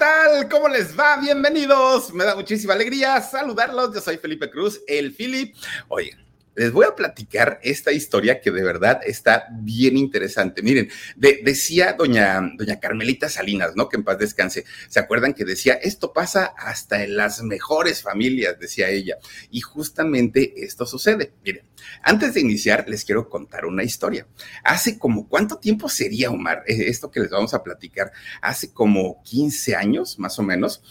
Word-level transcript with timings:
Hola, 0.00 0.08
¿qué 0.08 0.46
tal? 0.46 0.48
¿Cómo 0.48 0.68
les 0.68 0.98
va? 0.98 1.18
Bienvenidos. 1.18 2.14
Me 2.14 2.24
da 2.24 2.34
muchísima 2.34 2.72
alegría 2.72 3.20
saludarlos. 3.20 3.94
Yo 3.94 4.00
soy 4.00 4.16
Felipe 4.16 4.50
Cruz, 4.50 4.80
el 4.86 5.12
Philip. 5.14 5.54
Oye, 5.88 6.16
les 6.54 6.72
voy 6.72 6.86
a 6.86 6.94
platicar 6.94 7.60
esta 7.62 7.92
historia 7.92 8.40
que 8.40 8.50
de 8.50 8.62
verdad 8.62 9.00
está 9.04 9.46
bien 9.50 9.96
interesante. 9.96 10.62
Miren, 10.62 10.90
decía 11.16 11.94
doña, 11.94 12.40
doña 12.56 12.80
Carmelita 12.80 13.28
Salinas, 13.28 13.76
¿no? 13.76 13.88
Que 13.88 13.96
en 13.96 14.04
paz 14.04 14.18
descanse. 14.18 14.64
¿Se 14.88 15.00
acuerdan 15.00 15.34
que 15.34 15.44
decía, 15.44 15.74
esto 15.74 16.12
pasa 16.12 16.52
hasta 16.56 17.02
en 17.02 17.16
las 17.16 17.42
mejores 17.42 18.02
familias, 18.02 18.58
decía 18.58 18.88
ella? 18.88 19.16
Y 19.50 19.60
justamente 19.60 20.52
esto 20.56 20.86
sucede. 20.86 21.32
Miren, 21.44 21.64
antes 22.02 22.34
de 22.34 22.40
iniciar, 22.40 22.84
les 22.88 23.04
quiero 23.04 23.28
contar 23.28 23.64
una 23.66 23.84
historia. 23.84 24.26
Hace 24.64 24.98
como, 24.98 25.28
¿cuánto 25.28 25.58
tiempo 25.58 25.88
sería, 25.88 26.30
Omar? 26.30 26.64
Eh, 26.66 26.88
esto 26.88 27.10
que 27.10 27.20
les 27.20 27.30
vamos 27.30 27.54
a 27.54 27.62
platicar, 27.62 28.12
hace 28.42 28.72
como 28.72 29.22
15 29.22 29.76
años, 29.76 30.18
más 30.18 30.38
o 30.38 30.42
menos, 30.42 30.82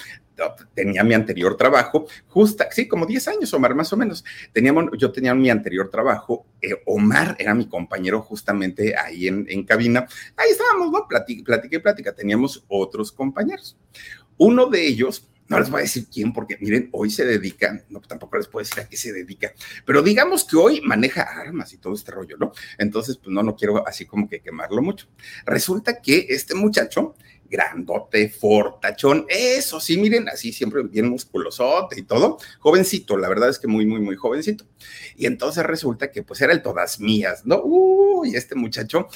tenía 0.74 1.04
mi 1.04 1.14
anterior 1.14 1.56
trabajo, 1.58 2.08
justa, 2.28 2.70
sí, 2.72 2.88
como 2.88 3.06
10 3.06 3.28
años, 3.30 3.54
Omar, 3.54 3.76
más 3.76 3.92
o 3.94 3.98
menos. 3.98 4.24
Teníamos, 4.54 4.86
yo 4.98 5.12
tenía 5.12 5.34
mi 5.36 5.50
anterior 5.50 5.90
trabajo, 5.90 6.46
eh, 6.62 6.82
Omar 6.86 7.36
era 7.40 7.54
mi 7.54 7.68
compañero 7.68 8.22
justamente 8.22 8.96
ahí 8.98 9.28
en, 9.28 9.46
en 9.50 9.64
cabina. 9.64 10.08
Ahí 10.36 10.52
estábamos, 10.52 10.92
¿no? 10.92 11.08
Platica, 11.08 11.44
platica 11.44 11.80
plática. 11.80 12.14
Teníamos 12.14 12.64
otros 12.68 13.12
compañeros. 13.12 13.78
Uno 14.38 14.68
de 14.68 14.88
ellos, 14.88 15.30
no 15.50 15.60
les 15.60 15.70
voy 15.70 15.80
a 15.80 15.84
decir 15.84 16.06
quién, 16.12 16.32
porque 16.32 16.58
miren, 16.62 16.90
hoy 16.92 17.10
se 17.10 17.26
dedica, 17.26 17.84
no, 17.90 18.00
tampoco 18.02 18.38
les 18.38 18.48
puedo 18.48 18.64
decir 18.64 18.80
a 18.82 18.88
qué 18.88 18.96
se 18.96 19.12
dedica, 19.12 19.52
pero 19.84 20.04
digamos 20.04 20.46
que 20.46 20.56
hoy 20.56 20.80
maneja 20.82 21.24
armas 21.24 21.74
y 21.74 21.78
todo 21.78 21.96
este 21.96 22.12
rollo, 22.12 22.38
¿no? 22.38 22.52
Entonces, 22.78 23.18
pues 23.18 23.34
no, 23.34 23.42
no 23.42 23.56
quiero 23.56 23.86
así 23.88 24.06
como 24.06 24.30
que 24.30 24.42
quemarlo 24.42 24.82
mucho. 24.82 25.08
Resulta 25.46 26.02
que 26.02 26.28
este 26.30 26.54
muchacho 26.54 27.16
grandote, 27.50 28.30
fortachón, 28.30 29.26
eso 29.28 29.80
sí, 29.80 29.98
miren, 29.98 30.30
así 30.30 30.54
siempre 30.54 30.84
bien 30.84 31.10
musculosote 31.10 32.00
y 32.00 32.04
todo, 32.04 32.38
jovencito, 32.60 33.18
la 33.18 33.30
verdad 33.30 33.50
es 33.50 33.60
que 33.60 33.68
muy, 33.68 33.86
muy, 33.86 34.00
muy 34.00 34.16
jovencito. 34.16 34.66
Y 35.16 35.26
entonces 35.26 35.66
resulta 35.66 36.12
que 36.12 36.24
pues 36.24 36.42
era 36.42 36.54
el 36.54 36.62
todas 36.62 37.00
mías, 37.00 37.46
¿no? 37.46 37.62
Uy, 37.64 38.36
este 38.36 38.56
muchacho 38.56 39.08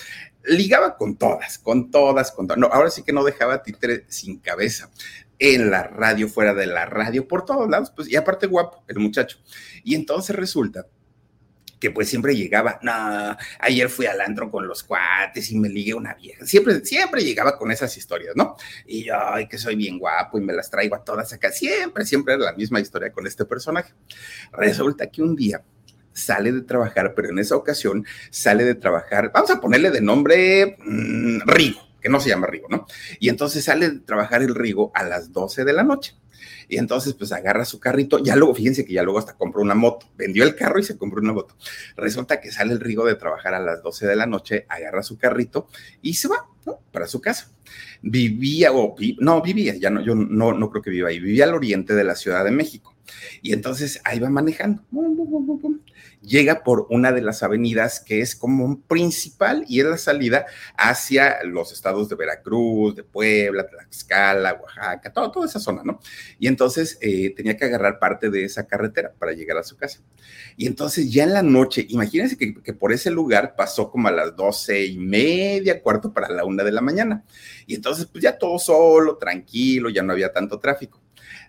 ligaba 0.43 0.97
con 0.97 1.15
todas, 1.17 1.57
con 1.59 1.91
todas, 1.91 2.31
con 2.31 2.47
todas. 2.47 2.59
No, 2.59 2.67
ahora 2.67 2.89
sí 2.89 3.03
que 3.03 3.13
no 3.13 3.23
dejaba 3.23 3.63
títere 3.63 4.05
sin 4.09 4.39
cabeza 4.39 4.89
en 5.39 5.71
la 5.71 5.83
radio, 5.83 6.29
fuera 6.29 6.53
de 6.53 6.67
la 6.67 6.85
radio, 6.85 7.27
por 7.27 7.45
todos 7.45 7.69
lados, 7.69 7.91
pues, 7.95 8.09
y 8.09 8.15
aparte 8.15 8.47
guapo 8.47 8.83
el 8.87 8.99
muchacho. 8.99 9.37
Y 9.83 9.95
entonces 9.95 10.35
resulta 10.35 10.87
que 11.83 11.91
pues 11.91 12.07
siempre 12.07 12.33
llegaba, 12.33 12.79
no, 12.81 13.35
ayer 13.59 13.89
fui 13.89 14.05
al 14.05 14.21
antro 14.21 14.49
con 14.49 14.65
los 14.65 14.83
cuates 14.83 15.51
y 15.51 15.59
me 15.59 15.67
ligué 15.67 15.93
una 15.93 16.13
vieja. 16.13 16.45
Siempre, 16.45 16.79
siempre 16.85 17.21
llegaba 17.25 17.57
con 17.57 17.71
esas 17.73 17.97
historias, 17.97 18.37
¿no? 18.37 18.55
Y 18.87 19.03
yo, 19.03 19.15
ay, 19.17 19.49
que 19.49 19.57
soy 19.57 19.75
bien 19.75 19.99
guapo 19.99 20.37
y 20.37 20.41
me 20.41 20.53
las 20.53 20.69
traigo 20.69 20.95
a 20.95 21.03
todas 21.03 21.33
acá. 21.33 21.51
Siempre, 21.51 22.05
siempre 22.05 22.35
era 22.35 22.43
la 22.45 22.53
misma 22.53 22.79
historia 22.79 23.11
con 23.11 23.27
este 23.27 23.43
personaje. 23.43 23.93
Resulta 24.53 25.07
que 25.07 25.21
un 25.21 25.35
día 25.35 25.61
sale 26.13 26.53
de 26.53 26.61
trabajar, 26.61 27.13
pero 27.17 27.31
en 27.31 27.39
esa 27.39 27.57
ocasión 27.57 28.05
sale 28.29 28.63
de 28.63 28.75
trabajar, 28.75 29.29
vamos 29.33 29.51
a 29.51 29.59
ponerle 29.59 29.91
de 29.91 29.99
nombre 29.99 30.77
mm, 30.79 31.41
Rigo, 31.45 31.81
que 31.99 32.07
no 32.07 32.21
se 32.21 32.29
llama 32.29 32.47
Rigo, 32.47 32.69
¿no? 32.69 32.85
Y 33.19 33.27
entonces 33.27 33.65
sale 33.65 33.89
de 33.89 33.99
trabajar 33.99 34.41
el 34.41 34.55
Rigo 34.55 34.93
a 34.95 35.03
las 35.03 35.33
12 35.33 35.65
de 35.65 35.73
la 35.73 35.83
noche. 35.83 36.15
Y 36.67 36.77
entonces, 36.77 37.13
pues 37.13 37.31
agarra 37.31 37.65
su 37.65 37.79
carrito. 37.79 38.19
Ya 38.19 38.35
luego, 38.35 38.55
fíjense 38.55 38.85
que 38.85 38.93
ya 38.93 39.03
luego 39.03 39.19
hasta 39.19 39.33
compró 39.33 39.61
una 39.61 39.75
moto. 39.75 40.07
Vendió 40.17 40.43
el 40.43 40.55
carro 40.55 40.79
y 40.79 40.83
se 40.83 40.97
compró 40.97 41.21
una 41.21 41.33
moto. 41.33 41.55
Resulta 41.95 42.39
que 42.39 42.51
sale 42.51 42.73
el 42.73 42.79
Rigo 42.79 43.05
de 43.05 43.15
trabajar 43.15 43.53
a 43.53 43.59
las 43.59 43.83
12 43.83 44.07
de 44.07 44.15
la 44.15 44.25
noche, 44.25 44.65
agarra 44.69 45.03
su 45.03 45.17
carrito 45.17 45.67
y 46.01 46.15
se 46.15 46.27
va. 46.27 46.47
Para 46.93 47.07
su 47.07 47.19
casa. 47.19 47.51
Vivía, 48.01 48.71
o 48.71 48.95
no, 49.19 49.41
vivía, 49.41 49.75
ya 49.75 49.89
no, 49.89 50.01
yo 50.01 50.15
no, 50.15 50.53
no 50.53 50.69
creo 50.69 50.81
que 50.81 50.89
viva 50.89 51.09
ahí. 51.09 51.19
Vivía 51.19 51.43
al 51.43 51.53
oriente 51.53 51.93
de 51.93 52.05
la 52.05 52.15
Ciudad 52.15 52.45
de 52.45 52.51
México. 52.51 52.95
Y 53.41 53.51
entonces 53.51 53.99
ahí 54.05 54.19
va 54.19 54.29
manejando 54.29 54.81
llega 56.23 56.63
por 56.63 56.87
una 56.89 57.11
de 57.11 57.21
las 57.21 57.43
avenidas 57.43 57.99
que 57.99 58.21
es 58.21 58.35
como 58.35 58.81
principal 58.81 59.65
y 59.67 59.79
es 59.81 59.85
la 59.85 59.97
salida 59.97 60.45
hacia 60.77 61.43
los 61.43 61.71
estados 61.71 62.09
de 62.09 62.15
Veracruz, 62.15 62.95
de 62.95 63.03
Puebla, 63.03 63.67
Tlaxcala, 63.67 64.53
Oaxaca, 64.53 65.11
toda 65.11 65.45
esa 65.45 65.59
zona, 65.59 65.81
¿no? 65.83 65.99
Y 66.39 66.47
entonces 66.47 66.97
eh, 67.01 67.33
tenía 67.35 67.57
que 67.57 67.65
agarrar 67.65 67.99
parte 67.99 68.29
de 68.29 68.45
esa 68.45 68.65
carretera 68.65 69.13
para 69.17 69.33
llegar 69.33 69.57
a 69.57 69.63
su 69.63 69.75
casa. 69.75 69.99
Y 70.55 70.67
entonces 70.67 71.11
ya 71.11 71.23
en 71.23 71.33
la 71.33 71.43
noche, 71.43 71.85
imagínense 71.89 72.37
que, 72.37 72.53
que 72.61 72.73
por 72.73 72.93
ese 72.93 73.11
lugar 73.11 73.55
pasó 73.55 73.91
como 73.91 74.07
a 74.07 74.11
las 74.11 74.35
doce 74.35 74.85
y 74.85 74.97
media, 74.97 75.81
cuarto 75.81 76.13
para 76.13 76.29
la 76.29 76.45
una 76.45 76.63
de 76.63 76.71
la 76.71 76.81
mañana. 76.81 77.23
Y 77.67 77.75
entonces 77.75 78.05
pues 78.05 78.23
ya 78.23 78.37
todo 78.37 78.57
solo, 78.59 79.17
tranquilo, 79.17 79.89
ya 79.89 80.03
no 80.03 80.13
había 80.13 80.31
tanto 80.31 80.59
tráfico. 80.59 81.02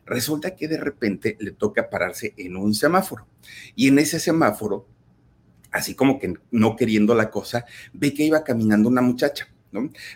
Resulta 0.06 0.54
que 0.54 0.68
de 0.68 0.76
repente 0.76 1.36
le 1.40 1.52
toca 1.52 1.88
pararse 1.88 2.34
en 2.36 2.56
un 2.56 2.74
semáforo 2.74 3.26
y 3.74 3.88
en 3.88 3.98
ese 3.98 4.20
semáforo, 4.20 4.86
así 5.70 5.94
como 5.94 6.18
que 6.18 6.34
no 6.50 6.76
queriendo 6.76 7.14
la 7.14 7.30
cosa, 7.30 7.64
ve 7.92 8.12
que 8.12 8.24
iba 8.24 8.44
caminando 8.44 8.88
una 8.88 9.00
muchacha. 9.00 9.53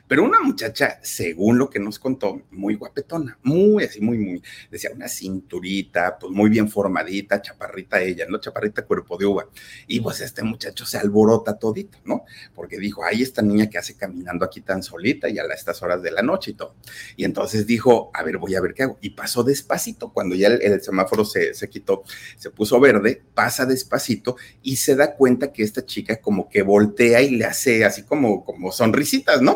Pero 0.07 0.25
una 0.25 0.41
muchacha, 0.41 0.99
según 1.03 1.59
lo 1.59 1.69
que 1.71 1.79
nos 1.79 1.99
contó, 1.99 2.43
muy 2.51 2.75
guapetona, 2.75 3.39
muy 3.43 3.85
así, 3.85 4.01
muy, 4.01 4.19
muy, 4.19 4.43
decía 4.71 4.91
una 4.95 5.09
cinturita, 5.09 6.19
pues 6.19 6.33
muy 6.33 6.51
bien 6.51 6.69
formadita, 6.69 7.43
chaparrita 7.43 8.01
ella, 8.01 8.27
¿no? 8.29 8.39
Chaparrita 8.39 8.85
cuerpo 8.85 9.17
de 9.17 9.27
uva. 9.27 9.49
Y 9.87 10.01
pues 10.01 10.21
este 10.21 10.43
muchacho 10.43 10.87
se 10.87 10.99
alborota 10.99 11.59
todito, 11.59 11.99
¿no? 12.05 12.25
Porque 12.55 12.79
dijo, 12.79 13.05
ay, 13.05 13.23
esta 13.23 13.43
niña 13.43 13.69
que 13.69 13.79
hace 13.79 13.97
caminando 13.97 14.45
aquí 14.45 14.61
tan 14.61 14.83
solita 14.83 15.29
y 15.29 15.39
a 15.39 15.45
estas 15.55 15.83
horas 15.83 16.03
de 16.03 16.11
la 16.11 16.23
noche 16.23 16.53
y 16.53 16.55
todo. 16.55 16.75
Y 17.17 17.25
entonces 17.25 17.67
dijo, 17.67 18.11
a 18.15 18.23
ver, 18.23 18.39
voy 18.39 18.55
a 18.55 18.61
ver 18.61 18.75
qué 18.75 18.85
hago. 18.85 18.99
Y 19.01 19.11
pasó 19.11 19.43
despacito, 19.43 20.13
cuando 20.13 20.35
ya 20.35 20.49
el, 20.49 20.81
semáforo 20.83 21.25
se, 21.25 21.55
se 21.55 21.69
quitó, 21.69 22.05
se 22.37 22.51
puso 22.51 22.79
verde, 22.81 23.23
pasa 23.35 23.67
despacito 23.67 24.37
y 24.63 24.77
se 24.77 24.95
da 24.95 25.15
cuenta 25.15 25.53
que 25.53 25.63
esta 25.63 25.85
chica 25.85 26.21
como 26.21 26.49
que 26.49 26.63
voltea 26.63 27.21
y 27.23 27.31
le 27.31 27.45
hace 27.45 27.85
así 27.85 28.03
como, 28.03 28.45
como 28.45 28.73
sonrisitas, 28.73 29.43
¿no? 29.43 29.48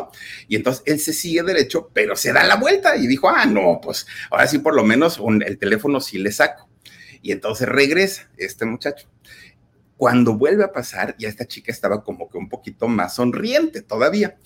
Y 0.47 0.55
entonces 0.55 0.83
él 0.85 0.99
se 0.99 1.13
sigue 1.13 1.43
derecho, 1.43 1.89
pero 1.93 2.15
se 2.15 2.33
da 2.33 2.43
la 2.43 2.55
vuelta 2.55 2.95
y 2.95 3.07
dijo, 3.07 3.29
ah, 3.29 3.45
no, 3.45 3.79
pues 3.81 4.05
ahora 4.31 4.47
sí 4.47 4.59
por 4.59 4.75
lo 4.75 4.83
menos 4.83 5.19
el 5.45 5.57
teléfono 5.57 5.99
sí 5.99 6.17
le 6.17 6.31
saco. 6.31 6.69
Y 7.21 7.31
entonces 7.31 7.67
regresa 7.67 8.29
este 8.37 8.65
muchacho. 8.65 9.07
Cuando 9.97 10.37
vuelve 10.37 10.65
a 10.65 10.71
pasar, 10.71 11.15
ya 11.17 11.29
esta 11.29 11.45
chica 11.45 11.71
estaba 11.71 12.03
como 12.03 12.29
que 12.29 12.37
un 12.37 12.49
poquito 12.49 12.87
más 12.87 13.15
sonriente 13.15 13.81
todavía 13.81 14.37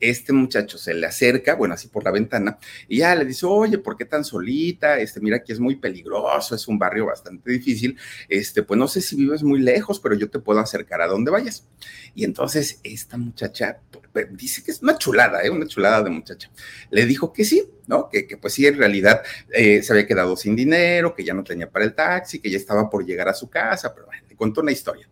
este 0.00 0.32
muchacho 0.32 0.78
se 0.78 0.94
le 0.94 1.06
acerca, 1.06 1.54
bueno, 1.54 1.74
así 1.74 1.88
por 1.88 2.04
la 2.04 2.10
ventana, 2.10 2.58
y 2.88 2.98
ya 2.98 3.14
le 3.14 3.24
dice, 3.24 3.46
oye, 3.46 3.78
¿por 3.78 3.96
qué 3.96 4.04
tan 4.04 4.24
solita? 4.24 4.98
Este, 4.98 5.20
mira 5.20 5.42
que 5.42 5.52
es 5.52 5.60
muy 5.60 5.76
peligroso, 5.76 6.54
es 6.54 6.66
un 6.66 6.78
barrio 6.78 7.06
bastante 7.06 7.50
difícil, 7.50 7.96
este, 8.28 8.62
pues 8.62 8.78
no 8.78 8.88
sé 8.88 9.00
si 9.00 9.16
vives 9.16 9.42
muy 9.42 9.60
lejos, 9.60 10.00
pero 10.00 10.14
yo 10.14 10.30
te 10.30 10.38
puedo 10.38 10.60
acercar 10.60 11.02
a 11.02 11.06
donde 11.06 11.30
vayas. 11.30 11.66
Y 12.14 12.24
entonces 12.24 12.80
esta 12.82 13.16
muchacha 13.16 13.80
pues, 14.12 14.26
dice 14.36 14.62
que 14.64 14.70
es 14.70 14.82
una 14.82 14.98
chulada, 14.98 15.42
¿eh? 15.44 15.50
una 15.50 15.66
chulada 15.66 16.02
de 16.02 16.10
muchacha. 16.10 16.50
Le 16.90 17.06
dijo 17.06 17.32
que 17.32 17.44
sí, 17.44 17.68
¿no? 17.86 18.08
Que, 18.08 18.26
que 18.26 18.36
pues 18.36 18.54
sí, 18.54 18.66
en 18.66 18.78
realidad 18.78 19.22
eh, 19.52 19.82
se 19.82 19.92
había 19.92 20.06
quedado 20.06 20.36
sin 20.36 20.56
dinero, 20.56 21.14
que 21.14 21.24
ya 21.24 21.34
no 21.34 21.44
tenía 21.44 21.70
para 21.70 21.84
el 21.84 21.94
taxi, 21.94 22.38
que 22.38 22.50
ya 22.50 22.56
estaba 22.56 22.88
por 22.88 23.04
llegar 23.04 23.28
a 23.28 23.34
su 23.34 23.48
casa, 23.48 23.94
pero 23.94 24.06
bueno, 24.06 24.22
le 24.28 24.36
contó 24.36 24.60
una 24.60 24.72
historia. 24.72 25.08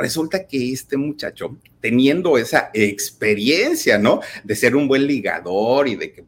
Resulta 0.00 0.46
que 0.46 0.72
este 0.72 0.96
muchacho, 0.96 1.58
teniendo 1.80 2.38
esa 2.38 2.70
experiencia, 2.72 3.98
¿no? 3.98 4.20
De 4.44 4.56
ser 4.56 4.74
un 4.74 4.88
buen 4.88 5.06
ligador 5.06 5.88
y 5.88 5.96
de 5.96 6.10
que 6.10 6.24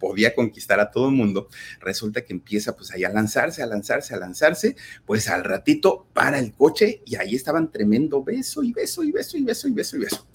podía 0.00 0.34
conquistar 0.34 0.80
a 0.80 0.90
todo 0.90 1.08
el 1.08 1.14
mundo, 1.14 1.48
resulta 1.80 2.24
que 2.24 2.32
empieza 2.32 2.74
pues 2.74 2.90
ahí 2.90 3.04
a 3.04 3.10
lanzarse, 3.10 3.62
a 3.62 3.66
lanzarse, 3.66 4.14
a 4.14 4.16
lanzarse, 4.16 4.74
pues 5.06 5.28
al 5.28 5.44
ratito 5.44 6.08
para 6.12 6.40
el 6.40 6.52
coche 6.52 7.02
y 7.06 7.14
ahí 7.14 7.36
estaban 7.36 7.70
tremendo 7.70 8.24
beso 8.24 8.64
y 8.64 8.72
beso 8.72 9.04
y 9.04 9.12
beso 9.12 9.36
y 9.36 9.42
beso 9.44 9.68
y 9.68 9.72
beso 9.72 9.96
y 9.96 10.00
beso 10.00 10.26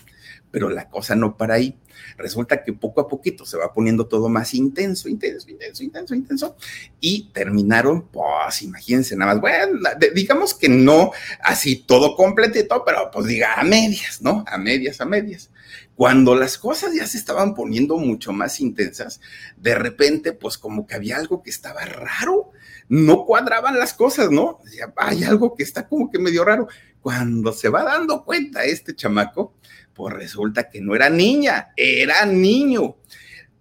pero 0.51 0.69
la 0.69 0.89
cosa 0.89 1.15
no 1.15 1.37
para 1.37 1.55
ahí. 1.55 1.77
Resulta 2.17 2.63
que 2.63 2.73
poco 2.73 3.01
a 3.01 3.07
poquito 3.07 3.45
se 3.45 3.57
va 3.57 3.73
poniendo 3.73 4.07
todo 4.07 4.29
más 4.29 4.53
intenso, 4.53 5.09
intenso, 5.09 5.49
intenso, 5.49 5.83
intenso, 5.83 6.15
intenso, 6.15 6.55
y 6.99 7.29
terminaron, 7.33 8.07
pues 8.07 8.61
imagínense 8.61 9.15
nada 9.15 9.33
más, 9.33 9.41
bueno, 9.41 9.79
digamos 10.13 10.53
que 10.53 10.69
no 10.69 11.11
así 11.41 11.75
todo 11.75 12.15
completito, 12.15 12.83
pero 12.85 13.09
pues 13.11 13.25
diga 13.25 13.55
a 13.55 13.63
medias, 13.63 14.21
¿no? 14.21 14.43
A 14.47 14.57
medias, 14.57 15.01
a 15.01 15.05
medias. 15.05 15.49
Cuando 15.95 16.35
las 16.35 16.57
cosas 16.57 16.93
ya 16.93 17.07
se 17.07 17.17
estaban 17.17 17.55
poniendo 17.55 17.97
mucho 17.97 18.31
más 18.31 18.59
intensas, 18.59 19.19
de 19.57 19.73
repente, 19.75 20.31
pues 20.31 20.57
como 20.57 20.85
que 20.85 20.93
había 20.95 21.17
algo 21.17 21.41
que 21.41 21.49
estaba 21.49 21.83
raro, 21.85 22.51
no 22.87 23.25
cuadraban 23.25 23.79
las 23.79 23.93
cosas, 23.93 24.29
¿no? 24.29 24.59
Hay 24.95 25.23
algo 25.23 25.55
que 25.55 25.63
está 25.63 25.87
como 25.87 26.09
que 26.09 26.19
medio 26.19 26.45
raro. 26.45 26.67
Cuando 27.01 27.51
se 27.51 27.69
va 27.69 27.83
dando 27.83 28.23
cuenta 28.23 28.63
este 28.63 28.95
chamaco, 28.95 29.55
pues 29.97 30.13
resulta 30.13 30.69
que 30.69 30.79
no 30.79 30.95
era 30.95 31.09
niña, 31.09 31.73
era 31.75 32.23
niño. 32.25 32.97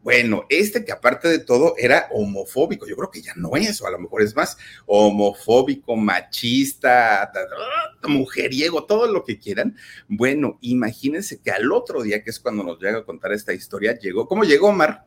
Bueno, 0.03 0.45
este 0.51 0.85
que 0.85 0.93
aparte 0.93 1.27
de 1.29 1.41
todo 1.41 1.75
era 1.79 2.09
homofóbico, 2.13 2.87
yo 2.87 2.95
creo 2.95 3.11
que 3.11 3.23
ya 3.23 3.33
no 3.35 3.57
es, 3.57 3.81
o 3.81 3.87
a 3.89 3.91
lo 3.91 3.99
mejor 3.99 4.23
es 4.23 4.37
más 4.37 4.57
homofóbico, 4.85 5.97
machista, 5.97 7.33
mujeriego, 8.07 8.85
todo 8.85 9.11
lo 9.11 9.25
que 9.25 9.39
quieran. 9.39 9.77
Bueno, 10.07 10.59
imagínense 10.61 11.41
que 11.41 11.51
al 11.51 11.73
otro 11.73 12.03
día, 12.03 12.23
que 12.23 12.31
es 12.31 12.39
cuando 12.39 12.63
nos 12.63 12.79
llega 12.79 12.99
a 12.99 13.05
contar 13.05 13.33
esta 13.33 13.53
historia, 13.53 13.99
llegó, 13.99 14.29
¿cómo 14.29 14.45
llegó 14.45 14.69
Omar? 14.69 15.07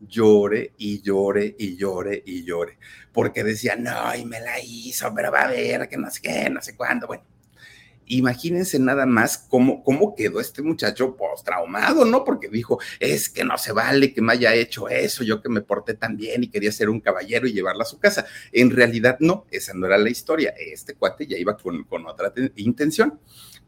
Llore 0.00 0.74
y 0.76 1.00
llore 1.00 1.54
y 1.58 1.76
llore 1.76 2.22
y 2.26 2.44
llore, 2.44 2.76
porque 3.12 3.42
decía, 3.42 3.76
no, 3.76 4.14
y 4.14 4.26
me 4.26 4.40
la 4.40 4.60
hizo, 4.60 5.14
pero 5.14 5.32
va 5.32 5.44
a 5.44 5.50
ver, 5.50 5.88
que 5.88 5.96
no 5.96 6.10
sé 6.10 6.20
qué, 6.20 6.50
no 6.50 6.60
sé 6.60 6.76
cuándo. 6.76 7.06
Bueno, 7.06 7.24
imagínense 8.06 8.78
nada 8.78 9.06
más 9.06 9.38
cómo, 9.38 9.82
cómo 9.82 10.14
quedó 10.14 10.40
este 10.40 10.62
muchacho 10.62 11.16
postraumado, 11.16 12.04
¿no? 12.04 12.24
Porque 12.24 12.48
dijo, 12.48 12.78
es 13.00 13.28
que 13.28 13.44
no 13.44 13.58
se 13.58 13.72
vale 13.72 14.12
que 14.12 14.22
me 14.22 14.32
haya 14.32 14.54
hecho 14.54 14.88
eso, 14.88 15.24
yo 15.24 15.42
que 15.42 15.48
me 15.48 15.60
porté 15.60 15.94
tan 15.94 16.16
bien 16.16 16.44
y 16.44 16.48
quería 16.48 16.72
ser 16.72 16.88
un 16.88 17.00
caballero 17.00 17.46
y 17.46 17.52
llevarla 17.52 17.82
a 17.82 17.86
su 17.86 17.98
casa. 17.98 18.26
En 18.52 18.70
realidad, 18.70 19.18
no, 19.20 19.46
esa 19.50 19.74
no 19.74 19.86
era 19.86 19.98
la 19.98 20.10
historia. 20.10 20.54
Este 20.58 20.94
cuate 20.94 21.26
ya 21.26 21.36
iba 21.36 21.56
con, 21.56 22.06
otra 22.06 22.32
intención. 22.56 23.18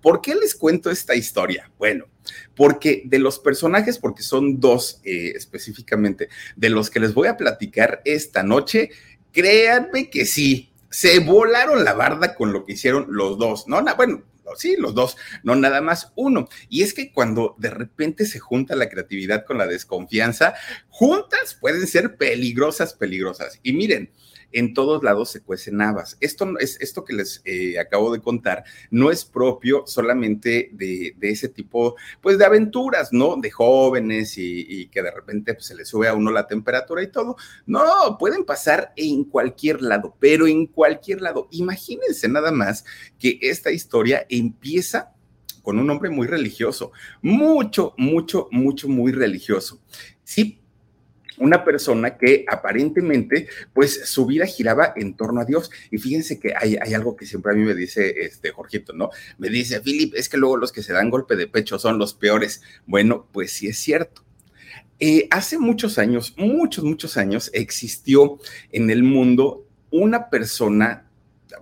¿Por 0.01 0.21
qué 0.21 0.35
les 0.35 0.55
cuento 0.55 0.91
esta 0.91 1.17
historia? 1.17 1.71
Bueno, 1.77 2.07
porque 2.55 3.03
de 3.05 3.19
los 3.19 3.39
personajes, 3.41 3.99
porque 3.99 4.23
son 4.23 4.61
dos 4.61 5.01
eh, 5.05 5.33
específicamente, 5.35 6.29
de 6.55 6.71
los 6.71 6.89
que 6.89 7.01
les 7.01 7.15
voy 7.15 7.27
a 7.27 7.37
platicar 7.37 8.01
esta 8.05 8.45
noche, 8.45 8.91
créanme 9.33 10.09
que 10.11 10.25
sí, 10.25 10.68
se 10.91 11.21
volaron 11.21 11.85
la 11.85 11.95
barda 11.95 12.35
con 12.35 12.53
lo 12.53 12.65
que 12.65 12.73
hicieron 12.73 13.07
los 13.09 13.39
dos, 13.39 13.69
¿no? 13.69 13.83
Bueno, 13.97 14.23
sí, 14.57 14.77
los 14.77 14.95
dos, 14.95 15.17
no 15.43 15.55
nada 15.55 15.81
más 15.81 16.13
uno. 16.17 16.49
Y 16.69 16.83
es 16.83 16.95
que 16.95 17.13
cuando 17.13 17.55
de 17.59 17.71
repente 17.71 18.27
se 18.27 18.39
junta 18.39 18.77
la 18.77 18.89
creatividad 18.89 19.45
con 19.45 19.59
la 19.59 19.67
desconfianza, 19.67 20.55
juntas 20.89 21.57
pueden 21.61 21.87
ser 21.87 22.17
peligrosas, 22.17 22.95
peligrosas. 22.95 23.61
Y 23.63 23.73
miren, 23.73 24.11
en 24.53 24.75
todos 24.75 25.03
lados 25.03 25.31
se 25.31 25.41
cuecen 25.41 25.81
habas. 25.81 26.17
Esto, 26.21 26.59
es, 26.59 26.81
esto 26.81 27.05
que 27.05 27.15
les 27.15 27.43
eh, 27.45 27.79
acabo 27.79 28.13
de 28.13 28.21
contar 28.21 28.65
no 28.91 29.11
es 29.11 29.25
propio 29.25 29.85
solamente 29.87 30.71
de, 30.73 31.15
ese 31.21 31.49
tipo, 31.49 31.97
pues 32.21 32.39
de 32.39 32.45
aventuras, 32.45 33.13
¿no? 33.13 33.37
De 33.37 33.51
jóvenes 33.51 34.35
y, 34.37 34.89
que 34.89 35.03
de 35.03 35.11
repente 35.11 35.55
pues, 35.55 35.67
se 35.67 35.75
le 35.75 35.85
sube 35.85 36.09
a 36.09 36.15
uno 36.15 36.31
la 36.31 36.47
temperatura 36.47 37.03
y 37.03 37.09
todo. 37.09 37.37
No, 37.67 38.17
pueden 38.19 38.45
pasar 38.45 38.93
en 38.97 39.25
cualquier 39.25 39.83
lado, 39.83 40.17
pero 40.19 40.47
en 40.47 40.67
cualquier 40.67 41.21
lado. 41.21 41.49
Imagínense 41.51 42.29
nada 42.29 42.51
más 42.51 42.85
que 43.19 43.39
esta 43.43 43.71
historia 43.71 44.27
empieza 44.29 45.13
con 45.63 45.79
un 45.79 45.91
hombre 45.91 46.09
muy 46.09 46.27
religioso, 46.27 46.93
mucho, 47.21 47.95
mucho, 47.99 48.49
mucho, 48.51 48.89
muy 48.89 49.13
religioso. 49.13 49.83
Sí, 50.25 50.63
una 51.41 51.65
persona 51.65 52.17
que 52.17 52.45
aparentemente, 52.49 53.49
pues 53.73 54.09
su 54.09 54.27
vida 54.27 54.47
giraba 54.47 54.93
en 54.97 55.15
torno 55.15 55.41
a 55.41 55.45
Dios. 55.45 55.71
Y 55.91 55.99
fíjense 55.99 56.39
que 56.39 56.55
hay, 56.57 56.77
algo 56.95 57.17
que 57.17 57.27
siempre 57.27 57.53
a 57.53 57.55
mí 57.55 57.63
me 57.63 57.75
dice 57.75 58.15
este 58.23 58.51
Jorgito, 58.51 58.93
¿no? 58.93 59.11
Me 59.39 59.49
dice, 59.49 59.81
Philip, 59.81 60.15
es 60.15 60.29
que 60.29 60.37
luego 60.37 60.57
los 60.57 60.73
que 60.73 60.83
se 60.83 60.93
dan 60.93 61.11
golpe 61.11 61.37
de 61.37 61.47
pecho 61.47 61.79
son 61.79 61.99
los 61.99 62.15
peores. 62.15 62.63
Bueno, 62.87 63.27
pues 63.33 63.53
sí 63.53 63.69
es 63.69 63.79
cierto. 63.79 64.25
Eh, 65.01 65.29
hace 65.31 65.59
muchos 65.59 65.99
años, 65.99 66.35
muchos, 66.37 66.85
muchos 66.85 67.17
años, 67.17 67.51
existió 67.53 68.39
en 68.73 68.91
el 68.91 69.05
mundo 69.05 69.65
una 69.91 70.29
persona 70.29 71.08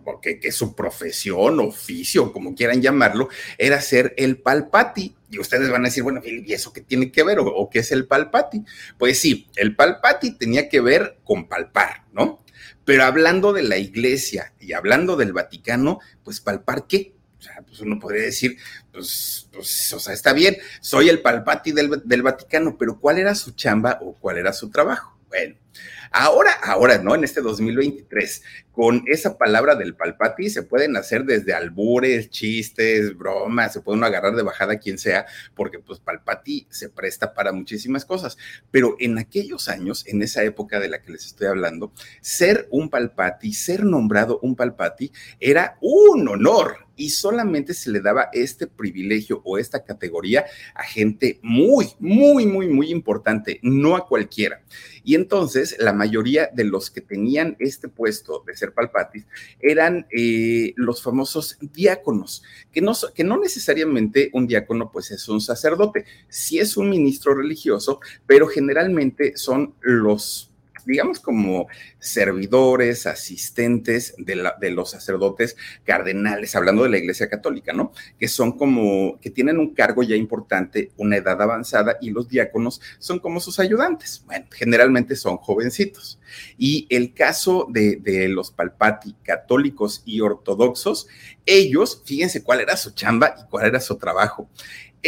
porque 0.05 0.41
que 0.41 0.53
su 0.53 0.75
profesión, 0.75 1.61
oficio, 1.61 2.33
como 2.33 2.55
quieran 2.55 2.83
llamarlo, 2.83 3.29
era 3.59 3.81
ser 3.81 4.15
el 4.17 4.39
palpati. 4.39 5.17
Y 5.31 5.39
ustedes 5.39 5.71
van 5.71 5.83
a 5.83 5.89
decir, 5.89 6.03
bueno, 6.03 6.21
¿y 6.25 6.53
eso 6.53 6.73
qué 6.73 6.81
tiene 6.81 7.11
que 7.11 7.23
ver? 7.25 7.39
¿O, 7.41 7.69
qué 7.71 7.81
es 7.81 7.93
el 7.93 8.07
palpati? 8.07 8.65
Pues 8.99 9.19
sí, 9.19 9.49
el 9.57 9.75
palpati 9.75 10.33
tenía 10.33 10.69
que 10.69 10.81
ver 10.81 11.19
con 11.25 11.49
palpar, 11.49 12.05
¿no? 12.13 12.45
Pero 12.85 13.05
hablando 13.05 13.53
de 13.53 13.65
la 13.65 13.79
iglesia 13.79 14.53
y 14.61 14.73
hablando 14.73 15.17
del 15.17 15.33
Vaticano, 15.33 15.99
pues 16.23 16.41
palpar 16.41 16.87
qué? 16.87 17.15
O 17.39 17.43
sea, 17.43 17.63
pues 17.67 17.81
uno 17.81 17.99
podría 17.99 18.23
decir, 18.23 18.57
pues, 18.93 19.49
pues 19.53 19.93
o 19.93 19.99
sea, 19.99 20.15
está 20.15 20.33
bien, 20.33 20.57
soy 20.81 21.09
el 21.09 21.21
palpati 21.21 21.73
del, 21.73 22.03
del 22.05 22.23
Vaticano, 22.23 22.77
pero 22.79 22.99
¿cuál 22.99 23.19
era 23.19 23.35
su 23.35 23.53
chamba 23.53 23.99
o 24.03 24.15
cuál 24.15 24.39
era 24.39 24.53
su 24.53 24.71
trabajo? 24.71 25.19
Bueno, 25.29 25.57
Ahora, 26.19 26.53
ahora, 26.63 26.97
¿no? 26.97 27.15
En 27.15 27.25
este 27.25 27.43
2023, 27.43 28.43
con 28.73 29.05
esa 29.07 29.37
palabra 29.37 29.75
del 29.75 29.95
palpati 29.95 30.49
se 30.49 30.63
pueden 30.63 30.97
hacer 30.97 31.27
desde 31.27 31.53
albures, 31.53 32.31
chistes, 32.31 33.15
bromas, 33.19 33.75
se 33.75 33.83
puede 33.83 33.99
uno 33.99 34.07
agarrar 34.07 34.35
de 34.35 34.43
bajada 34.43 34.73
a 34.73 34.79
quien 34.79 34.97
sea, 34.97 35.27
porque 35.55 35.79
pues 35.79 36.01
palpati 36.01 36.67
se 36.71 36.89
presta 36.89 37.35
para 37.35 37.53
muchísimas 37.53 38.07
cosas. 38.07 38.39
Pero 38.71 38.97
en 38.99 39.19
aquellos 39.19 39.69
años, 39.69 40.07
en 40.07 40.23
esa 40.23 40.43
época 40.43 40.81
de 40.81 40.89
la 40.89 41.03
que 41.03 41.13
les 41.13 41.27
estoy 41.27 41.49
hablando, 41.49 41.93
ser 42.23 42.67
un 42.71 42.89
palpati, 42.89 43.53
ser 43.53 43.85
nombrado 43.85 44.39
un 44.41 44.57
palpati, 44.57 45.13
era 45.39 45.77
un 45.83 46.27
honor 46.29 46.87
y 46.97 47.11
solamente 47.11 47.75
se 47.75 47.91
le 47.91 48.01
daba 48.01 48.31
este 48.33 48.67
privilegio 48.67 49.43
o 49.45 49.59
esta 49.59 49.85
categoría 49.85 50.47
a 50.75 50.83
gente 50.83 51.39
muy, 51.43 51.89
muy, 51.99 52.47
muy, 52.47 52.69
muy 52.69 52.91
importante, 52.91 53.61
no 53.63 53.97
a 53.97 54.09
cualquiera. 54.09 54.63
Y 55.05 55.15
entonces 55.15 55.77
la 55.79 55.93
mayoría 55.93 56.06
de 56.11 56.65
los 56.65 56.91
que 56.91 57.01
tenían 57.01 57.57
este 57.59 57.89
puesto 57.89 58.43
de 58.47 58.57
ser 58.57 58.73
palpatis 58.73 59.27
eran 59.61 60.07
eh, 60.11 60.73
los 60.77 61.03
famosos 61.03 61.59
diáconos, 61.61 62.43
que 62.73 62.81
no, 62.81 62.93
que 63.15 63.25
no 63.25 63.39
necesariamente 63.39 64.31
un 64.33 64.47
diácono 64.47 64.91
pues 64.93 65.11
es 65.11 65.29
un 65.29 65.41
sacerdote, 65.41 66.05
sí 66.29 66.59
es 66.59 66.77
un 66.77 66.91
ministro 66.91 67.35
religioso, 67.35 68.01
pero 68.27 68.47
generalmente 68.47 69.37
son 69.37 69.75
los 69.81 70.51
digamos, 70.87 71.21
como 71.21 71.67
servidores, 71.99 73.07
asistentes 73.07 74.15
de, 74.19 74.71
los 74.71 74.91
sacerdotes 74.91 75.57
cardenales, 75.85 76.55
hablando 76.55 76.85
de 76.85 76.91
la 76.91 76.99
Iglesia 76.99 77.29
Católica, 77.29 77.73
¿no? 77.73 77.93
Que 78.19 78.29
son 78.29 78.53
como, 78.53 79.19
que 79.21 79.31
tienen 79.31 79.59
un 79.59 79.75
cargo 79.75 80.03
ya 80.03 80.17
importante, 80.17 80.93
una 80.97 81.17
edad 81.17 81.41
avanzada, 81.43 81.97
y 82.01 82.11
los 82.11 82.29
diáconos 82.29 82.81
son 82.99 83.19
como 83.19 83.41
sus 83.41 83.59
ayudantes. 83.59 84.23
Bueno, 84.27 84.47
generalmente 84.53 85.17
son 85.17 85.37
jovencitos. 85.37 86.19
Y 86.57 86.87
el 86.91 87.13
caso 87.13 87.67
de, 87.69 87.97
de 87.97 88.29
los 88.29 88.51
palpati 88.51 89.15
católicos 89.23 90.03
y 90.05 90.21
ortodoxos, 90.21 91.09
ellos, 91.45 92.03
fíjense 92.05 92.43
cuál 92.43 92.61
era 92.61 92.77
su 92.77 92.93
chamba 92.93 93.35
y 93.39 93.49
cuál 93.51 93.67
era 93.67 93.81
su 93.81 93.97
trabajo 93.97 94.49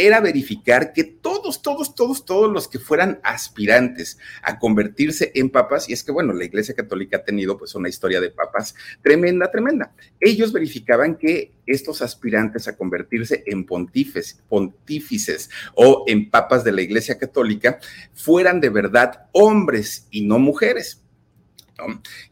era 0.05 0.21
verificar 0.21 0.93
que 0.93 1.03
todos, 1.03 1.61
todos, 1.61 1.93
todos, 1.93 2.23
todos 2.23 2.51
los 2.51 2.67
que 2.67 2.79
fueran 2.79 3.19
aspirantes 3.23 4.17
a 4.41 4.57
convertirse 4.57 5.31
en 5.35 5.49
papas, 5.49 5.89
y 5.89 5.93
es 5.93 6.03
que 6.03 6.11
bueno, 6.11 6.31
la 6.33 6.45
Iglesia 6.45 6.73
Católica 6.73 7.17
ha 7.17 7.23
tenido 7.23 7.57
pues 7.57 7.75
una 7.75 7.89
historia 7.89 8.21
de 8.21 8.29
papas 8.29 8.75
tremenda, 9.01 9.51
tremenda. 9.51 9.93
Ellos 10.19 10.53
verificaban 10.53 11.15
que 11.15 11.51
estos 11.65 12.01
aspirantes 12.01 12.67
a 12.67 12.77
convertirse 12.77 13.43
en 13.45 13.65
pontífices, 13.65 14.41
pontífices 14.47 15.49
o 15.75 16.05
en 16.07 16.29
papas 16.29 16.63
de 16.63 16.71
la 16.71 16.81
Iglesia 16.81 17.17
Católica 17.17 17.79
fueran 18.13 18.61
de 18.61 18.69
verdad 18.69 19.27
hombres 19.33 20.07
y 20.11 20.25
no 20.25 20.39
mujeres. 20.39 21.03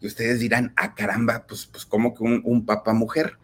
Y 0.01 0.07
ustedes 0.07 0.39
dirán, 0.39 0.73
ah, 0.75 0.93
caramba, 0.93 1.45
pues, 1.47 1.65
pues 1.65 1.85
¿cómo 1.85 2.13
que 2.13 2.23
un, 2.23 2.41
un 2.43 2.65
papa 2.65 2.93
mujer? 2.93 3.37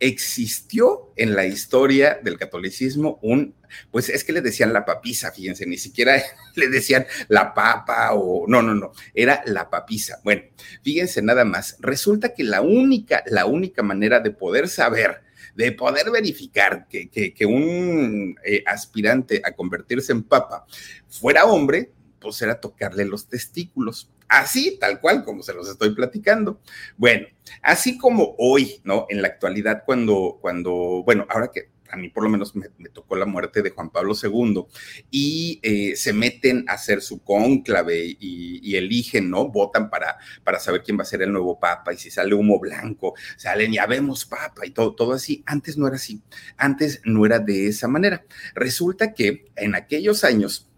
existió 0.00 1.12
en 1.14 1.36
la 1.36 1.46
historia 1.46 2.18
del 2.22 2.38
catolicismo 2.38 3.18
un, 3.22 3.54
pues 3.90 4.08
es 4.08 4.24
que 4.24 4.32
le 4.32 4.40
decían 4.40 4.72
la 4.72 4.84
papisa, 4.84 5.32
fíjense, 5.32 5.66
ni 5.66 5.78
siquiera 5.78 6.22
le 6.54 6.68
decían 6.68 7.06
la 7.28 7.54
papa 7.54 8.12
o 8.14 8.46
no, 8.46 8.62
no, 8.62 8.74
no, 8.74 8.92
era 9.14 9.42
la 9.46 9.70
papisa. 9.70 10.20
Bueno, 10.24 10.42
fíjense 10.82 11.22
nada 11.22 11.44
más, 11.44 11.76
resulta 11.80 12.34
que 12.34 12.44
la 12.44 12.60
única, 12.60 13.22
la 13.26 13.46
única 13.46 13.82
manera 13.82 14.20
de 14.20 14.30
poder 14.30 14.68
saber 14.68 15.22
de 15.54 15.72
poder 15.72 16.10
verificar 16.10 16.86
que, 16.88 17.10
que, 17.10 17.46
un 17.46 18.36
eh, 18.44 18.62
aspirante 18.66 19.42
a 19.44 19.52
convertirse 19.52 20.12
en 20.12 20.22
papa 20.22 20.64
fuera 21.08 21.44
hombre, 21.44 21.90
pues 22.20 22.40
era 22.40 22.60
tocarle 22.60 23.04
los 23.04 23.28
testículos 23.28 24.08
así, 24.30 24.78
tal 24.80 25.00
cual, 25.00 25.24
como 25.24 25.42
se 25.42 25.52
los 25.52 25.68
estoy 25.68 25.94
platicando. 25.94 26.60
Bueno, 26.96 27.26
así 27.62 27.98
como 27.98 28.34
hoy, 28.38 28.80
¿no? 28.84 29.06
En 29.10 29.20
la 29.20 29.28
actualidad, 29.28 29.82
cuando, 29.84 30.38
cuando, 30.40 31.02
bueno, 31.04 31.26
ahora 31.28 31.50
que 31.52 31.68
a 31.90 31.96
mí 31.96 32.08
por 32.08 32.24
lo 32.24 32.30
menos 32.30 32.54
me, 32.56 32.68
tocó 32.92 33.16
la 33.16 33.26
muerte 33.26 33.62
de 33.62 33.70
Juan 33.70 33.90
Pablo 33.90 34.14
II, 34.20 34.64
y 35.10 35.60
eh, 35.62 35.96
se 35.96 36.12
meten 36.12 36.64
a 36.68 36.72
hacer 36.74 37.00
su 37.02 37.22
cónclave 37.22 38.16
y, 38.18 38.76
eligen, 38.76 39.30
¿no? 39.30 39.48
Votan 39.48 39.90
para, 39.90 40.16
para 40.44 40.60
saber 40.60 40.82
quién 40.82 40.96
va 40.96 41.02
a 41.02 41.06
ser 41.06 41.22
el 41.22 41.32
nuevo 41.32 41.58
papa, 41.58 41.92
y 41.92 41.98
si 41.98 42.10
sale 42.10 42.34
humo 42.34 42.58
blanco, 42.58 43.14
salen, 43.36 43.72
ya 43.72 43.86
vemos 43.86 44.24
papa 44.24 44.64
y 44.64 44.70
todo, 44.70 44.94
todo 44.94 45.12
así. 45.12 45.42
Antes 45.46 45.76
no 45.76 45.86
era 45.86 45.96
así, 45.96 46.22
antes 46.56 47.00
no 47.04 47.26
era 47.26 47.38
de 47.38 47.66
esa 47.66 47.88
manera. 47.88 48.24
Resulta 48.54 49.12
que 49.12 49.50
en 49.56 49.74
aquellos 49.74 50.24
años, 50.24 50.68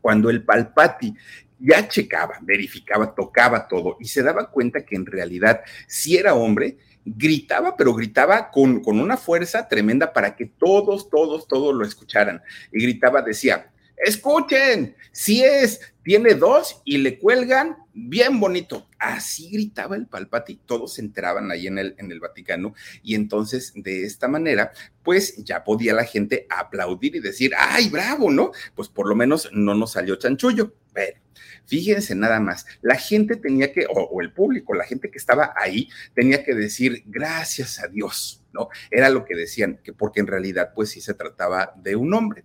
cuando 0.00 0.30
el 0.30 0.44
Palpati 0.44 1.14
ya 1.60 1.86
checaba, 1.86 2.38
verificaba, 2.40 3.14
tocaba 3.14 3.68
todo 3.68 3.96
y 4.00 4.06
se 4.06 4.22
daba 4.22 4.50
cuenta 4.50 4.84
que 4.84 4.96
en 4.96 5.06
realidad 5.06 5.60
si 5.86 6.16
era 6.16 6.34
hombre, 6.34 6.78
gritaba, 7.16 7.76
pero 7.76 7.94
gritaba 7.94 8.50
con, 8.50 8.82
con 8.82 9.00
una 9.00 9.16
fuerza 9.16 9.68
tremenda 9.68 10.12
para 10.12 10.36
que 10.36 10.46
todos, 10.46 11.10
todos, 11.10 11.46
todos 11.48 11.74
lo 11.74 11.84
escucharan. 11.84 12.42
Y 12.72 12.82
gritaba, 12.82 13.22
decía, 13.22 13.69
escuchen, 14.04 14.96
si 15.12 15.42
es, 15.42 15.80
tiene 16.02 16.34
dos 16.34 16.82
y 16.84 16.98
le 16.98 17.18
cuelgan 17.18 17.76
bien 17.92 18.40
bonito. 18.40 18.88
Así 18.98 19.50
gritaba 19.50 19.96
el 19.96 20.06
Palpati, 20.06 20.60
todos 20.66 20.94
se 20.94 21.02
enteraban 21.02 21.50
ahí 21.50 21.66
en 21.66 21.78
el, 21.78 21.94
en 21.98 22.10
el 22.10 22.20
Vaticano 22.20 22.74
y 23.02 23.14
entonces 23.14 23.72
de 23.74 24.04
esta 24.04 24.28
manera, 24.28 24.72
pues 25.02 25.36
ya 25.44 25.64
podía 25.64 25.94
la 25.94 26.04
gente 26.04 26.46
aplaudir 26.50 27.16
y 27.16 27.20
decir, 27.20 27.52
ay, 27.56 27.88
bravo, 27.88 28.30
¿no? 28.30 28.52
Pues 28.74 28.88
por 28.88 29.08
lo 29.08 29.14
menos 29.14 29.48
no 29.52 29.74
nos 29.74 29.92
salió 29.92 30.16
chanchullo. 30.16 30.74
Pero 30.92 31.20
fíjense 31.66 32.14
nada 32.14 32.40
más, 32.40 32.66
la 32.82 32.96
gente 32.96 33.36
tenía 33.36 33.72
que, 33.72 33.86
o, 33.86 33.92
o 33.92 34.20
el 34.20 34.32
público, 34.32 34.74
la 34.74 34.84
gente 34.84 35.10
que 35.10 35.18
estaba 35.18 35.54
ahí, 35.56 35.88
tenía 36.14 36.42
que 36.42 36.54
decir, 36.54 37.04
gracias 37.06 37.78
a 37.78 37.86
Dios, 37.86 38.42
¿no? 38.52 38.68
Era 38.90 39.08
lo 39.08 39.24
que 39.24 39.36
decían, 39.36 39.78
que 39.82 39.92
porque 39.92 40.20
en 40.20 40.26
realidad 40.26 40.72
pues 40.74 40.90
sí 40.90 41.00
se 41.00 41.14
trataba 41.14 41.72
de 41.76 41.94
un 41.96 42.12
hombre. 42.12 42.44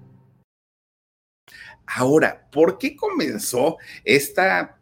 Ahora, 1.93 2.47
¿por 2.51 2.77
qué 2.77 2.95
comenzó 2.95 3.77
esta, 4.05 4.77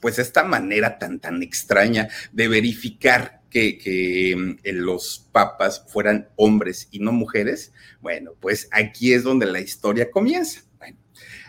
pues 0.00 0.18
esta 0.18 0.42
manera 0.42 0.98
tan, 0.98 1.20
tan 1.20 1.42
extraña 1.42 2.08
de 2.32 2.48
verificar 2.48 3.42
que, 3.50 4.34
mm, 4.36 4.68
los 4.72 5.28
papas 5.32 5.84
fueran 5.88 6.28
hombres 6.36 6.88
y 6.90 6.98
no 6.98 7.12
mujeres? 7.12 7.72
Bueno, 8.00 8.32
pues 8.40 8.68
aquí 8.72 9.12
es 9.12 9.22
donde 9.22 9.46
la 9.46 9.60
historia 9.60 10.10
comienza. 10.10 10.62
Bueno, 10.78 10.98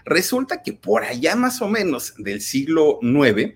resulta 0.06 0.62
que 0.62 0.74
por 0.74 1.04
allá 1.04 1.36
más 1.36 1.62
o 1.62 1.68
menos 1.68 2.14
del 2.18 2.42
siglo 2.42 3.00
IX, 3.02 3.56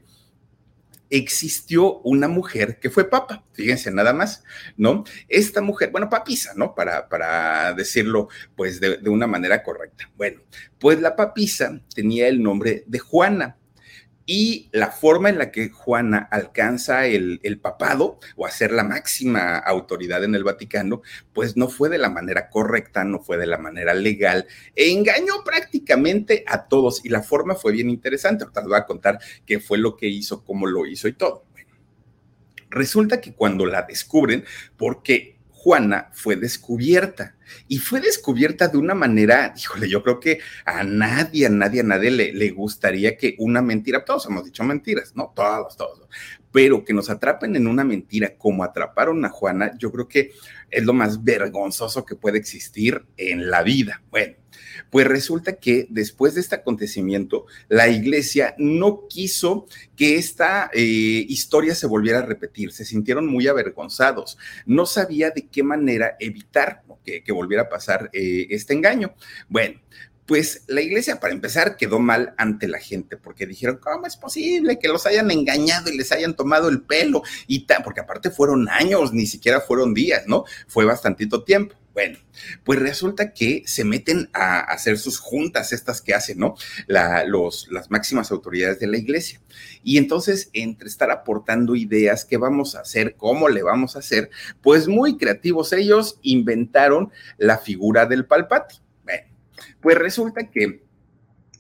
existió 1.10 2.00
una 2.00 2.28
mujer 2.28 2.80
que 2.80 2.90
fue 2.90 3.10
papa, 3.10 3.44
fíjense 3.54 3.92
nada 3.92 4.14
más, 4.14 4.44
¿no? 4.78 5.04
Esta 5.28 5.62
mujer, 5.62 5.92
bueno, 5.92 6.10
papisa, 6.10 6.54
¿no? 6.56 6.76
Para, 6.76 7.10
para 7.10 7.74
decirlo, 7.74 8.30
pues, 8.56 8.80
de, 8.80 8.98
de 8.98 9.10
una 9.10 9.28
manera 9.28 9.64
correcta. 9.64 10.10
Bueno, 10.18 10.42
pues 10.80 11.00
la 11.02 11.16
papisa 11.16 11.82
tenía 11.94 12.28
el 12.28 12.42
nombre 12.42 12.84
de 12.88 13.00
Juana 13.00 13.58
y 14.26 14.70
la 14.72 14.92
forma 14.92 15.30
en 15.30 15.38
la 15.38 15.52
que 15.52 15.70
Juana 15.70 16.28
alcanza 16.32 17.06
el, 17.06 17.40
papado 17.62 18.20
o 18.36 18.46
a 18.46 18.52
ser 18.52 18.72
la 18.72 18.84
máxima 18.84 19.58
autoridad 19.58 20.24
en 20.24 20.36
el 20.36 20.44
Vaticano, 20.44 21.02
pues 21.34 21.56
no 21.56 21.68
fue 21.68 21.90
de 21.90 21.98
la 21.98 22.10
manera 22.10 22.50
correcta, 22.50 23.04
no 23.04 23.20
fue 23.20 23.38
de 23.38 23.46
la 23.46 23.58
manera 23.58 23.94
legal, 23.94 24.48
e 24.76 24.92
engañó 24.92 25.44
prácticamente 25.44 26.44
a 26.48 26.68
todos 26.68 27.06
y 27.06 27.10
la 27.10 27.22
forma 27.22 27.56
fue 27.56 27.72
bien 27.72 27.90
interesante. 27.90 28.44
Ahorita 28.44 28.62
les 28.62 28.70
voy 28.70 28.78
a 28.78 28.86
contar 28.86 29.20
qué 29.46 29.60
fue 29.60 29.78
lo 29.78 29.96
que 29.96 30.08
hizo, 30.08 30.44
cómo 30.44 30.66
lo 30.66 30.86
hizo 30.86 31.08
y 31.08 31.14
todo. 31.14 31.46
Resulta 32.70 33.22
que 33.22 33.34
cuando 33.34 33.66
la 33.66 33.84
descubren, 33.84 34.44
porque 34.76 35.35
Juana 35.66 36.12
fue 36.14 36.36
descubierta 36.36 37.36
y 37.68 37.80
fue 37.80 38.00
descubierta 38.00 38.68
de 38.68 38.78
una 38.78 38.94
manera, 38.94 39.52
híjole, 39.58 39.90
yo 39.90 40.04
creo 40.04 40.20
que 40.20 40.38
a 40.64 40.84
nadie, 40.84 41.48
a 41.48 41.50
nadie, 41.50 41.80
a 41.80 41.84
nadie 41.84 42.12
le, 42.12 42.34
le 42.34 42.52
gustaría 42.52 43.18
que 43.18 43.36
una 43.40 43.64
mentira, 43.64 44.06
todos 44.06 44.28
hemos 44.28 44.46
dicho 44.46 44.64
mentiras, 44.64 45.16
¿no? 45.16 45.34
Todos, 45.36 45.76
todos, 45.76 46.08
pero 46.52 46.86
que 46.86 46.94
nos 46.94 47.10
atrapen 47.10 47.56
en 47.56 47.66
una 47.66 47.84
mentira 47.84 48.38
como 48.38 48.64
atraparon 48.64 49.26
a 49.26 49.30
Juana, 49.30 49.72
yo 49.80 49.92
creo 49.92 50.08
que 50.08 50.34
es 50.70 50.86
lo 50.86 50.94
más 50.94 51.24
vergonzoso 51.24 52.06
que 52.06 52.14
puede 52.14 52.38
existir 52.38 53.04
en 53.18 53.50
la 53.50 53.64
vida. 53.64 54.04
Bueno, 54.12 54.36
pues 54.90 55.08
resulta 55.08 55.58
que 55.58 55.88
después 55.90 56.36
de 56.36 56.42
este 56.42 56.56
acontecimiento, 56.56 57.46
la 57.70 57.88
iglesia 57.88 58.56
no 58.58 59.08
quiso 59.08 59.68
que 59.96 60.18
esta 60.18 60.70
eh, 60.74 60.80
historia 60.82 61.76
se 61.76 61.88
volviera 61.88 62.20
a 62.20 62.26
repetir. 62.26 62.72
Se 62.72 62.86
sintieron 62.86 63.28
muy 63.28 63.48
avergonzados. 63.48 64.38
No 64.66 64.86
sabía 64.86 65.32
de 65.32 65.48
qué 65.48 65.64
manera 65.64 66.16
evitar 66.20 66.84
que, 67.04 67.32
volviera 67.32 67.64
a 67.64 67.70
pasar 67.70 68.10
eh, 68.14 68.48
este 68.50 68.74
engaño. 68.74 69.14
Bueno, 69.48 69.80
pues 70.26 70.64
la 70.68 70.82
iglesia, 70.82 71.20
para 71.20 71.34
empezar, 71.34 71.78
quedó 71.78 72.00
mal 72.00 72.34
ante 72.38 72.68
la 72.68 72.80
gente, 72.80 73.16
porque 73.16 73.46
dijeron, 73.46 73.78
¿cómo 73.78 74.08
es 74.08 74.18
posible 74.18 74.80
que 74.80 74.88
los 74.88 75.06
hayan 75.06 75.30
engañado 75.30 75.92
y 75.92 75.98
les 75.98 76.12
hayan 76.12 76.36
tomado 76.36 76.68
el 76.68 76.82
pelo? 76.82 77.22
Y 77.48 77.68
porque 77.84 78.02
aparte 78.02 78.32
fueron 78.32 78.68
años, 78.70 79.14
ni 79.14 79.28
siquiera 79.28 79.62
fueron 79.62 79.94
días, 79.94 80.24
¿no? 80.26 80.46
Fue 80.68 80.86
bastantito 80.86 81.44
tiempo. 81.44 81.76
Bueno, 81.96 82.20
pues 82.66 82.78
resulta 82.80 83.32
que 83.32 83.64
se 83.66 83.86
meten 83.86 84.30
a 84.34 84.60
hacer 84.60 84.98
sus 84.98 85.18
juntas, 85.18 85.72
estas 85.72 86.02
que 86.02 86.14
hacen, 86.14 86.40
¿no? 86.40 86.56
los, 87.26 87.70
las 87.72 87.90
máximas 87.90 88.32
autoridades 88.32 88.82
de 88.82 88.88
la 88.88 88.98
iglesia. 88.98 89.42
Y 89.82 89.98
entonces, 89.98 90.50
entre 90.52 90.90
estar 90.90 91.10
aportando 91.10 91.74
ideas, 91.74 92.26
qué 92.26 92.36
vamos 92.36 92.76
a 92.76 92.82
hacer, 92.82 93.16
cómo 93.16 93.48
le 93.48 93.64
vamos 93.64 93.96
a 93.96 94.00
hacer, 94.00 94.30
pues 94.62 94.90
muy 94.90 95.18
creativos 95.18 95.72
ellos 95.72 96.20
inventaron 96.22 97.14
la 97.38 97.60
figura 97.60 98.06
del 98.06 98.26
palpati. 98.26 98.76
Bueno, 99.06 99.28
pues 99.80 99.98
resulta 99.98 100.52
que 100.52 100.85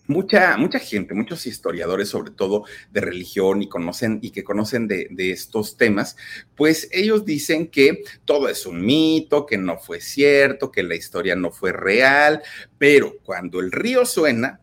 mucha, 0.08 0.58
mucha 0.58 0.80
gente, 0.80 1.14
muchos 1.14 1.46
historiadores, 1.48 2.10
sobre 2.10 2.32
todo 2.32 2.66
de 2.92 3.02
religión 3.02 3.62
y 3.62 3.70
conocen 3.70 4.20
y 4.22 4.32
que 4.32 4.44
conocen 4.44 4.88
de, 4.88 5.08
de, 5.12 5.32
estos 5.32 5.78
temas, 5.78 6.16
pues 6.56 6.88
ellos 6.92 7.26
dicen 7.26 7.68
que 7.68 8.04
todo 8.26 8.50
es 8.50 8.66
un 8.66 8.86
mito, 8.86 9.46
que 9.46 9.58
no 9.58 9.78
fue 9.78 10.02
cierto, 10.02 10.72
que 10.72 10.84
la 10.84 10.96
historia 10.96 11.36
no 11.36 11.52
fue 11.52 11.72
real, 11.72 12.42
pero 12.78 13.18
cuando 13.24 13.60
el 13.60 13.72
río 13.72 14.06
suena, 14.06 14.60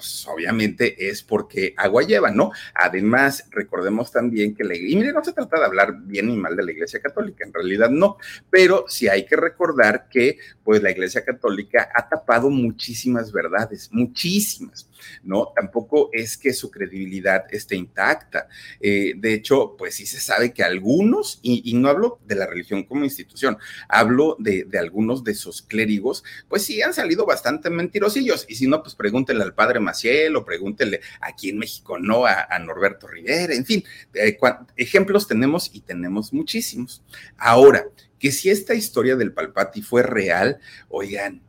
pues, 0.00 0.26
obviamente 0.26 1.08
es 1.10 1.22
porque 1.22 1.74
agua 1.76 2.02
lleva, 2.02 2.30
¿no? 2.30 2.52
Además, 2.74 3.46
recordemos 3.50 4.10
también 4.10 4.54
que 4.54 4.64
la 4.64 4.74
iglesia, 4.74 4.96
y 4.96 4.98
mire, 4.98 5.12
no 5.12 5.22
se 5.22 5.34
trata 5.34 5.58
de 5.58 5.66
hablar 5.66 5.94
bien 6.04 6.28
ni 6.28 6.38
mal 6.38 6.56
de 6.56 6.64
la 6.64 6.72
iglesia 6.72 7.00
católica, 7.00 7.44
en 7.44 7.52
realidad 7.52 7.90
no, 7.90 8.16
pero 8.48 8.86
sí 8.88 9.08
hay 9.08 9.26
que 9.26 9.36
recordar 9.36 10.08
que 10.08 10.38
pues 10.64 10.82
la 10.82 10.90
iglesia 10.90 11.22
católica 11.22 11.90
ha 11.94 12.08
tapado 12.08 12.48
muchísimas 12.48 13.30
verdades, 13.30 13.90
muchísimas. 13.92 14.89
¿No? 15.22 15.52
Tampoco 15.54 16.10
es 16.12 16.36
que 16.36 16.52
su 16.52 16.70
credibilidad 16.70 17.44
esté 17.50 17.76
intacta. 17.76 18.48
Eh, 18.80 19.14
de 19.16 19.34
hecho, 19.34 19.76
pues 19.76 19.94
sí 19.94 20.06
se 20.06 20.20
sabe 20.20 20.52
que 20.52 20.62
algunos, 20.62 21.38
y, 21.42 21.74
no 21.74 21.88
hablo 21.88 22.18
de 22.26 22.34
la 22.34 22.46
religión 22.46 22.84
como 22.84 23.04
institución, 23.04 23.56
hablo 23.88 24.36
de, 24.38 24.66
algunos 24.78 25.24
de 25.24 25.34
sus 25.34 25.62
clérigos, 25.62 26.24
pues 26.48 26.64
sí 26.64 26.82
han 26.82 26.94
salido 26.94 27.26
bastante 27.26 27.70
mentirosillos. 27.70 28.46
Y 28.48 28.56
si 28.56 28.66
no, 28.66 28.82
pues 28.82 28.94
pregúntenle 28.94 29.42
al 29.44 29.54
padre 29.54 29.80
Maciel 29.80 30.36
o 30.36 30.44
pregúntenle 30.44 31.00
aquí 31.20 31.50
en 31.50 31.58
México, 31.58 31.98
¿no? 31.98 32.26
A, 32.26 32.58
Norberto 32.60 33.06
Rivera, 33.06 33.54
en 33.54 33.64
fin, 33.64 33.82
eh, 34.12 34.36
ejemplos 34.76 35.26
tenemos 35.26 35.70
y 35.72 35.80
tenemos 35.80 36.32
muchísimos. 36.32 37.02
Ahora, 37.38 37.86
que 38.20 38.30
si 38.30 38.50
esta 38.50 38.74
historia 38.74 39.16
del 39.16 39.32
Palpati 39.32 39.82
fue 39.82 40.02
real, 40.02 40.60
oigan, 40.88 41.40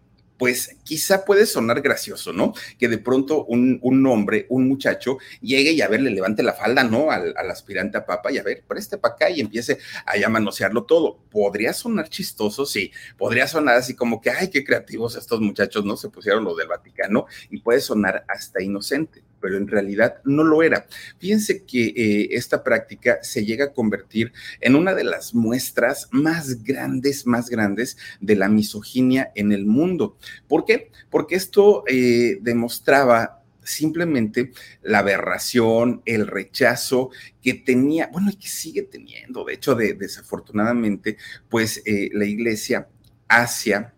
pues 0.42 0.76
quizá 0.84 1.24
puede 1.24 1.46
sonar 1.46 1.82
gracioso, 1.82 2.34
¿no? 2.34 2.56
Que 2.80 2.88
de 2.88 2.98
pronto 2.98 3.46
un, 3.46 3.80
hombre, 4.08 4.48
un 4.50 4.68
muchacho, 4.68 5.20
llegue 5.40 5.74
y 5.74 5.84
a 5.84 5.88
ver, 5.88 6.02
le 6.02 6.10
levante 6.10 6.42
la 6.42 6.54
falda, 6.54 6.84
¿no? 6.84 7.12
Al, 7.12 7.36
aspirante 7.52 8.00
a 8.00 8.08
papa 8.08 8.32
y 8.32 8.40
a 8.40 8.42
ver, 8.42 8.64
preste 8.68 8.98
para 8.98 9.14
acá 9.14 9.30
y 9.30 9.40
empiece 9.40 9.78
a 10.04 10.30
manosearlo 10.30 10.86
todo. 10.86 11.20
¿Podría 11.30 11.74
sonar 11.74 12.10
chistoso? 12.10 12.66
Sí. 12.66 12.92
Podría 13.20 13.48
sonar 13.48 13.76
así 13.76 13.96
como 13.96 14.20
que, 14.20 14.32
ay, 14.32 14.50
qué 14.50 14.64
creativos 14.64 15.16
estos 15.16 15.42
muchachos, 15.42 15.86
¿no? 15.86 15.96
Se 15.96 16.10
pusieron 16.10 16.44
los 16.44 16.58
del 16.58 16.70
Vaticano 16.70 17.28
y 17.52 17.60
puede 17.60 17.80
sonar 17.80 18.26
hasta 18.28 18.64
inocente. 18.64 19.24
Pero 19.42 19.58
en 19.58 19.68
realidad 19.68 20.22
no 20.24 20.44
lo 20.44 20.64
era. 20.64 20.86
Fíjense 21.20 21.64
que 21.64 21.88
eh, 21.88 22.30
esta 22.32 22.64
práctica 22.64 23.20
se 23.24 23.46
llega 23.46 23.66
a 23.66 23.74
convertir 23.74 24.32
en 24.60 24.76
una 24.76 24.94
de 24.94 25.04
las 25.04 25.34
muestras 25.34 26.08
más 26.12 26.64
grandes, 26.64 27.26
más 27.26 27.50
grandes 27.50 27.98
de 28.20 28.36
la 28.36 28.48
misoginia 28.48 29.32
en 29.36 29.52
el 29.52 29.66
mundo. 29.66 30.18
¿Por 30.48 30.66
qué? 30.66 30.92
Porque 31.10 31.36
esto 31.36 31.84
eh, 31.88 32.38
demostraba 32.42 33.42
simplemente 33.64 34.52
la 34.82 35.00
aberración, 35.00 36.02
el 36.06 36.28
rechazo 36.28 37.12
que 37.42 37.54
tenía, 37.54 38.10
bueno, 38.12 38.32
y 38.32 38.36
que 38.36 38.48
sigue 38.48 38.84
teniendo, 38.84 39.46
de 39.46 39.54
hecho, 39.54 39.76
de, 39.76 39.94
desafortunadamente, 39.94 41.18
pues 41.50 41.82
eh, 41.86 42.10
la 42.14 42.26
iglesia 42.26 42.88
hacia 43.28 43.94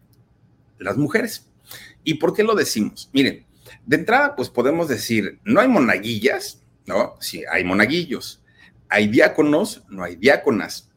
las 0.79 0.97
mujeres. 0.97 1.47
¿Y 2.03 2.15
por 2.15 2.33
qué 2.33 2.43
lo 2.43 2.55
decimos? 2.55 3.09
Miren, 3.13 3.45
de 3.85 3.95
entrada, 3.97 4.35
pues 4.35 4.49
podemos 4.49 4.87
decir, 4.87 5.39
no 5.43 5.59
hay 5.59 5.67
monaguillas, 5.67 6.61
¿no? 6.85 7.15
Sí, 7.19 7.43
hay 7.51 7.63
monaguillos. 7.63 8.41
Hay 8.89 9.07
diáconos, 9.07 9.83
no 9.89 10.03
hay 10.03 10.15
diáconas. 10.15 10.89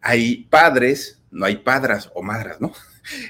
Hay 0.00 0.44
padres, 0.50 1.20
no 1.30 1.46
hay 1.46 1.56
padras 1.56 2.10
o 2.14 2.22
madras, 2.22 2.60
¿no? 2.60 2.72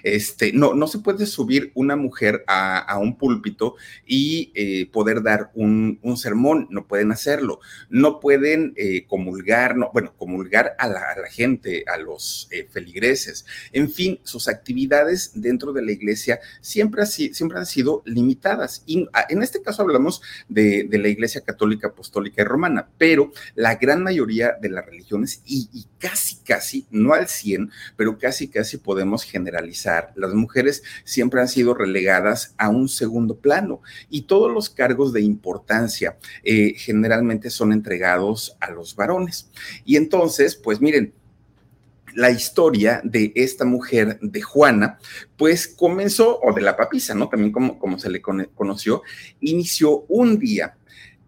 Este, 0.03 0.53
no, 0.53 0.75
no 0.75 0.87
se 0.87 0.99
puede 0.99 1.27
subir 1.27 1.71
una 1.75 1.97
mujer 1.97 2.45
a, 2.47 2.99
un 3.01 3.17
púlpito 3.17 3.77
y 4.07 4.53
eh, 4.55 4.87
poder 4.91 5.23
dar 5.23 5.51
un, 5.55 5.99
sermón, 6.17 6.67
no 6.71 6.87
pueden 6.87 7.13
hacerlo, 7.13 7.61
no 7.89 8.21
pueden 8.21 8.75
eh, 8.77 9.07
comulgar, 9.07 9.77
no, 9.77 9.91
bueno, 9.93 10.13
comulgar 10.17 10.75
a 10.79 10.89
la, 10.89 11.01
gente, 11.31 11.85
a 11.87 11.97
los 11.97 12.49
eh, 12.51 12.67
feligreses, 12.71 13.47
en 13.73 13.91
fin, 13.91 14.21
sus 14.23 14.49
actividades 14.49 15.33
dentro 15.35 15.73
de 15.73 15.83
la 15.83 15.93
iglesia 15.93 16.41
siempre, 16.61 17.07
siempre 17.07 17.59
han 17.59 17.67
sido 17.67 18.03
limitadas. 18.05 18.83
Y 18.87 19.09
ah, 19.13 19.27
en 19.29 19.43
este 19.43 19.63
caso 19.63 19.83
hablamos 19.83 20.21
de, 20.49 20.89
la 20.91 21.09
iglesia 21.09 21.41
católica, 21.41 21.89
apostólica 21.89 22.43
y 22.43 22.45
romana, 22.45 22.89
pero 22.99 23.33
la 23.55 23.77
gran 23.77 24.03
mayoría 24.03 24.57
de 24.61 24.69
las 24.69 24.85
religiones 24.85 25.43
y, 25.47 25.69
y 25.73 25.87
casi, 25.99 26.37
casi, 26.45 26.87
no 26.91 27.15
al 27.15 27.29
100, 27.29 27.71
pero 27.97 28.19
casi, 28.19 28.49
casi 28.49 28.77
podemos 28.77 29.23
generalizar 29.25 29.70
las 30.17 30.35
mujeres 30.35 30.83
siempre 31.05 31.41
han 31.41 31.49
sido 31.49 31.75
relegadas 31.75 32.55
a 32.59 32.69
un 32.69 32.89
segundo 32.89 33.37
plano 33.37 33.83
y 34.09 34.23
todos 34.23 34.53
los 34.53 34.71
cargos 34.71 35.13
de 35.13 35.23
importancia 35.23 36.19
eh, 36.43 36.75
generalmente 36.77 37.51
son 37.51 37.73
entregados 37.73 38.57
a 38.61 38.71
los 38.71 38.95
varones. 38.97 39.51
Y 39.85 39.97
entonces, 39.97 40.57
pues 40.57 40.81
miren, 40.81 41.13
la 42.15 42.31
historia 42.31 43.01
de 43.05 43.33
esta 43.35 43.65
mujer, 43.65 44.19
de 44.21 44.43
Juana, 44.43 44.99
pues 45.37 45.69
comenzó, 45.69 46.41
o 46.43 46.53
de 46.53 46.63
la 46.63 46.77
papisa, 46.77 47.15
¿no? 47.15 47.29
También 47.29 47.53
como, 47.53 47.79
como 47.79 47.99
se 47.99 48.11
le 48.11 48.21
conoció, 48.21 49.03
inició 49.41 50.05
un 50.09 50.39
día 50.39 50.77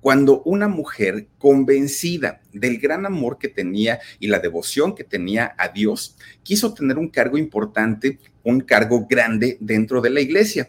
cuando 0.03 0.43
una 0.43 0.67
mujer 0.67 1.29
convencida 1.39 2.41
del 2.53 2.79
gran 2.79 3.07
amor 3.07 3.39
que 3.39 3.47
tenía 3.47 4.01
y 4.19 4.27
la 4.27 4.41
devoción 4.41 4.97
que 4.97 5.05
tenía 5.05 5.55
a 5.57 5.69
Dios, 5.69 6.17
quiso 6.43 6.75
tener 6.75 6.99
un 6.99 7.09
cargo 7.09 7.39
importante, 7.39 8.19
un 8.45 8.61
cargo 8.61 9.07
grande 9.09 9.57
dentro 9.61 10.01
de 10.01 10.11
la 10.11 10.21
iglesia. 10.21 10.69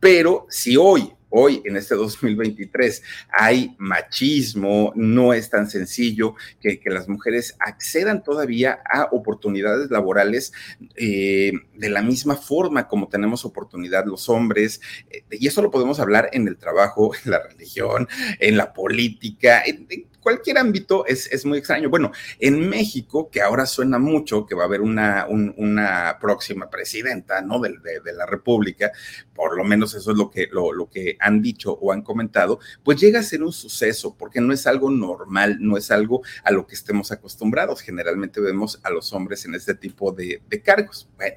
Pero 0.00 0.46
si 0.50 0.76
hoy 0.76 1.12
hoy 1.32 1.62
en 1.64 1.76
este 1.76 1.94
2023 1.96 3.02
hay 3.32 3.74
machismo, 3.78 4.92
no 4.94 5.32
es 5.32 5.50
tan 5.50 5.68
sencillo 5.68 6.34
que, 6.60 6.80
las 6.92 7.08
mujeres 7.08 7.56
accedan 7.58 8.22
todavía 8.22 8.80
a 8.84 9.08
oportunidades 9.12 9.90
laborales 9.90 10.52
eh, 10.94 11.52
de 11.74 11.88
la 11.88 12.02
misma 12.02 12.36
forma 12.36 12.86
como 12.86 13.08
tenemos 13.08 13.46
oportunidad 13.46 14.04
los 14.04 14.28
hombres. 14.28 14.82
Eh, 15.10 15.24
y 15.30 15.46
eso 15.46 15.62
lo 15.62 15.70
podemos 15.70 15.98
hablar 16.00 16.28
en 16.34 16.48
el 16.48 16.58
trabajo, 16.58 17.12
en 17.24 17.30
la 17.30 17.42
religión, 17.42 18.08
en 18.38 18.56
la 18.58 18.74
política, 18.74 19.62
en, 19.64 19.86
cualquier 20.22 20.58
ámbito 20.58 21.04
es, 21.06 21.30
es, 21.30 21.44
muy 21.44 21.58
extraño. 21.58 21.90
Bueno, 21.90 22.12
en 22.38 22.68
México, 22.68 23.28
que 23.30 23.42
ahora 23.42 23.66
suena 23.66 23.98
mucho 23.98 24.46
que 24.46 24.54
va 24.54 24.62
a 24.62 24.66
haber 24.66 24.80
una, 24.80 25.26
una 25.28 26.18
próxima 26.20 26.70
presidenta, 26.70 27.42
¿no? 27.42 27.60
De, 27.60 27.70
de, 27.70 28.12
la 28.12 28.26
República, 28.26 28.92
por 29.34 29.56
lo 29.56 29.64
menos 29.64 29.94
eso 29.94 30.12
es 30.12 30.16
lo 30.16 30.30
que, 30.30 30.48
lo, 30.50 30.72
lo, 30.72 30.88
que 30.88 31.16
han 31.18 31.42
dicho 31.42 31.72
o 31.72 31.92
han 31.92 32.02
comentado, 32.02 32.60
pues 32.82 33.00
llega 33.00 33.20
a 33.20 33.22
ser 33.22 33.42
un 33.42 33.52
suceso, 33.52 34.16
porque 34.16 34.40
no 34.40 34.52
es 34.52 34.66
algo 34.66 34.90
normal, 34.90 35.58
no 35.60 35.76
es 35.76 35.90
algo 35.90 36.22
a 36.44 36.52
lo 36.52 36.66
que 36.66 36.74
estemos 36.74 37.10
acostumbrados. 37.10 37.80
Generalmente 37.80 38.40
vemos 38.40 38.80
a 38.82 38.90
los 38.90 39.12
hombres 39.12 39.44
en 39.44 39.54
este 39.54 39.74
tipo 39.74 40.12
de, 40.12 40.40
de 40.48 40.62
cargos. 40.62 41.08
Bueno. 41.16 41.36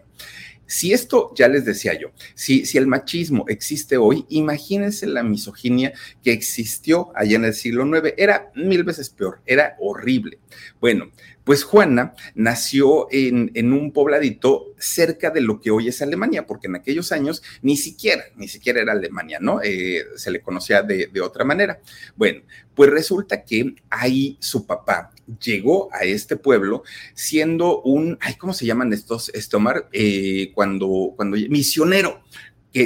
Si 0.68 0.94
esto, 0.94 1.32
ya 1.36 1.48
les 1.48 1.66
decía 1.66 1.98
yo, 2.00 2.12
si, 2.34 2.66
si 2.66 2.78
el 2.78 2.88
machismo 2.88 3.46
existe 3.48 3.98
hoy, 3.98 4.26
imagínense 4.30 5.06
la 5.08 5.24
misoginia 5.24 5.94
que 6.24 6.32
existió 6.32 7.12
allá 7.16 7.36
en 7.36 7.46
el 7.46 7.54
siglo 7.54 7.86
IX. 7.86 8.14
Era 8.18 8.52
mil 8.56 8.84
veces 8.84 9.10
peor, 9.10 9.42
era 9.46 9.76
horrible. 9.80 10.40
Bueno, 10.80 11.12
pues 11.44 11.64
Juana 11.64 12.16
nació 12.34 13.08
en, 13.12 13.52
en, 13.54 13.72
un 13.72 13.92
pobladito 13.92 14.74
cerca 14.80 15.30
de 15.30 15.42
lo 15.42 15.62
que 15.62 15.70
hoy 15.70 15.88
es 15.88 16.02
Alemania, 16.02 16.48
porque 16.48 16.68
en 16.68 16.76
aquellos 16.76 17.12
años 17.12 17.44
ni 17.62 17.78
siquiera, 17.78 18.24
ni 18.36 18.48
siquiera 18.48 18.82
era 18.82 18.94
Alemania, 18.94 19.38
¿no? 19.40 19.62
Eh, 19.64 20.04
se 20.16 20.32
le 20.32 20.42
conocía 20.42 20.82
de, 20.82 21.08
de, 21.08 21.22
otra 21.22 21.46
manera. 21.46 21.80
Bueno, 22.16 22.42
pues 22.74 22.90
resulta 22.90 23.44
que 23.44 23.76
ahí 23.92 24.38
su 24.40 24.66
papá 24.66 25.12
llegó 25.42 25.90
a 25.94 26.04
este 26.04 26.38
pueblo 26.38 26.84
siendo 27.14 27.82
un, 27.82 28.18
ay, 28.22 28.36
¿cómo 28.36 28.54
se 28.54 28.66
llaman 28.66 28.94
estos, 28.94 29.30
este 29.30 29.56
Omar? 29.56 29.90
Eh, 29.92 30.52
cuando, 30.54 31.14
cuando, 31.16 31.38
misionero, 31.50 32.22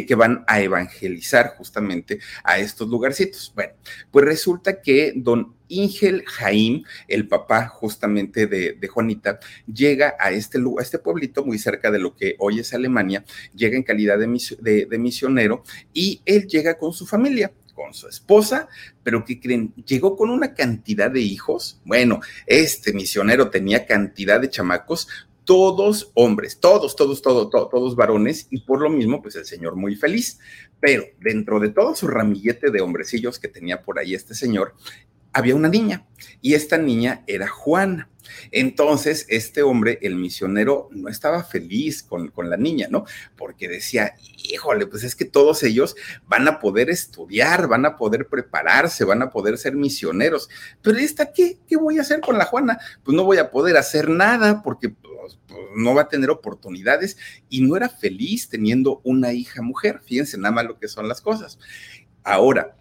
que, 0.05 0.15
van 0.15 0.43
a 0.47 0.61
evangelizar 0.61 1.55
justamente 1.57 2.19
a 2.43 2.59
estos 2.59 2.87
lugarcitos. 2.87 3.51
Bueno, 3.55 3.73
pues 4.11 4.25
resulta 4.25 4.81
que 4.81 5.13
don 5.15 5.55
Ingel 5.67 6.23
Jaim, 6.27 6.83
el 7.07 7.27
papá 7.27 7.67
justamente 7.67 8.45
de, 8.45 8.87
Juanita, 8.87 9.39
llega 9.71 10.15
a 10.19 10.31
este, 10.31 10.59
a 10.59 10.81
este 10.81 10.99
pueblito 10.99 11.43
muy 11.43 11.57
cerca 11.57 11.89
de 11.89 11.99
lo 11.99 12.15
que 12.15 12.35
hoy 12.37 12.59
es 12.59 12.73
Alemania, 12.73 13.25
llega 13.55 13.77
en 13.77 13.83
calidad 13.83 14.19
de, 14.19 14.85
de 14.85 14.97
misionero 14.99 15.63
y 15.91 16.21
él 16.25 16.47
llega 16.47 16.77
con 16.77 16.93
su 16.93 17.07
familia 17.07 17.51
con 17.79 17.93
su 17.93 18.09
esposa, 18.09 18.67
pero 19.03 19.23
que 19.23 19.39
creen, 19.39 19.73
llegó 19.85 20.17
con 20.17 20.29
una 20.29 20.53
cantidad 20.53 21.09
de 21.09 21.21
hijos. 21.21 21.79
Bueno, 21.85 22.19
este 22.45 22.91
misionero 22.91 23.49
tenía 23.49 23.85
cantidad 23.85 24.41
de 24.41 24.49
chamacos, 24.49 25.07
todos 25.45 26.11
hombres, 26.13 26.59
todos, 26.59 26.97
todos, 26.97 27.21
todos, 27.21 27.49
todos, 27.49 27.95
varones, 27.95 28.47
y 28.49 28.59
por 28.59 28.81
lo 28.81 28.89
mismo, 28.89 29.21
pues 29.21 29.37
el 29.37 29.45
señor 29.45 29.77
muy 29.77 29.95
feliz. 29.95 30.39
Pero 30.81 31.05
dentro 31.21 31.61
de 31.61 31.69
todo 31.69 31.95
su 31.95 32.07
ramillete 32.07 32.69
de 32.69 32.81
hombrecillos 32.81 33.39
que 33.39 33.47
tenía 33.47 33.81
por 33.81 33.97
ahí 33.97 34.13
este 34.13 34.35
señor, 34.35 34.75
había 35.33 35.55
una 35.55 35.69
niña, 35.69 36.05
y 36.41 36.53
esta 36.53 36.77
niña 36.77 37.23
era 37.27 37.47
Juana. 37.47 38.09
Entonces, 38.51 39.25
este 39.29 39.63
hombre, 39.63 39.99
el 40.01 40.15
misionero, 40.15 40.89
no 40.91 41.09
estaba 41.09 41.43
feliz 41.43 42.03
con, 42.03 42.29
con, 42.29 42.49
la 42.49 42.57
niña, 42.57 42.87
¿no? 42.89 43.05
Porque 43.35 43.67
decía, 43.67 44.13
híjole, 44.43 44.87
pues 44.87 45.03
es 45.03 45.15
que 45.15 45.25
todos 45.25 45.63
ellos 45.63 45.95
van 46.27 46.47
a 46.47 46.59
poder 46.59 46.89
estudiar, 46.89 47.67
van 47.67 47.85
a 47.85 47.97
poder 47.97 48.27
prepararse, 48.27 49.03
van 49.03 49.21
a 49.21 49.29
poder 49.29 49.57
ser 49.57 49.75
misioneros. 49.75 50.49
Pero 50.81 50.97
esta, 50.97 51.31
¿qué? 51.31 51.57
¿Qué 51.67 51.77
voy 51.77 51.97
a 51.97 52.01
hacer 52.01 52.21
con 52.21 52.37
la 52.37 52.45
Juana? 52.45 52.79
Pues 53.03 53.15
no 53.15 53.23
voy 53.23 53.37
a 53.37 53.51
poder 53.51 53.77
hacer 53.77 54.09
nada 54.09 54.61
porque 54.63 54.89
pues, 54.89 55.39
no 55.75 55.93
va 55.93 56.03
a 56.03 56.09
tener 56.09 56.29
oportunidades 56.29 57.17
y 57.49 57.61
no 57.61 57.75
era 57.75 57.89
feliz 57.89 58.49
teniendo 58.49 59.01
una 59.03 59.33
hija 59.33 59.61
mujer. 59.61 60.01
Fíjense 60.03 60.37
nada 60.37 60.53
más 60.53 60.65
lo 60.65 60.79
que 60.79 60.87
son 60.87 61.07
las 61.07 61.21
cosas. 61.21 61.59
Ahora, 62.23 62.75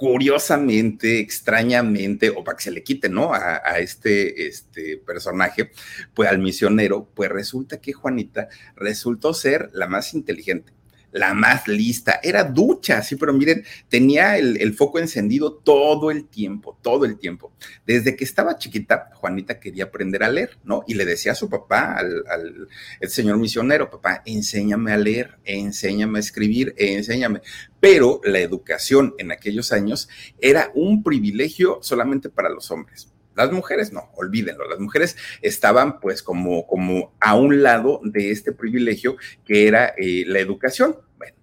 curiosamente, 0.00 1.20
extrañamente, 1.20 2.30
o 2.30 2.42
para 2.42 2.56
que 2.56 2.64
se 2.64 2.70
le 2.70 2.82
quite, 2.82 3.10
¿no? 3.10 3.34
A, 3.34 3.58
este, 3.80 4.46
este 4.46 4.96
personaje, 4.96 5.72
pues 6.14 6.30
al 6.30 6.38
misionero, 6.38 7.06
pues 7.14 7.28
resulta 7.28 7.82
que 7.82 7.92
Juanita 7.92 8.48
resultó 8.76 9.34
ser 9.34 9.68
la 9.74 9.88
más 9.88 10.14
inteligente, 10.14 10.72
la 11.12 11.34
más 11.34 11.66
lista, 11.66 12.20
era 12.22 12.44
ducha, 12.44 13.02
sí, 13.02 13.16
pero 13.16 13.32
miren, 13.32 13.64
tenía 13.88 14.38
el, 14.38 14.74
foco 14.74 14.98
encendido 14.98 15.54
todo 15.54 16.10
el 16.10 16.28
tiempo, 16.28 16.78
todo 16.82 17.04
el 17.04 17.18
tiempo. 17.18 17.52
Desde 17.86 18.16
que 18.16 18.24
estaba 18.24 18.56
chiquita, 18.58 19.10
Juanita 19.14 19.58
quería 19.58 19.84
aprender 19.84 20.22
a 20.22 20.30
leer, 20.30 20.58
¿no? 20.64 20.84
Y 20.86 20.94
le 20.94 21.04
decía 21.04 21.32
a 21.32 21.34
su 21.34 21.48
papá, 21.48 21.94
al, 21.96 22.68
el 23.00 23.08
señor 23.08 23.38
misionero, 23.38 23.90
papá, 23.90 24.22
enséñame 24.24 24.92
a 24.92 24.96
leer, 24.96 25.38
enséñame 25.44 26.18
a 26.18 26.20
escribir, 26.20 26.74
enséñame. 26.76 27.40
Pero 27.80 28.20
la 28.24 28.38
educación 28.38 29.14
en 29.18 29.32
aquellos 29.32 29.72
años 29.72 30.08
era 30.40 30.70
un 30.74 31.02
privilegio 31.02 31.78
solamente 31.82 32.28
para 32.28 32.50
los 32.50 32.70
hombres. 32.70 33.08
Las 33.34 33.52
mujeres 33.52 33.92
no, 33.92 34.10
olvídenlo, 34.16 34.68
las 34.68 34.80
mujeres 34.80 35.16
estaban 35.40 36.00
pues 36.00 36.22
como, 36.22 36.66
como 36.66 37.14
a 37.20 37.36
un 37.36 37.62
lado 37.62 38.00
de 38.02 38.30
este 38.30 38.52
privilegio 38.52 39.16
que 39.44 39.68
era 39.68 39.94
eh, 39.96 40.24
la 40.26 40.40
educación. 40.40 40.96
Bueno, 41.16 41.36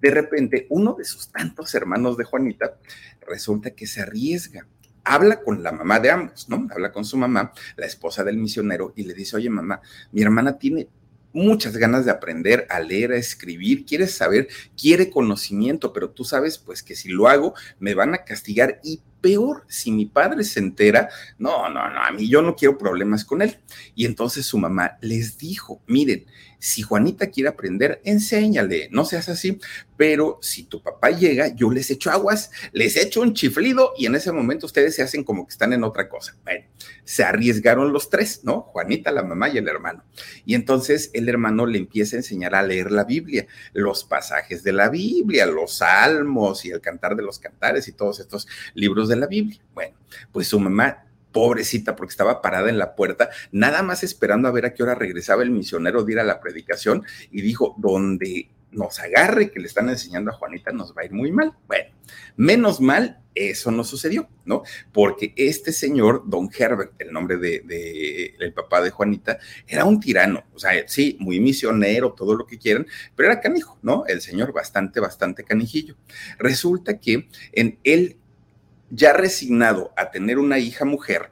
de 0.00 0.10
repente 0.10 0.66
uno 0.70 0.94
de 0.94 1.04
sus 1.04 1.30
tantos 1.30 1.74
hermanos 1.74 2.16
de 2.16 2.24
Juanita 2.24 2.78
resulta 3.26 3.70
que 3.70 3.86
se 3.86 4.02
arriesga. 4.02 4.66
Habla 5.04 5.42
con 5.42 5.62
la 5.62 5.70
mamá 5.70 6.00
de 6.00 6.10
ambos, 6.10 6.48
¿no? 6.48 6.66
Habla 6.70 6.90
con 6.90 7.04
su 7.04 7.18
mamá, 7.18 7.52
la 7.76 7.84
esposa 7.84 8.24
del 8.24 8.38
misionero, 8.38 8.94
y 8.96 9.04
le 9.04 9.12
dice, 9.12 9.36
oye 9.36 9.50
mamá, 9.50 9.82
mi 10.12 10.22
hermana 10.22 10.58
tiene 10.58 10.88
muchas 11.34 11.76
ganas 11.76 12.06
de 12.06 12.12
aprender 12.12 12.66
a 12.70 12.80
leer, 12.80 13.12
a 13.12 13.16
escribir, 13.16 13.84
quiere 13.84 14.06
saber, 14.06 14.48
quiere 14.80 15.10
conocimiento, 15.10 15.92
pero 15.92 16.10
tú 16.10 16.24
sabes 16.24 16.58
pues 16.58 16.82
que 16.82 16.94
si 16.94 17.10
lo 17.10 17.28
hago 17.28 17.54
me 17.78 17.94
van 17.94 18.14
a 18.14 18.24
castigar 18.24 18.80
y 18.82 19.02
peor, 19.24 19.64
si 19.68 19.90
mi 19.90 20.04
padre 20.04 20.44
se 20.44 20.60
entera, 20.60 21.08
no, 21.38 21.70
no, 21.70 21.88
no, 21.88 21.98
a 21.98 22.10
mí 22.10 22.28
yo 22.28 22.42
no 22.42 22.54
quiero 22.54 22.76
problemas 22.76 23.24
con 23.24 23.40
él. 23.40 23.56
Y 23.94 24.04
entonces 24.04 24.44
su 24.44 24.58
mamá 24.58 24.98
les 25.00 25.38
dijo, 25.38 25.80
miren, 25.86 26.26
si 26.64 26.80
Juanita 26.80 27.26
quiere 27.28 27.50
aprender, 27.50 28.00
enséñale, 28.04 28.88
no 28.90 29.04
seas 29.04 29.28
así, 29.28 29.58
pero 29.98 30.38
si 30.40 30.64
tu 30.64 30.82
papá 30.82 31.10
llega, 31.10 31.54
yo 31.54 31.70
les 31.70 31.90
echo 31.90 32.10
aguas, 32.10 32.50
les 32.72 32.96
echo 32.96 33.20
un 33.20 33.34
chiflido 33.34 33.92
y 33.98 34.06
en 34.06 34.14
ese 34.14 34.32
momento 34.32 34.64
ustedes 34.64 34.94
se 34.94 35.02
hacen 35.02 35.24
como 35.24 35.46
que 35.46 35.52
están 35.52 35.74
en 35.74 35.84
otra 35.84 36.08
cosa. 36.08 36.34
Bueno, 36.42 36.64
se 37.04 37.22
arriesgaron 37.22 37.92
los 37.92 38.08
tres, 38.08 38.40
¿no? 38.44 38.62
Juanita, 38.62 39.12
la 39.12 39.22
mamá 39.22 39.50
y 39.50 39.58
el 39.58 39.68
hermano. 39.68 40.04
Y 40.46 40.54
entonces 40.54 41.10
el 41.12 41.28
hermano 41.28 41.66
le 41.66 41.76
empieza 41.76 42.16
a 42.16 42.20
enseñar 42.20 42.54
a 42.54 42.62
leer 42.62 42.90
la 42.90 43.04
Biblia, 43.04 43.46
los 43.74 44.04
pasajes 44.04 44.62
de 44.62 44.72
la 44.72 44.88
Biblia, 44.88 45.44
los 45.44 45.76
salmos 45.76 46.64
y 46.64 46.70
el 46.70 46.80
cantar 46.80 47.14
de 47.14 47.24
los 47.24 47.38
cantares 47.38 47.88
y 47.88 47.92
todos 47.92 48.20
estos 48.20 48.48
libros 48.72 49.10
de 49.10 49.13
la 49.16 49.26
Biblia. 49.26 49.60
Bueno, 49.74 49.96
pues 50.32 50.48
su 50.48 50.58
mamá 50.60 51.04
pobrecita, 51.32 51.96
porque 51.96 52.12
estaba 52.12 52.40
parada 52.40 52.70
en 52.70 52.78
la 52.78 52.94
puerta, 52.94 53.28
nada 53.50 53.82
más 53.82 54.04
esperando 54.04 54.46
a 54.46 54.52
ver 54.52 54.66
a 54.66 54.72
qué 54.72 54.84
hora 54.84 54.94
regresaba 54.94 55.42
el 55.42 55.50
misionero 55.50 56.04
de 56.04 56.12
ir 56.12 56.20
a 56.20 56.24
la 56.24 56.40
predicación 56.40 57.04
y 57.32 57.42
dijo, 57.42 57.74
donde 57.78 58.50
nos 58.74 58.98
agarre 59.00 59.50
que 59.50 59.60
le 59.60 59.66
están 59.66 59.88
enseñando 59.88 60.30
a 60.30 60.34
Juanita, 60.34 60.72
nos 60.72 60.96
va 60.96 61.02
a 61.02 61.04
ir 61.04 61.12
muy 61.12 61.32
mal. 61.32 61.52
Bueno, 61.66 61.90
menos 62.36 62.80
mal, 62.80 63.20
eso 63.34 63.70
no 63.70 63.84
sucedió, 63.84 64.28
¿no? 64.44 64.62
Porque 64.92 65.32
este 65.36 65.72
señor, 65.72 66.22
don 66.26 66.50
Herbert, 66.56 66.92
el 66.98 67.12
nombre 67.12 67.36
del 67.36 67.66
de, 67.66 68.34
el 68.38 68.52
papá 68.52 68.80
de 68.80 68.90
Juanita, 68.90 69.38
era 69.66 69.84
un 69.84 70.00
tirano, 70.00 70.44
o 70.54 70.58
sea, 70.58 70.72
sí, 70.86 71.16
muy 71.20 71.40
misionero, 71.40 72.12
todo 72.12 72.34
lo 72.34 72.46
que 72.46 72.58
quieran, 72.58 72.86
pero 73.16 73.30
era 73.30 73.40
canijo, 73.40 73.78
¿no? 73.82 74.04
El 74.06 74.20
señor 74.20 74.52
bastante, 74.52 75.00
bastante 75.00 75.44
canijillo. 75.44 75.96
Resulta 76.38 76.98
que 76.98 77.28
en 77.52 77.78
él 77.84 78.18
ya 78.90 79.12
resignado 79.12 79.92
a 79.96 80.10
tener 80.10 80.38
una 80.38 80.58
hija 80.58 80.84
mujer, 80.84 81.30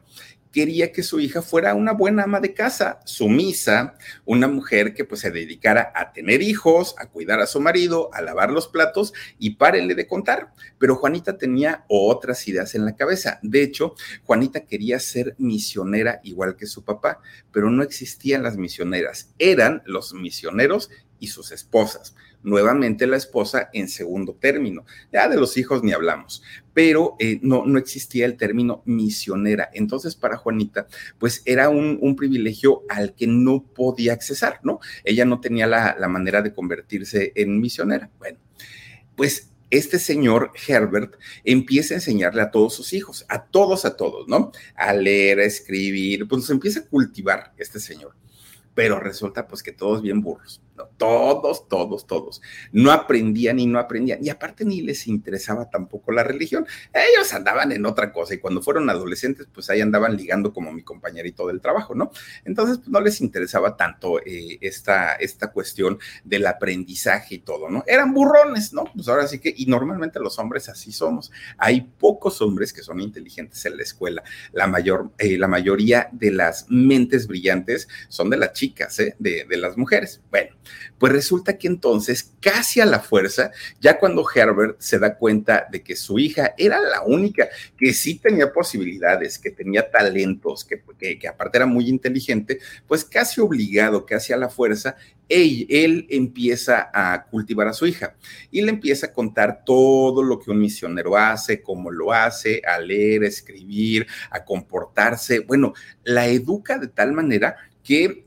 quería 0.53 0.93
que 0.93 1.03
su 1.03 1.19
hija 1.19 1.43
fuera 1.43 1.75
una 1.75 1.93
buena 1.93 2.25
ama 2.25 2.38
de 2.38 2.55
casa, 2.55 3.01
sumisa, 3.05 3.97
una 4.25 4.47
mujer 4.47 4.95
que 4.95 5.05
pues 5.05 5.23
se 5.23 5.31
dedicara 5.31 5.93
a 5.95 6.12
tener 6.12 6.43
hijos, 6.43 6.95
a 6.99 7.07
cuidar 7.07 7.41
a 7.41 7.47
su 7.47 7.61
marido, 7.61 8.11
a 8.12 8.21
lavar 8.21 8.51
los 8.51 8.69
platos 8.69 9.12
y 9.38 9.57
párele 9.57 9.95
de 9.95 10.07
contar. 10.07 10.53
Pero 10.79 10.97
Juanita 10.97 11.38
tenía 11.38 11.85
otras 11.88 12.47
ideas 12.47 12.75
en 12.75 12.85
la 12.85 12.95
cabeza. 12.95 13.41
De 13.43 13.62
hecho, 13.62 13.95
Juanita 14.25 14.67
quería 14.67 15.01
ser 15.01 15.35
misionera 15.38 16.21
igual 16.23 16.57
que 16.57 16.67
su 16.67 16.85
papá, 16.85 17.21
pero 17.51 17.71
no 17.71 17.83
existían 17.83 18.43
las 18.43 18.57
misioneras, 18.57 19.33
eran 19.38 19.83
los 19.87 20.12
misioneros 20.12 20.91
y 21.19 21.29
sus 21.29 21.51
esposas 21.53 22.15
nuevamente 22.42 23.07
la 23.07 23.16
esposa 23.16 23.70
en 23.72 23.88
segundo 23.88 24.35
término. 24.35 24.85
Ya 25.12 25.28
de 25.28 25.37
los 25.37 25.57
hijos 25.57 25.83
ni 25.83 25.92
hablamos, 25.92 26.42
pero 26.74 27.16
eh, 27.18 27.38
no, 27.42 27.64
no 27.66 27.78
existía 27.78 28.26
el 28.26 28.37
término 28.37 28.83
misionera. 28.85 29.70
Entonces, 29.72 30.14
para 30.16 30.37
Juanita, 30.37 30.87
pues 31.18 31.42
era 31.44 31.68
un, 31.68 31.98
un 32.00 32.16
privilegio 32.16 32.83
al 32.88 33.14
que 33.14 33.26
no 33.26 33.64
podía 33.64 34.12
accesar, 34.12 34.61
¿no? 34.62 34.81
Ella 35.05 35.24
no 35.24 35.40
tenía 35.40 35.66
la, 35.66 35.96
la 35.98 36.09
manera 36.09 36.42
de 36.42 36.55
convertirse 36.55 37.33
en 37.35 37.61
misionera. 37.61 38.11
Bueno, 38.18 38.38
pues 39.16 39.48
este 39.70 39.98
señor 39.98 40.52
Herbert 40.68 41.14
empieza 41.44 41.94
a 41.94 41.96
enseñarle 41.96 42.42
a 42.42 42.50
todos 42.50 42.74
sus 42.74 42.92
hijos, 42.92 43.24
a 43.28 43.46
todos, 43.46 43.87
a 43.87 43.96
todos, 43.96 44.28
¿no? 44.28 44.52
A 44.74 44.92
leer, 44.92 45.38
a 45.38 45.44
escribir, 45.44 46.28
pues 46.28 46.48
empieza 46.50 46.81
a 46.81 46.87
cultivar 46.87 47.55
este 47.57 47.81
señor. 47.81 48.14
Pero 48.74 49.00
resulta 49.00 49.46
pues 49.46 49.62
que 49.62 49.72
todos 49.72 50.02
bien 50.02 50.20
burros 50.20 50.62
todos, 50.97 51.68
todos, 51.68 52.07
todos. 52.07 52.42
No 52.73 52.92
aprendían 52.92 53.59
y 53.59 53.66
no 53.66 53.79
aprendían. 53.79 54.25
Y 54.25 54.29
aparte 54.29 54.64
ni 54.64 54.81
les 54.81 55.07
interesaba 55.07 55.71
tampoco 55.71 56.12
la 56.12 56.25
religión. 56.25 56.66
Ellos 56.92 57.33
andaban 57.33 57.73
en 57.73 57.87
otra 57.87 58.12
cosa 58.12 58.35
y 58.35 58.38
cuando 58.38 58.62
fueron 58.62 58.88
adolescentes, 58.90 59.47
pues 59.53 59.71
ahí 59.71 59.81
andaban 59.81 60.16
ligando 60.16 60.53
como 60.53 60.73
mi 60.73 60.83
compañerito 60.83 61.47
del 61.47 61.61
trabajo, 61.61 61.95
¿no? 61.95 62.11
Entonces, 62.45 62.79
pues 62.79 62.88
no 62.88 63.01
les 63.01 63.21
interesaba 63.21 63.77
tanto 63.77 64.21
eh, 64.21 64.59
esta, 64.61 65.14
esta 65.14 65.53
cuestión 65.53 65.99
del 66.25 66.47
aprendizaje 66.47 67.37
y 67.37 67.38
todo, 67.38 67.68
¿no? 67.68 67.85
Eran 67.87 68.12
burrones, 68.12 68.73
¿no? 68.73 68.85
Pues 68.95 69.09
ahora 69.09 69.27
sí 69.27 69.38
que, 69.38 69.53
y 69.57 69.66
normalmente 69.66 70.21
los 70.21 70.38
hombres 70.38 70.68
así 70.68 70.92
somos. 70.92 71.31
Hay 71.59 71.83
pocos 71.99 72.40
hombres 72.42 72.73
que 72.73 72.83
son 72.83 73.01
inteligentes 73.01 73.64
en 73.66 73.77
la 73.77 73.83
escuela. 73.83 74.23
La, 74.53 74.66
mayor, 74.66 75.11
eh, 75.18 75.38
la 75.38 75.49
mayoría 75.49 76.09
de 76.12 76.31
las 76.31 76.66
mentes 76.68 77.27
brillantes 77.27 77.88
son 78.09 78.31
de 78.31 78.37
las 78.37 78.53
chicas, 78.53 78.99
¿eh? 79.01 79.16
de, 79.18 79.45
de 79.49 79.57
las 79.57 79.77
mujeres. 79.77 80.21
Bueno, 80.31 80.55
pues 80.99 81.13
resulta 81.13 81.59
que 81.59 81.67
entonces, 81.67 82.33
casi 82.41 82.81
a 82.81 82.87
la 82.87 83.01
fuerza, 83.01 83.51
ya 83.81 83.99
cuando 83.99 84.25
Herbert 84.33 84.77
se 84.81 84.99
da 84.99 85.17
cuenta 85.17 85.67
de 85.71 85.83
que 85.83 85.97
su 85.97 86.19
hija 86.19 86.55
era 86.57 86.81
la 86.81 87.03
única 87.03 87.49
que 87.77 87.93
sí 87.93 88.19
tenía 88.19 88.53
posibilidades, 88.53 89.39
que 89.39 89.51
tenía 89.51 89.91
talentos, 89.91 90.65
que, 90.65 90.83
que, 91.19 91.29
aparte 91.29 91.59
era 91.59 91.67
muy 91.67 91.89
inteligente, 91.89 92.61
pues 92.87 93.05
casi 93.05 93.41
obligado, 93.41 94.07
casi 94.07 94.33
a 94.33 94.37
la 94.37 94.49
fuerza, 94.49 94.97
él, 95.29 95.67
él, 95.71 96.07
empieza 96.11 96.91
a 96.93 97.25
cultivar 97.25 97.67
a 97.67 97.73
su 97.73 97.87
hija 97.87 98.17
y 98.51 98.61
le 98.61 98.71
empieza 98.71 99.07
a 99.07 99.13
contar 99.13 99.65
todo 99.65 100.23
lo 100.23 100.39
que 100.39 100.51
un 100.51 100.61
misionero 100.61 101.17
hace, 101.17 101.63
cómo 101.63 101.91
lo 101.91 102.13
hace, 102.13 102.61
a 102.67 102.79
leer, 102.79 103.23
a 103.23 103.29
escribir, 103.29 104.07
a 104.31 104.45
comportarse. 104.45 105.41
Bueno, 105.41 105.73
la 106.05 106.27
educa 106.27 106.79
de 106.79 106.89
tal 106.89 107.13
manera 107.13 107.57
que 107.83 108.25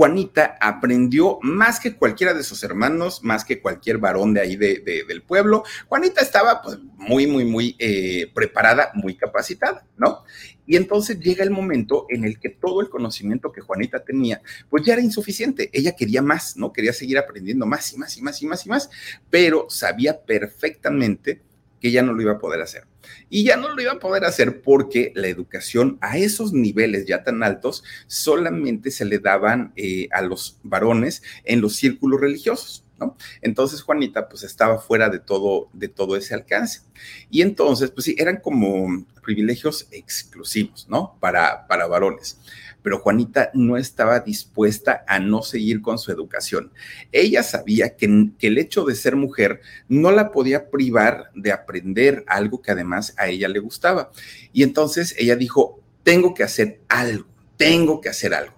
Juanita 0.00 0.56
aprendió 0.62 1.38
más 1.42 1.78
que 1.78 1.94
cualquiera 1.94 2.32
de 2.32 2.42
sus 2.42 2.64
hermanos, 2.64 3.22
más 3.22 3.44
que 3.44 3.60
cualquier 3.60 3.98
varón 3.98 4.32
de 4.32 4.40
ahí 4.40 4.56
del 4.56 5.22
pueblo. 5.22 5.62
Juanita 5.88 6.22
estaba 6.22 6.62
pues 6.62 6.78
muy, 6.96 7.26
muy, 7.26 7.44
muy 7.44 7.76
eh, 7.78 8.30
preparada, 8.32 8.92
muy 8.94 9.14
capacitada, 9.14 9.86
¿no? 9.98 10.24
Y 10.64 10.76
entonces 10.76 11.20
llega 11.20 11.44
el 11.44 11.50
momento 11.50 12.06
en 12.08 12.24
el 12.24 12.40
que 12.40 12.48
todo 12.48 12.80
el 12.80 12.88
conocimiento 12.88 13.52
que 13.52 13.60
Juanita 13.60 14.02
tenía, 14.02 14.40
pues 14.70 14.86
ya 14.86 14.94
era 14.94 15.02
insuficiente. 15.02 15.68
Ella 15.70 15.94
quería 15.94 16.22
más, 16.22 16.56
¿no? 16.56 16.72
Quería 16.72 16.94
seguir 16.94 17.18
aprendiendo 17.18 17.66
más 17.66 17.92
y 17.92 17.98
más 17.98 18.16
y 18.16 18.22
más 18.22 18.40
y 18.40 18.46
más 18.46 18.64
y 18.64 18.68
más, 18.70 18.90
pero 19.28 19.66
sabía 19.68 20.22
perfectamente 20.22 21.42
que 21.78 21.90
ya 21.90 22.02
no 22.02 22.14
lo 22.14 22.22
iba 22.22 22.32
a 22.32 22.38
poder 22.38 22.62
hacer. 22.62 22.89
Y 23.28 23.44
ya 23.44 23.56
no 23.56 23.74
lo 23.74 23.80
iba 23.80 23.92
a 23.92 23.98
poder 23.98 24.24
hacer 24.24 24.62
porque 24.62 25.12
la 25.14 25.28
educación 25.28 25.98
a 26.00 26.18
esos 26.18 26.52
niveles 26.52 27.06
ya 27.06 27.22
tan 27.22 27.42
altos 27.42 27.84
solamente 28.06 28.90
se 28.90 29.04
le 29.04 29.18
daban 29.18 29.72
eh, 29.76 30.08
a 30.12 30.22
los 30.22 30.58
varones 30.62 31.22
en 31.44 31.60
los 31.60 31.76
círculos 31.76 32.20
religiosos. 32.20 32.84
¿No? 32.98 33.16
Entonces 33.40 33.80
Juanita 33.80 34.28
pues 34.28 34.42
estaba 34.42 34.78
fuera 34.78 35.08
de 35.08 35.20
todo, 35.20 35.70
de 35.72 35.88
todo 35.88 36.16
ese 36.16 36.34
alcance. 36.34 36.82
Y 37.30 37.40
entonces, 37.40 37.90
pues 37.90 38.04
sí, 38.04 38.14
eran 38.18 38.36
como 38.42 39.06
privilegios 39.22 39.88
exclusivos, 39.90 40.86
¿no? 40.86 41.16
Para, 41.18 41.66
para 41.66 41.86
varones 41.86 42.38
pero 42.82 42.98
Juanita 42.98 43.50
no 43.54 43.76
estaba 43.76 44.20
dispuesta 44.20 45.04
a 45.06 45.18
no 45.18 45.42
seguir 45.42 45.82
con 45.82 45.98
su 45.98 46.10
educación. 46.10 46.72
Ella 47.12 47.42
sabía 47.42 47.96
que, 47.96 48.06
el 48.40 48.58
hecho 48.58 48.84
de 48.84 48.94
ser 48.94 49.16
mujer 49.16 49.60
no 49.88 50.10
la 50.10 50.30
podía 50.30 50.70
privar 50.70 51.30
de 51.34 51.52
aprender 51.52 52.24
algo 52.26 52.62
que 52.62 52.72
además 52.72 53.14
a 53.16 53.28
ella 53.28 53.48
le 53.48 53.58
gustaba. 53.58 54.10
Y 54.52 54.62
entonces 54.62 55.14
ella 55.18 55.36
dijo, 55.36 55.80
tengo 56.02 56.34
que 56.34 56.42
hacer 56.42 56.80
algo, 56.88 57.26
tengo 57.56 58.00
que 58.00 58.08
hacer 58.08 58.34
algo. 58.34 58.54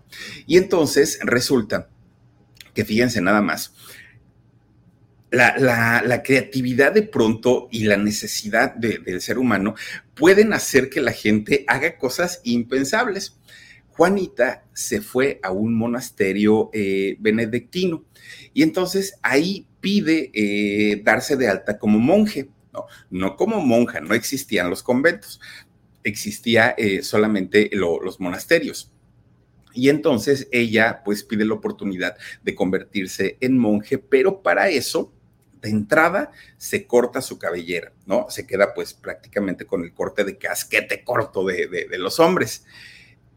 Y 0.47 0.57
entonces 0.57 1.19
resulta 1.23 1.89
que 2.75 2.85
fíjense 2.85 3.21
nada 3.21 3.43
más, 3.43 3.75
la, 5.33 6.23
creatividad 6.23 6.93
de 6.93 7.03
pronto 7.03 7.69
y 7.71 7.85
la 7.85 7.97
necesidad 7.97 8.75
del 8.75 9.21
ser 9.21 9.39
humano 9.39 9.75
pueden 10.15 10.53
hacer 10.53 10.91
que 10.91 11.01
la 11.01 11.13
gente 11.13 11.65
haga 11.67 11.97
cosas 11.97 12.41
impensables. 12.45 13.37
Juanita 13.97 14.65
se 14.73 15.03
fue 15.03 15.39
a 15.43 15.51
un 15.51 15.75
monasterio 15.75 16.71
eh, 16.73 17.17
benedictino 17.21 18.05
y 18.55 18.63
entonces 18.63 19.19
ahí 19.23 19.67
pide 19.81 20.31
eh, 20.33 21.03
darse 21.05 21.37
de 21.37 21.49
alta 21.49 21.79
como 21.79 21.99
monje, 21.99 22.49
¿no? 22.73 22.87
no 23.11 23.37
como 23.37 23.61
monja, 23.61 24.01
no 24.01 24.15
existían 24.15 24.71
los 24.71 24.83
conventos, 24.83 25.41
existía 26.05 26.75
eh, 26.79 27.03
solamente 27.03 27.71
los 27.73 28.19
monasterios. 28.19 28.91
Y 29.75 29.89
entonces 29.89 30.49
ella 30.53 31.03
pues 31.05 31.23
pide 31.23 31.45
la 31.45 31.55
oportunidad 31.55 32.17
de 32.43 32.55
convertirse 32.55 33.37
en 33.41 33.59
monje, 33.59 33.99
pero 33.99 34.43
para 34.43 34.69
eso 34.69 35.13
de 35.61 35.71
entrada 35.71 36.31
se 36.57 36.87
corta 36.87 37.23
su 37.23 37.39
cabellera, 37.39 37.93
¿no? 38.05 38.27
Se 38.29 38.47
queda 38.47 38.75
pues 38.75 38.95
prácticamente 38.95 39.65
con 39.65 39.83
el 39.85 39.93
corte 39.95 40.25
de 40.25 40.37
casquete 40.37 41.05
corto 41.05 41.45
de, 41.47 41.69
de 41.69 41.99
los 41.99 42.21
hombres 42.21 42.65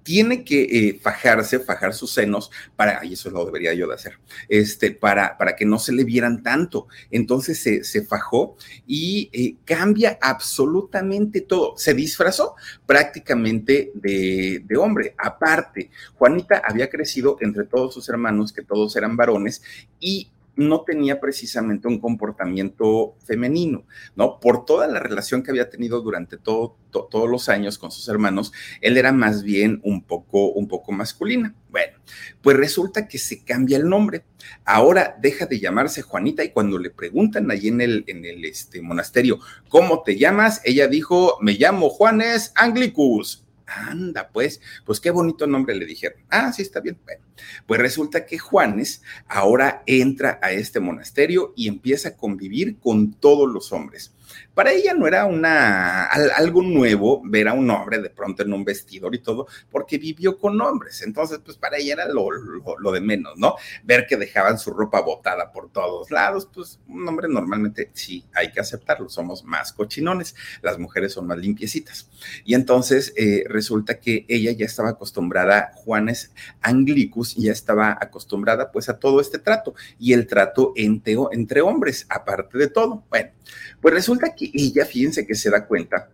tiene 0.05 0.43
que 0.43 0.61
eh, 0.61 0.99
fajarse, 1.01 1.59
fajar 1.59 1.95
sus 1.95 2.13
senos 2.13 2.51
para, 2.75 3.03
y 3.03 3.13
eso 3.13 3.31
lo 3.31 3.43
debería 3.43 3.73
yo 3.73 3.87
de 3.87 3.95
hacer, 3.95 4.19
este, 4.47 4.91
para, 4.91 5.35
para 5.35 5.55
que 5.55 5.65
no 5.65 5.79
se 5.79 5.93
le 5.93 6.03
vieran 6.03 6.43
tanto. 6.43 6.87
Entonces 7.09 7.59
se, 7.59 7.83
se 7.83 8.05
fajó 8.05 8.55
y 8.85 9.31
eh, 9.33 9.55
cambia 9.65 10.19
absolutamente 10.21 11.41
todo. 11.41 11.75
Se 11.75 11.95
disfrazó 11.95 12.53
prácticamente 12.85 13.91
de, 13.95 14.61
de 14.63 14.77
hombre. 14.77 15.15
Aparte, 15.17 15.89
Juanita 16.13 16.61
había 16.63 16.87
crecido 16.87 17.37
entre 17.41 17.63
todos 17.63 17.95
sus 17.95 18.07
hermanos, 18.07 18.53
que 18.53 18.61
todos 18.61 18.95
eran 18.95 19.17
varones, 19.17 19.63
y 19.99 20.29
no 20.55 20.81
tenía 20.81 21.19
precisamente 21.19 21.87
un 21.87 21.99
comportamiento 21.99 23.15
femenino, 23.25 23.85
¿no? 24.15 24.39
Por 24.39 24.65
toda 24.65 24.87
la 24.87 24.99
relación 24.99 25.43
que 25.43 25.51
había 25.51 25.69
tenido 25.69 26.01
durante 26.01 26.37
todo, 26.37 26.77
todos 26.91 27.29
los 27.29 27.49
años 27.49 27.77
con 27.77 27.91
sus 27.91 28.07
hermanos, 28.07 28.53
él 28.81 28.97
era 28.97 29.11
más 29.11 29.43
bien 29.43 29.81
un 29.83 30.03
poco, 30.03 30.51
un 30.51 30.67
poco 30.67 30.91
masculina. 30.91 31.53
Bueno, 31.69 31.97
pues 32.41 32.55
resulta 32.55 33.07
que 33.07 33.17
se 33.17 33.43
cambia 33.43 33.77
el 33.77 33.89
nombre. 33.89 34.23
Ahora 34.63 35.17
deja 35.21 35.45
de 35.45 35.59
llamarse 35.59 36.01
Juanita 36.01 36.43
y 36.43 36.51
cuando 36.51 36.77
le 36.77 36.89
preguntan 36.89 37.51
ahí 37.51 37.67
en 37.67 37.81
el, 37.81 38.03
en 38.07 38.25
el 38.25 38.45
este, 38.45 38.81
monasterio, 38.81 39.39
¿cómo 39.69 40.03
te 40.03 40.17
llamas? 40.17 40.61
Ella 40.63 40.87
dijo, 40.87 41.37
me 41.41 41.53
llamo 41.53 41.89
Juanes 41.89 42.53
Anglicus. 42.55 43.44
Anda, 43.67 44.29
pues, 44.31 44.61
pues 44.85 44.99
qué 44.99 45.11
bonito 45.11 45.47
nombre 45.47 45.75
le 45.75 45.85
dijeron. 45.85 46.19
Ah, 46.29 46.53
sí, 46.53 46.61
está 46.61 46.79
bien. 46.79 46.97
Bueno, 47.03 47.23
pues 47.67 47.79
resulta 47.79 48.25
que 48.25 48.37
Juanes 48.37 49.01
ahora 49.27 49.83
entra 49.85 50.39
a 50.41 50.51
este 50.51 50.79
monasterio 50.79 51.53
y 51.55 51.67
empieza 51.67 52.09
a 52.09 52.17
convivir 52.17 52.79
con 52.79 53.13
todos 53.13 53.51
los 53.51 53.71
hombres. 53.71 54.14
Para 54.55 54.71
ella 54.71 54.93
no 54.93 55.05
era 55.05 55.25
una, 55.25 56.05
algo 56.05 56.61
nuevo 56.61 57.21
ver 57.25 57.49
a 57.49 57.53
un 57.53 57.69
hombre 57.69 57.99
de 57.99 58.09
pronto 58.09 58.41
en 58.41 58.53
un 58.53 58.63
vestidor 58.63 59.13
y 59.13 59.19
todo, 59.19 59.47
porque 59.69 59.97
vivió 59.97 60.37
con 60.37 60.59
hombres. 60.61 61.01
Entonces, 61.01 61.39
pues 61.43 61.57
para 61.57 61.77
ella 61.77 61.93
era 61.93 62.07
lo, 62.07 62.31
lo, 62.31 62.91
de 62.93 63.01
menos, 63.01 63.33
¿no? 63.37 63.55
Ver 63.83 64.07
que 64.07 64.15
dejaban 64.15 64.57
su 64.57 64.71
ropa 64.71 65.01
botada 65.01 65.51
por 65.51 65.69
todos 65.69 66.09
lados, 66.09 66.47
pues 66.53 66.79
un 66.87 67.05
hombre 67.05 67.27
normalmente 67.27 67.91
sí 67.93 68.25
hay 68.33 68.51
que 68.51 68.61
aceptarlo, 68.61 69.09
somos 69.09 69.43
más 69.43 69.73
cochinones, 69.73 70.35
las 70.61 70.79
mujeres 70.79 71.11
son 71.11 71.27
más 71.27 71.37
limpiecitas. 71.37 72.09
Y 72.45 72.53
entonces 72.53 73.13
eh, 73.17 73.43
resulta 73.49 73.99
que 73.99 74.25
ella 74.29 74.53
ya 74.53 74.65
estaba 74.65 74.91
acostumbrada, 74.91 75.73
Juanes 75.75 76.31
Anglicus 76.61 77.35
ya 77.35 77.51
estaba 77.51 77.97
acostumbrada 77.99 78.71
pues 78.71 78.87
a 78.87 78.99
todo 78.99 79.19
este 79.19 79.37
trato 79.37 79.75
y 79.99 80.13
el 80.13 80.27
trato 80.27 80.71
entre, 80.77 81.17
entre 81.31 81.61
hombres, 81.61 82.05
aparte 82.07 82.57
de 82.57 82.69
todo. 82.69 83.03
Bueno, 83.09 83.31
pues 83.81 83.93
resulta 83.93 84.33
que 84.33 84.44
ella, 84.53 84.85
fíjense 84.85 85.25
que 85.25 85.35
se 85.35 85.49
da 85.49 85.65
cuenta 85.65 86.09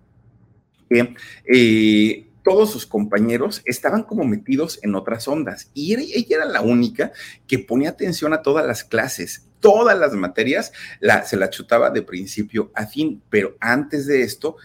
que 0.89 1.15
eh, 1.45 2.27
todos 2.43 2.71
sus 2.71 2.85
compañeros 2.85 3.61
estaban 3.65 4.03
como 4.03 4.23
metidos 4.23 4.79
en 4.81 4.95
otras 4.95 5.27
ondas 5.27 5.69
y 5.73 5.93
ella 5.93 6.37
era 6.37 6.45
la 6.45 6.61
única 6.61 7.11
que 7.47 7.59
ponía 7.59 7.89
atención 7.89 8.33
a 8.33 8.41
todas 8.41 8.65
las 8.65 8.83
clases, 8.83 9.47
todas 9.59 9.97
las 9.97 10.13
materias, 10.13 10.71
la, 10.99 11.23
se 11.23 11.37
la 11.37 11.49
chutaba 11.49 11.91
de 11.91 12.01
principio 12.01 12.71
a 12.75 12.87
fin, 12.87 13.21
pero 13.29 13.55
antes 13.59 14.07
de 14.07 14.23
esto 14.23 14.57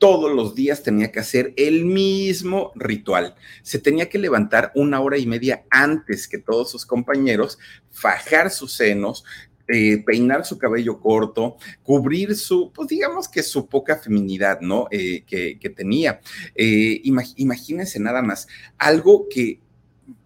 todos 0.00 0.34
los 0.34 0.54
días 0.54 0.82
tenía 0.82 1.12
que 1.12 1.20
hacer 1.20 1.52
el 1.58 1.84
mismo 1.84 2.72
ritual. 2.74 3.34
Se 3.62 3.78
tenía 3.78 4.08
que 4.08 4.18
levantar 4.18 4.72
una 4.74 4.98
hora 5.00 5.18
y 5.18 5.26
media 5.26 5.64
antes 5.68 6.26
que 6.26 6.38
todos 6.38 6.70
sus 6.70 6.86
compañeros, 6.86 7.58
fajar 7.90 8.50
sus 8.50 8.72
senos, 8.72 9.24
eh, 9.72 10.02
peinar 10.04 10.44
su 10.44 10.58
cabello 10.58 11.00
corto, 11.00 11.56
cubrir 11.82 12.34
su, 12.34 12.72
pues 12.72 12.88
digamos 12.88 13.28
que 13.28 13.42
su 13.42 13.68
poca 13.68 13.96
feminidad, 13.96 14.60
¿no? 14.60 14.86
Eh, 14.90 15.24
que, 15.26 15.70
tenía. 15.70 16.20
Eh, 16.54 17.00
imagínense 17.04 18.00
nada 18.00 18.22
más, 18.22 18.48
algo 18.78 19.28
que 19.28 19.60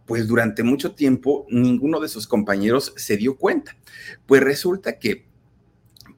pues 0.07 0.27
durante 0.27 0.63
mucho 0.63 0.95
tiempo 0.95 1.47
ninguno 1.49 1.99
de 2.01 2.09
sus 2.09 2.27
compañeros 2.27 2.93
se 2.97 3.17
dio 3.17 3.37
cuenta. 3.37 3.77
Pues 4.27 4.43
resulta 4.43 4.99
que 4.99 5.27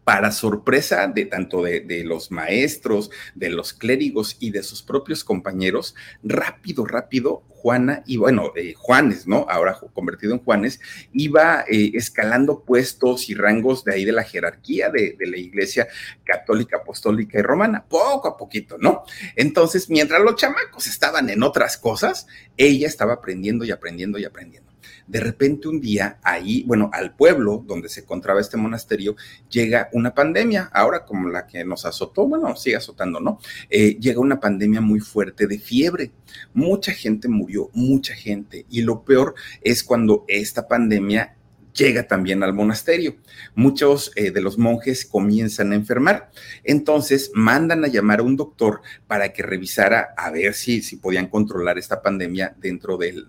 para 0.07 0.31
sorpresa 0.31 1.09
de 1.09 1.27
tanto 1.27 1.63
de, 1.63 2.05
los 2.05 2.31
maestros, 2.31 3.11
de 3.35 3.51
los 3.51 3.73
clérigos 3.73 4.37
y 4.39 4.53
de 4.53 4.63
sus 4.63 4.81
propios 4.81 5.25
compañeros, 5.25 5.97
rápido, 6.23 6.87
rápido, 6.87 7.43
Juana, 7.49 8.05
y 8.07 8.17
bueno, 8.17 8.53
eh, 8.55 8.75
Juanes, 8.77 9.27
¿no? 9.27 9.47
Ahora 9.49 9.77
convertido 9.93 10.33
en 10.33 10.39
Juanes, 10.39 10.79
iba 11.13 11.65
eh, 11.69 11.91
escalando 11.95 12.63
puestos 12.63 13.29
y 13.31 13.35
rangos 13.35 13.83
de 13.83 13.95
ahí 13.95 14.05
de 14.05 14.13
la 14.13 14.23
jerarquía 14.23 14.91
de, 14.91 15.17
de 15.19 15.27
la 15.27 15.39
iglesia 15.39 15.89
católica, 16.23 16.77
apostólica 16.77 17.41
y 17.41 17.43
romana, 17.43 17.85
poco 17.85 18.29
a 18.29 18.37
poquito, 18.37 18.77
¿no? 18.79 19.03
Entonces, 19.35 19.91
mientras 19.91 20.23
los 20.23 20.37
chamacos 20.37 20.87
estaban 20.87 21.31
en 21.31 21.43
otras 21.43 21.77
cosas, 21.79 22.29
ella 22.57 22.87
estaba 22.87 23.15
aprendiendo 23.15 23.65
y 23.65 23.73
aprendiendo 23.73 24.21
y 24.21 24.25
aprendiendo 24.25 24.66
de 25.07 25.21
repente 25.21 25.69
un 25.69 25.81
día 25.81 26.19
ahí, 26.23 26.65
bueno, 26.67 26.91
al 26.93 27.15
pueblo 27.15 27.63
donde 27.67 27.89
se 27.89 28.01
encontraba 28.01 28.41
este 28.41 28.57
monasterio, 28.57 29.17
llega 29.51 29.89
una 29.93 30.15
pandemia, 30.15 30.71
ahora 30.73 31.05
como 31.05 31.29
la 31.29 31.47
que 31.47 31.65
nos 31.65 31.85
azotó, 31.85 32.27
bueno, 32.27 32.55
sigue 32.57 32.77
azotando, 32.77 33.21
¿no? 33.21 33.39
Eh, 33.71 33.99
llega 34.01 34.21
una 34.21 34.41
pandemia 34.41 34.81
muy 34.81 35.01
fuerte 35.01 35.47
de 35.47 35.59
fiebre. 35.59 36.13
Mucha 36.55 36.93
gente 36.93 37.29
murió, 37.29 37.71
mucha 37.73 38.15
gente. 38.15 38.67
Y 38.71 38.83
lo 38.83 39.05
peor 39.05 39.35
es 39.63 39.83
cuando 39.83 40.25
esta 40.29 40.69
pandemia 40.69 41.37
llega 41.77 42.07
también 42.07 42.43
al 42.43 42.55
monasterio. 42.55 43.17
Muchos 43.55 44.13
eh, 44.17 44.31
de 44.31 44.41
los 44.41 44.59
monjes 44.59 45.05
comienzan 45.05 45.73
a 45.73 45.77
enfermar. 45.77 46.31
Entonces 46.65 47.31
mandan 47.35 47.85
a 47.85 47.89
llamar 47.89 48.21
a 48.21 48.25
un 48.25 48.37
doctor 48.37 48.81
para 49.07 49.33
que 49.33 49.43
revisara 49.43 50.15
a 50.17 50.31
ver 50.31 50.55
si, 50.55 50.83
si 50.83 50.97
podían 50.97 51.29
controlar 51.29 51.79
esta 51.79 52.03
pandemia 52.03 52.55
dentro 52.59 52.97
del, 52.97 53.27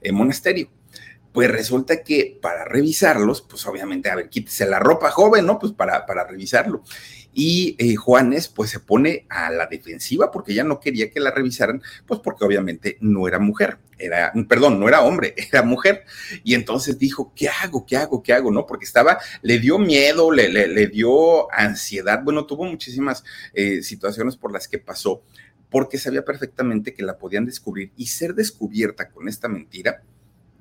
eh, 0.00 0.12
monasterio. 0.12 0.70
Pues 1.32 1.48
resulta 1.48 2.02
que 2.02 2.38
para 2.42 2.64
revisarlos, 2.64 3.42
pues 3.42 3.64
obviamente, 3.66 4.10
a 4.10 4.16
ver, 4.16 4.28
quítese 4.28 4.66
la 4.66 4.80
ropa 4.80 5.12
joven, 5.12 5.46
¿no? 5.46 5.60
Pues 5.60 5.72
para, 5.72 6.04
para 6.04 6.26
revisarlo. 6.26 6.82
Y 7.32 7.76
eh, 7.78 7.94
Juanes, 7.96 8.48
pues 8.48 8.70
se 8.70 8.80
pone 8.80 9.26
a 9.28 9.50
la 9.50 9.66
defensiva 9.66 10.30
porque 10.30 10.54
ya 10.54 10.64
no 10.64 10.80
quería 10.80 11.10
que 11.10 11.20
la 11.20 11.30
revisaran, 11.30 11.82
pues 12.06 12.20
porque 12.20 12.44
obviamente 12.44 12.98
no 13.00 13.28
era 13.28 13.38
mujer, 13.38 13.78
era, 13.98 14.32
perdón, 14.48 14.80
no 14.80 14.88
era 14.88 15.02
hombre, 15.02 15.34
era 15.52 15.62
mujer. 15.62 16.04
Y 16.42 16.54
entonces 16.54 16.98
dijo, 16.98 17.32
¿qué 17.36 17.48
hago? 17.48 17.86
¿Qué 17.86 17.96
hago? 17.96 18.22
¿Qué 18.22 18.32
hago? 18.32 18.50
¿No? 18.50 18.66
Porque 18.66 18.84
estaba, 18.84 19.18
le 19.42 19.58
dio 19.58 19.78
miedo, 19.78 20.30
le, 20.32 20.48
le, 20.48 20.86
dio 20.88 21.52
ansiedad, 21.52 22.22
bueno, 22.24 22.46
tuvo 22.46 22.64
muchísimas 22.64 23.22
eh, 23.54 23.82
situaciones 23.82 24.36
por 24.36 24.52
las 24.52 24.66
que 24.66 24.78
pasó 24.78 25.22
porque 25.70 25.98
sabía 25.98 26.24
perfectamente 26.24 26.92
que 26.92 27.04
la 27.04 27.16
podían 27.16 27.46
descubrir 27.46 27.92
y 27.96 28.06
ser 28.06 28.34
descubierta 28.34 29.08
con 29.08 29.28
esta 29.28 29.48
mentira, 29.48 30.02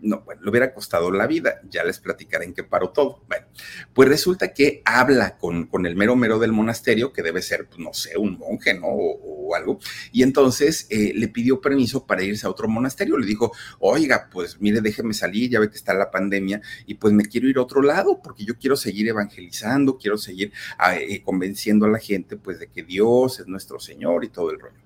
no, 0.01 0.21
bueno, 0.21 0.41
le 0.41 0.49
hubiera 0.49 0.73
costado 0.73 1.11
la 1.11 1.27
vida. 1.27 1.61
Ya 1.69 1.83
les 1.83 1.99
platicaré 1.99 2.45
en 2.45 2.53
qué 2.53 2.63
paró 2.63 2.89
todo. 2.91 3.23
Bueno, 3.27 3.47
pues 3.93 4.07
resulta 4.09 4.53
que 4.53 4.81
habla 4.85 5.37
con, 5.37 5.67
con 5.67 5.85
el 5.85 5.95
mero 5.95 6.15
mero 6.15 6.39
del 6.39 6.51
monasterio, 6.51 7.11
que 7.11 7.21
debe 7.21 7.41
ser, 7.41 7.67
pues, 7.67 7.79
no 7.79 7.93
sé, 7.93 8.17
un 8.17 8.37
monje, 8.37 8.73
¿no? 8.73 8.87
O, 8.87 9.39
algo. 9.55 9.79
Y 10.11 10.21
entonces 10.21 10.85
eh, 10.91 11.11
le 11.15 11.27
pidió 11.27 11.59
permiso 11.59 12.05
para 12.05 12.21
irse 12.21 12.45
a 12.45 12.51
otro 12.51 12.67
monasterio. 12.67 13.17
Le 13.17 13.25
dijo, 13.25 13.51
oiga, 13.79 14.29
pues 14.31 14.61
mire, 14.61 14.79
déjeme 14.79 15.15
salir, 15.15 15.49
ya 15.49 15.59
ve 15.59 15.71
que 15.71 15.75
está 15.75 15.95
la 15.95 16.11
pandemia, 16.11 16.61
y 16.85 16.93
pues 16.93 17.13
me 17.13 17.25
quiero 17.25 17.47
ir 17.47 17.57
a 17.57 17.63
otro 17.63 17.81
lado, 17.81 18.21
porque 18.21 18.45
yo 18.45 18.59
quiero 18.59 18.75
seguir 18.75 19.07
evangelizando, 19.07 19.97
quiero 19.97 20.19
seguir 20.19 20.53
ah, 20.77 20.95
eh, 20.97 21.23
convenciendo 21.23 21.87
a 21.87 21.89
la 21.89 21.97
gente, 21.97 22.37
pues, 22.37 22.59
de 22.59 22.67
que 22.67 22.83
Dios 22.83 23.39
es 23.39 23.47
nuestro 23.47 23.79
Señor 23.79 24.23
y 24.23 24.29
todo 24.29 24.51
el 24.51 24.59
rollo. 24.59 24.77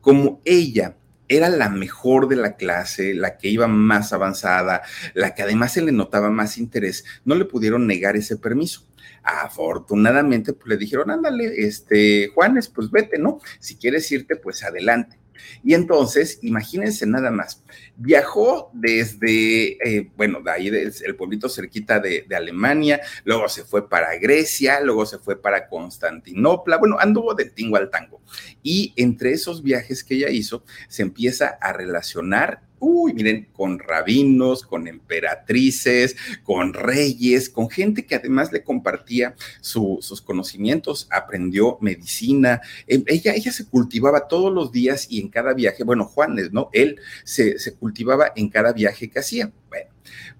Como 0.00 0.40
ella 0.46 0.96
era 1.28 1.48
la 1.48 1.68
mejor 1.68 2.28
de 2.28 2.36
la 2.36 2.56
clase, 2.56 3.14
la 3.14 3.36
que 3.36 3.48
iba 3.48 3.66
más 3.66 4.12
avanzada, 4.12 4.82
la 5.14 5.34
que 5.34 5.42
además 5.42 5.72
se 5.72 5.82
le 5.82 5.92
notaba 5.92 6.30
más 6.30 6.58
interés, 6.58 7.04
no 7.24 7.34
le 7.34 7.44
pudieron 7.44 7.86
negar 7.86 8.16
ese 8.16 8.36
permiso. 8.36 8.86
Afortunadamente, 9.22 10.52
pues 10.52 10.68
le 10.68 10.76
dijeron, 10.76 11.10
ándale, 11.10 11.66
este, 11.66 12.28
Juanes, 12.34 12.68
pues 12.68 12.90
vete, 12.90 13.18
¿no? 13.18 13.40
Si 13.58 13.76
quieres 13.76 14.10
irte, 14.12 14.36
pues 14.36 14.62
adelante. 14.62 15.18
Y 15.62 15.74
entonces, 15.74 16.38
imagínense 16.42 17.06
nada 17.06 17.30
más, 17.30 17.62
viajó 17.96 18.70
desde, 18.72 19.78
eh, 19.82 20.10
bueno, 20.16 20.40
de 20.42 20.50
ahí 20.50 20.68
el 20.68 21.16
pueblito 21.16 21.48
cerquita 21.48 21.98
de, 22.00 22.26
Alemania, 22.36 23.00
luego 23.24 23.48
se 23.48 23.64
fue 23.64 23.88
para 23.88 24.16
Grecia, 24.18 24.80
luego 24.80 25.06
se 25.06 25.18
fue 25.18 25.40
para 25.40 25.68
Constantinopla, 25.68 26.76
bueno, 26.76 26.98
anduvo 27.00 27.34
de 27.34 27.46
tingo 27.46 27.76
al 27.76 27.90
tango. 27.90 28.20
Y 28.62 28.92
entre 28.96 29.32
esos 29.32 29.62
viajes 29.62 30.04
que 30.04 30.16
ella 30.16 30.28
hizo, 30.28 30.64
se 30.88 31.02
empieza 31.02 31.58
a 31.60 31.72
relacionar 31.72 32.66
uy, 32.78 33.14
miren, 33.14 33.48
con 33.52 33.78
rabinos, 33.78 34.62
con 34.62 34.86
emperatrices, 34.86 36.16
con 36.44 36.74
reyes, 36.74 37.48
con 37.48 37.70
gente 37.70 38.06
que 38.06 38.14
además 38.14 38.52
le 38.52 38.62
compartía 38.62 39.34
sus 39.60 40.20
conocimientos, 40.22 41.08
aprendió 41.10 41.78
medicina, 41.80 42.60
em, 42.86 43.04
ella, 43.06 43.34
ella 43.34 43.52
se 43.52 43.66
cultivaba 43.66 44.28
todos 44.28 44.52
los 44.52 44.72
días 44.72 45.06
y 45.10 45.20
en 45.20 45.28
cada 45.28 45.54
viaje, 45.54 45.84
bueno, 45.84 46.04
Juanes, 46.04 46.52
¿no? 46.52 46.68
Él 46.72 47.00
se 47.24 47.74
cultivaba 47.74 47.85
en 48.36 48.48
cada 48.48 48.72
viaje 48.72 49.08
que 49.08 49.18
hacía. 49.18 49.52
Bueno, 49.68 49.90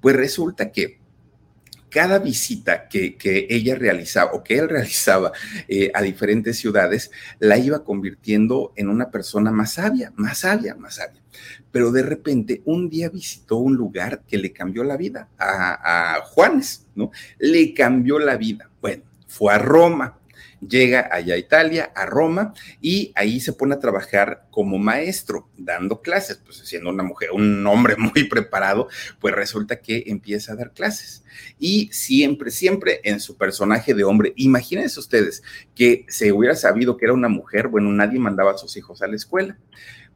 pues 0.01 0.17
resulta 0.17 0.71
que 0.71 0.99
cada 1.89 2.19
visita 2.19 2.89
que, 2.89 3.17
ella 3.49 3.75
realizaba 3.75 4.33
o 4.33 4.45
que 4.45 4.59
él 4.59 4.69
realizaba 4.69 5.33
eh, 5.69 5.91
a 5.95 6.03
diferentes 6.03 6.59
ciudades, 6.59 7.11
la 7.39 7.59
iba 7.59 7.85
convirtiendo 7.85 8.73
en 8.77 8.89
una 8.89 9.11
persona 9.11 9.51
más 9.51 9.73
sabia, 9.75 10.13
más 10.17 10.39
sabia, 10.39 10.75
más 10.75 10.97
sabia. 10.97 11.23
Pero 11.71 11.93
de 11.93 12.03
repente 12.03 12.63
un 12.65 12.89
día 12.89 13.09
visitó 13.09 13.57
un 13.57 13.77
lugar 13.77 14.23
que 14.27 14.39
le 14.39 14.53
cambió 14.53 14.85
la 14.85 14.97
vida 14.97 15.29
a 15.39 16.21
Juanes, 16.25 16.87
¿no? 16.95 17.11
Le 17.39 17.75
cambió 17.75 18.19
la 18.19 18.37
vida. 18.37 18.71
Bueno, 18.81 19.05
fue 19.27 19.53
a 19.55 19.59
Roma 19.59 20.19
llega 20.61 21.09
allá 21.11 21.35
a 21.35 21.39
Italia, 21.39 21.93
a 21.95 22.07
Roma, 22.07 22.55
y 22.81 23.13
ahí 23.15 23.41
se 23.41 23.53
pone 23.53 23.75
a 23.75 23.81
trabajar 23.81 24.47
como 24.51 24.79
maestro, 24.79 25.49
dando 25.57 26.01
clases, 26.01 26.41
pues 26.45 26.59
siendo 26.59 26.91
una 26.91 27.03
mujer, 27.03 27.31
un 27.33 27.67
hombre 27.67 27.97
muy 27.99 28.25
preparado, 28.29 28.89
pues 29.21 29.35
resulta 29.35 29.81
que 29.81 30.05
empieza 30.07 30.53
a 30.53 30.57
dar 30.57 30.73
clases. 30.73 31.25
Y 31.59 31.89
siempre, 31.93 32.51
siempre 32.51 33.01
en 33.05 33.21
su 33.21 33.37
personaje 33.37 33.95
de 33.95 34.05
hombre, 34.05 34.33
imagínense 34.37 35.01
ustedes 35.01 35.43
que 35.75 36.07
se 36.09 36.33
hubiera 36.33 36.57
sabido 36.57 36.97
que 36.97 37.07
era 37.07 37.15
una 37.15 37.29
mujer, 37.29 37.69
bueno, 37.69 37.91
nadie 37.91 38.19
mandaba 38.19 38.53
a 38.53 38.59
sus 38.59 38.77
hijos 38.77 39.03
a 39.03 39.07
la 39.07 39.17
escuela. 39.17 39.59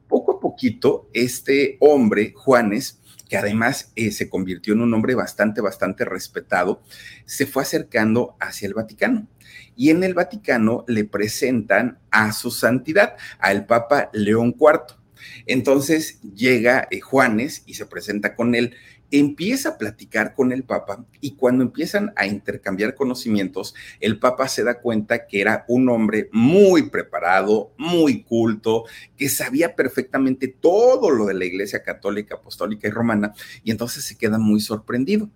Poco 0.07 0.37
a 0.37 0.39
poquito, 0.39 1.09
este 1.13 1.77
hombre, 1.79 2.33
Juanes, 2.35 3.00
que 3.31 3.37
además 3.37 3.93
eh, 3.95 4.11
se 4.11 4.29
convirtió 4.29 4.73
en 4.73 4.81
un 4.81 4.93
hombre 4.93 5.15
bastante, 5.15 5.61
bastante 5.61 6.03
respetado, 6.03 6.83
se 7.23 7.45
fue 7.45 7.63
acercando 7.63 8.35
hacia 8.41 8.67
el 8.67 8.73
Vaticano. 8.73 9.29
Y 9.73 9.89
en 9.89 10.03
el 10.03 10.13
Vaticano 10.13 10.83
le 10.85 11.05
presentan 11.05 11.97
a 12.09 12.33
su 12.33 12.51
santidad, 12.51 13.15
al 13.39 13.65
Papa 13.67 14.09
León 14.11 14.53
IV. 14.59 14.97
Entonces 15.45 16.19
llega 16.35 16.89
eh, 16.91 16.99
Juanes 16.99 17.63
y 17.65 17.75
se 17.75 17.85
presenta 17.85 18.35
con 18.35 18.53
él 18.53 18.75
empieza 19.11 19.69
a 19.69 19.77
platicar 19.77 20.33
con 20.33 20.51
el 20.51 20.63
Papa 20.63 21.05
y 21.19 21.35
cuando 21.35 21.63
empiezan 21.63 22.13
a 22.15 22.25
intercambiar 22.25 22.95
conocimientos, 22.95 23.75
el 23.99 24.17
Papa 24.19 24.47
se 24.47 24.63
da 24.63 24.79
cuenta 24.79 25.27
que 25.27 25.41
era 25.41 25.65
un 25.67 25.89
hombre 25.89 26.29
muy 26.31 26.89
preparado, 26.89 27.73
muy 27.77 28.23
culto, 28.23 28.85
que 29.17 29.29
sabía 29.29 29.75
perfectamente 29.75 30.47
todo 30.47 31.11
lo 31.11 31.25
de 31.25 31.33
la 31.33 31.45
Iglesia 31.45 31.83
Católica, 31.83 32.35
Apostólica 32.35 32.87
y 32.87 32.91
Romana, 32.91 33.33
y 33.63 33.71
entonces 33.71 34.03
se 34.03 34.17
queda 34.17 34.37
muy 34.39 34.61
sorprendido 34.61 35.29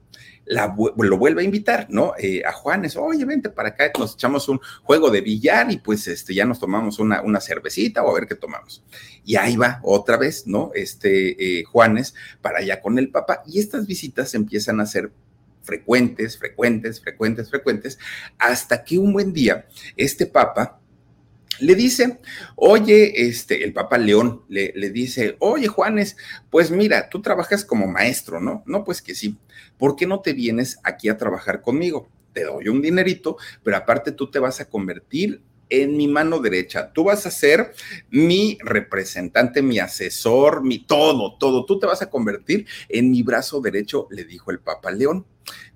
lo 0.46 1.18
vuelve 1.18 1.42
a 1.42 1.46
invitar, 1.46 1.88
¿no? 1.90 2.14
Eh, 2.18 2.44
a 2.46 2.52
Juanes, 2.52 2.96
oye, 2.96 3.26
vente 3.26 3.50
para 3.50 3.70
acá, 3.70 3.92
nos 3.98 4.14
echamos 4.14 4.48
un 4.48 4.60
juego 4.84 5.10
de 5.10 5.22
billar 5.22 5.72
y 5.72 5.78
pues 5.78 6.08
este, 6.08 6.34
ya 6.34 6.46
nos 6.46 6.60
tomamos 6.60 7.00
una, 7.00 7.22
una 7.22 7.42
cervecita 7.42 8.04
o 8.04 8.12
a 8.12 8.14
ver 8.14 8.28
qué 8.28 8.36
tomamos. 8.36 8.84
Y 9.24 9.36
ahí 9.38 9.56
va 9.56 9.80
otra 9.84 10.18
vez, 10.18 10.46
¿no? 10.46 10.72
Este 10.76 11.60
eh, 11.60 11.64
Juanes 11.64 12.14
para 12.42 12.60
allá 12.60 12.82
con 12.82 13.00
el 13.00 13.10
Papa 13.10 13.42
y 13.48 13.60
estas 13.60 13.88
visitas 13.88 14.34
empiezan 14.36 14.80
a 14.80 14.86
ser 14.86 15.12
frecuentes, 15.64 16.38
frecuentes, 16.38 17.02
frecuentes, 17.02 17.50
frecuentes, 17.50 18.00
hasta 18.38 18.84
que 18.84 19.00
un 19.00 19.14
buen 19.14 19.34
día 19.34 19.66
este 19.98 20.28
Papa 20.28 20.80
le 21.60 21.76
dice, 21.76 22.20
oye, 22.56 23.28
este, 23.28 23.64
el 23.64 23.74
Papa 23.74 23.98
León 23.98 24.44
le, 24.50 24.74
le, 24.76 24.90
dice, 24.90 25.36
oye, 25.40 25.68
Juanes, 25.68 26.18
pues 26.50 26.72
mira, 26.72 27.10
tú 27.10 27.22
trabajas 27.22 27.66
como 27.66 27.88
maestro, 27.88 28.40
¿no? 28.40 28.64
No, 28.66 28.84
pues 28.84 29.02
que 29.02 29.16
sí. 29.16 29.38
¿Por 29.78 29.96
qué 29.96 30.08
no 30.08 30.22
te 30.22 30.34
vienes 30.34 30.80
aquí 30.84 31.10
a 31.10 31.18
trabajar 31.18 31.62
conmigo? 31.62 32.10
Te 32.34 32.44
doy 32.44 32.68
un 32.68 32.82
dinerito, 32.82 33.38
pero 33.64 33.78
aparte 33.78 34.12
tú 34.12 34.30
te 34.30 34.40
vas 34.40 34.60
a 34.60 34.70
convertir 34.70 35.42
en 35.70 35.98
mi 35.98 36.08
mano 36.08 36.40
derecha. 36.40 36.92
Tú 36.94 37.06
vas 37.06 37.26
a 37.26 37.32
ser 37.32 37.74
mi 38.10 38.58
representante, 38.62 39.62
mi 39.62 39.80
asesor, 39.80 40.64
mi 40.64 40.80
todo, 40.80 41.38
todo. 41.38 41.66
Tú 41.66 41.80
te 41.80 41.88
vas 41.88 42.02
a 42.02 42.10
convertir 42.10 42.66
en 42.90 43.12
mi 43.12 43.24
brazo 43.24 43.62
derecho, 43.62 44.08
le 44.12 44.24
dijo 44.24 44.52
el 44.52 44.60
Papa 44.60 44.92
León. 44.92 45.26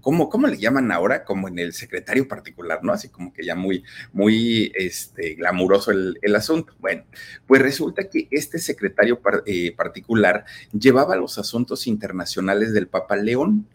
¿Cómo, 0.02 0.30
¿Cómo 0.30 0.48
le 0.48 0.58
llaman 0.58 0.92
ahora? 0.92 1.24
Como 1.24 1.48
en 1.48 1.60
el 1.60 1.74
secretario 1.74 2.28
particular, 2.28 2.80
¿no? 2.84 2.94
Así 2.94 3.10
como 3.10 3.34
que 3.34 3.46
ya 3.46 3.56
muy, 3.56 3.84
muy 4.14 4.72
este, 4.76 5.36
glamuroso 5.36 5.92
el, 5.92 6.36
asunto. 6.36 6.74
Bueno, 6.80 7.04
pues 7.46 7.62
resulta 7.62 8.10
que 8.10 8.28
este 8.32 8.60
secretario 8.60 9.22
eh, 9.46 9.76
particular 9.76 10.46
llevaba 10.72 11.16
los 11.16 11.38
asuntos 11.38 11.86
internacionales 11.86 12.74
del 12.74 12.88
Papa 12.88 13.18
León. 13.18 13.68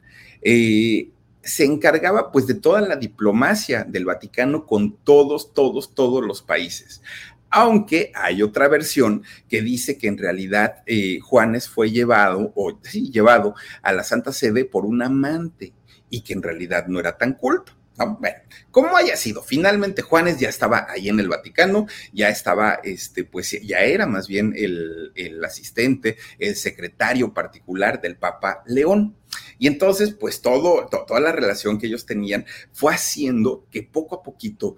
Eh, 0.42 1.11
se 1.45 1.65
encargaba 1.65 2.33
pues 2.33 2.47
de 2.47 2.55
toda 2.55 2.81
la 2.81 2.97
diplomacia 2.97 3.85
del 3.85 4.05
Vaticano 4.05 4.67
con 4.67 4.97
todos, 4.97 5.53
todos, 5.53 5.95
todos 5.95 6.25
los 6.25 6.43
países. 6.43 7.03
Aunque 7.51 8.11
hay 8.15 8.43
otra 8.43 8.67
versión 8.67 9.23
que 9.49 9.63
dice 9.63 9.97
que 9.97 10.09
en 10.09 10.19
realidad 10.19 10.83
eh, 10.87 11.21
Juanes 11.21 11.69
fue 11.69 11.91
llevado, 11.91 12.53
o 12.57 12.79
sí, 12.83 13.11
llevado 13.11 13.55
a 13.83 13.93
la 13.93 14.03
Santa 14.03 14.33
Sede 14.33 14.65
por 14.65 14.85
un 14.85 15.03
amante 15.03 15.73
y 16.11 16.23
que 16.23 16.33
en 16.33 16.43
realidad 16.43 16.87
no 16.89 16.99
era 16.99 17.17
tan 17.17 17.35
culto. 17.35 17.73
Bueno, 17.97 18.37
como 18.73 18.97
haya 18.97 19.17
sido, 19.17 19.43
finalmente 19.43 20.03
Juanes 20.03 20.41
ya 20.41 20.49
estaba 20.49 20.87
ahí 20.91 21.09
en 21.09 21.21
el 21.21 21.29
Vaticano, 21.29 21.87
ya 22.13 22.29
estaba, 22.29 22.81
este, 22.83 23.23
pues 23.23 23.53
ya 23.63 23.79
era 23.81 24.07
más 24.07 24.27
bien 24.27 24.53
el, 24.57 25.13
asistente, 25.45 26.17
el 26.41 26.57
secretario 26.57 27.33
particular 27.33 28.01
del 28.01 28.17
Papa 28.17 28.65
León. 28.67 29.17
Y 29.59 29.69
entonces, 29.69 30.13
pues 30.13 30.41
todo, 30.41 30.87
toda 30.87 31.21
la 31.21 31.31
relación 31.31 31.79
que 31.79 31.87
ellos 31.87 32.05
tenían 32.05 32.47
fue 32.73 32.95
haciendo 32.95 33.67
que 33.71 33.85
poco 33.85 34.17
a 34.17 34.23
poquito 34.23 34.77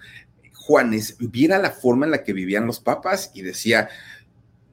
Juanes 0.53 1.17
viera 1.19 1.59
la 1.59 1.71
forma 1.71 2.05
en 2.05 2.13
la 2.13 2.23
que 2.23 2.35
vivían 2.35 2.67
los 2.67 2.81
papas 2.81 3.31
y 3.33 3.43
decía, 3.43 3.89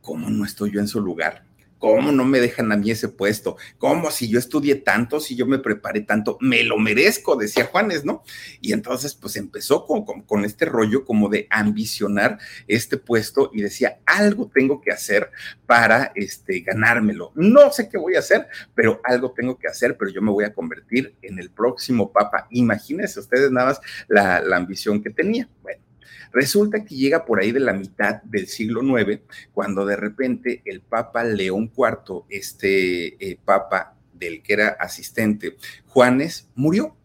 ¿cómo 0.02 0.30
no 0.30 0.44
estoy 0.44 0.72
yo 0.72 0.82
en 0.82 0.88
su 0.88 1.00
lugar? 1.00 1.46
¿Cómo 1.84 2.14
no 2.14 2.24
me 2.24 2.40
dejan 2.40 2.72
a 2.72 2.78
mí 2.78 2.92
ese 2.92 3.10
puesto? 3.10 3.58
¿Cómo 3.78 4.10
si 4.10 4.30
yo 4.30 4.40
estudié 4.40 4.76
tanto, 4.76 5.20
si 5.20 5.36
yo 5.36 5.46
me 5.46 5.60
preparé 5.60 6.00
tanto, 6.00 6.38
me 6.40 6.64
lo 6.64 6.78
merezco? 6.78 7.36
Decía 7.36 7.66
Juanes, 7.66 8.06
¿no? 8.06 8.24
Y 8.62 8.72
entonces, 8.72 9.16
pues 9.16 9.36
empezó 9.36 9.86
con, 9.86 10.46
este 10.46 10.64
rollo 10.64 11.04
como 11.04 11.28
de 11.28 11.46
ambicionar 11.50 12.40
este 12.70 12.96
puesto 12.96 13.52
y 13.54 13.62
decía, 13.64 14.00
algo 14.06 14.50
tengo 14.54 14.80
que 14.80 14.92
hacer 14.92 15.30
para 15.66 16.14
este, 16.16 16.62
ganármelo. 16.62 17.34
No 17.36 17.70
sé 17.74 17.90
qué 17.90 17.98
voy 17.98 18.16
a 18.16 18.20
hacer, 18.20 18.48
pero 18.74 19.02
algo 19.04 19.34
tengo 19.34 19.60
que 19.60 19.68
hacer, 19.68 19.98
pero 19.98 20.10
yo 20.10 20.22
me 20.22 20.32
voy 20.32 20.46
a 20.46 20.54
convertir 20.54 21.16
en 21.22 21.38
el 21.38 21.50
próximo 21.50 22.14
papa. 22.14 22.48
Imagínense 22.52 23.20
ustedes 23.20 23.52
nada 23.52 23.68
más 23.68 23.82
la, 24.08 24.40
la 24.40 24.56
ambición 24.56 25.04
que 25.04 25.10
tenía. 25.10 25.50
Bueno 25.62 25.83
Resulta 26.32 26.84
que 26.84 26.96
llega 26.96 27.26
por 27.26 27.40
ahí 27.40 27.52
de 27.52 27.60
la 27.60 27.74
mitad 27.74 28.22
del 28.24 28.48
siglo 28.48 28.82
IX, 28.82 29.22
cuando 29.54 29.86
de 29.86 29.96
repente 29.96 30.62
el 30.66 30.82
Papa 30.82 31.24
León 31.24 31.72
IV, 31.76 32.24
este 32.30 33.32
eh, 33.32 33.38
Papa 33.44 33.96
del 34.14 34.42
que 34.42 34.54
era 34.54 34.70
asistente, 34.80 35.58
Juanes, 35.88 36.50
murió. 36.56 36.96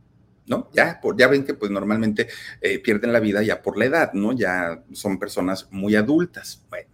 ¿no? 0.46 0.70
Ya, 0.72 0.98
por, 1.02 1.14
ya 1.18 1.28
ven 1.28 1.44
que 1.44 1.52
pues 1.52 1.70
normalmente 1.70 2.26
eh, 2.62 2.78
pierden 2.78 3.12
la 3.12 3.20
vida 3.20 3.42
ya 3.42 3.60
por 3.60 3.76
la 3.76 3.84
edad, 3.84 4.14
¿no? 4.14 4.32
Ya 4.32 4.82
son 4.92 5.18
personas 5.18 5.68
muy 5.70 5.94
adultas. 5.94 6.64
Bueno, 6.70 6.88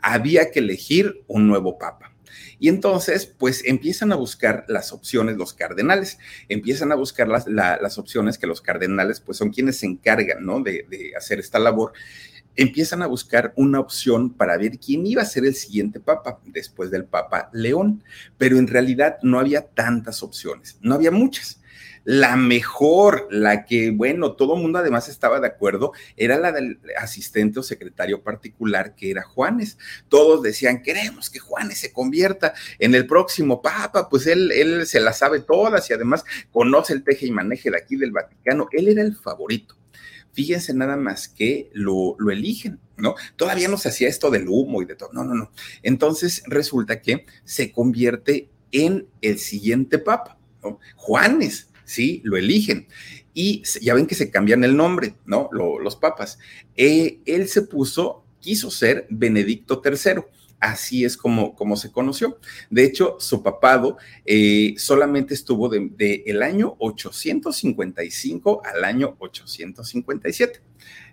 había 0.00 0.52
que 0.52 0.60
elegir 0.60 1.24
un 1.26 1.48
nuevo 1.48 1.76
papa. 1.76 2.09
Y 2.58 2.68
entonces, 2.68 3.26
pues 3.26 3.62
empiezan 3.64 4.12
a 4.12 4.16
buscar 4.16 4.64
las 4.68 4.92
opciones, 4.92 5.36
los 5.36 5.54
cardenales, 5.54 6.18
empiezan 6.48 6.92
a 6.92 6.96
buscar 6.96 7.28
las, 7.28 7.46
las 7.46 7.98
opciones 7.98 8.38
que 8.38 8.46
los 8.46 8.60
cardenales, 8.60 9.20
pues 9.20 9.38
son 9.38 9.50
quienes 9.50 9.78
se 9.78 9.86
encargan, 9.86 10.44
¿no? 10.44 10.60
De, 10.60 10.86
de 10.88 11.12
hacer 11.16 11.38
esta 11.40 11.58
labor 11.58 11.92
empiezan 12.56 13.02
a 13.02 13.06
buscar 13.06 13.52
una 13.56 13.80
opción 13.80 14.34
para 14.34 14.56
ver 14.58 14.78
quién 14.78 15.06
iba 15.06 15.22
a 15.22 15.26
ser 15.26 15.44
el 15.44 15.54
siguiente 15.54 16.00
papa 16.00 16.40
después 16.44 16.90
del 16.90 17.04
papa 17.04 17.48
León, 17.52 18.02
pero 18.38 18.58
en 18.58 18.66
realidad 18.66 19.18
no 19.22 19.38
había 19.38 19.62
tantas 19.62 20.22
opciones, 20.22 20.76
no 20.80 20.94
había 20.94 21.10
muchas. 21.10 21.59
La 22.04 22.36
mejor, 22.36 23.28
la 23.30 23.64
que, 23.64 23.90
bueno, 23.90 24.32
todo 24.32 24.54
el 24.56 24.62
mundo 24.62 24.78
además 24.78 25.08
estaba 25.08 25.40
de 25.40 25.46
acuerdo, 25.46 25.92
era 26.16 26.38
la 26.38 26.52
del 26.52 26.80
asistente 26.98 27.60
o 27.60 27.62
secretario 27.62 28.22
particular 28.22 28.94
que 28.94 29.10
era 29.10 29.22
Juanes. 29.22 29.78
Todos 30.08 30.42
decían, 30.42 30.82
queremos 30.82 31.30
que 31.30 31.38
Juanes 31.38 31.78
se 31.78 31.92
convierta 31.92 32.54
en 32.78 32.94
el 32.94 33.06
próximo 33.06 33.60
papa, 33.62 34.08
pues 34.08 34.26
él, 34.26 34.50
él 34.52 34.86
se 34.86 35.00
la 35.00 35.12
sabe 35.12 35.40
todas 35.40 35.88
y 35.90 35.92
además 35.92 36.24
conoce 36.50 36.92
el 36.92 37.04
teje 37.04 37.26
y 37.26 37.30
maneje 37.30 37.70
de 37.70 37.78
aquí 37.78 37.96
del 37.96 38.12
Vaticano. 38.12 38.68
Él 38.72 38.88
era 38.88 39.02
el 39.02 39.16
favorito 39.16 39.76
fíjense 40.32 40.74
nada 40.74 40.96
más 40.96 41.28
que 41.28 41.70
lo, 41.72 42.16
lo, 42.18 42.30
eligen, 42.30 42.78
¿no? 42.96 43.14
Todavía 43.36 43.68
no 43.68 43.76
se 43.76 43.88
hacía 43.88 44.08
esto 44.08 44.30
del 44.30 44.48
humo 44.48 44.82
y 44.82 44.84
de 44.84 44.94
todo, 44.94 45.10
no, 45.12 45.24
no, 45.24 45.34
no. 45.34 45.50
Entonces 45.82 46.42
resulta 46.46 47.00
que 47.00 47.26
se 47.44 47.72
convierte 47.72 48.48
en 48.72 49.08
el 49.20 49.38
siguiente 49.38 49.98
papa, 49.98 50.38
¿no? 50.62 50.78
Juanes, 50.96 51.70
¿sí? 51.90 52.20
Lo 52.24 52.36
eligen. 52.36 52.86
Y 53.34 53.62
ya 53.80 53.94
ven 53.94 54.06
que 54.06 54.14
se 54.14 54.30
cambian 54.30 54.62
el 54.64 54.76
nombre, 54.76 55.14
¿no? 55.26 55.48
los 55.52 55.96
papas. 55.96 56.38
Eh, 56.76 57.18
él 57.26 57.48
se 57.48 57.62
puso 57.62 58.24
quiso 58.40 58.70
ser 58.70 59.06
Benedicto 59.10 59.82
III 59.84 60.22
así 60.60 61.04
es 61.04 61.16
como, 61.16 61.54
como 61.54 61.76
se 61.76 61.90
conoció. 61.90 62.38
De 62.68 62.84
hecho, 62.84 63.16
su 63.18 63.42
papado 63.42 63.96
eh, 64.24 64.74
solamente 64.76 65.34
estuvo 65.34 65.68
del 65.68 65.96
de, 65.96 66.22
el 66.26 66.42
año 66.42 66.76
855 66.78 68.62
al 68.64 68.84
año 68.84 69.16
857. 69.18 70.60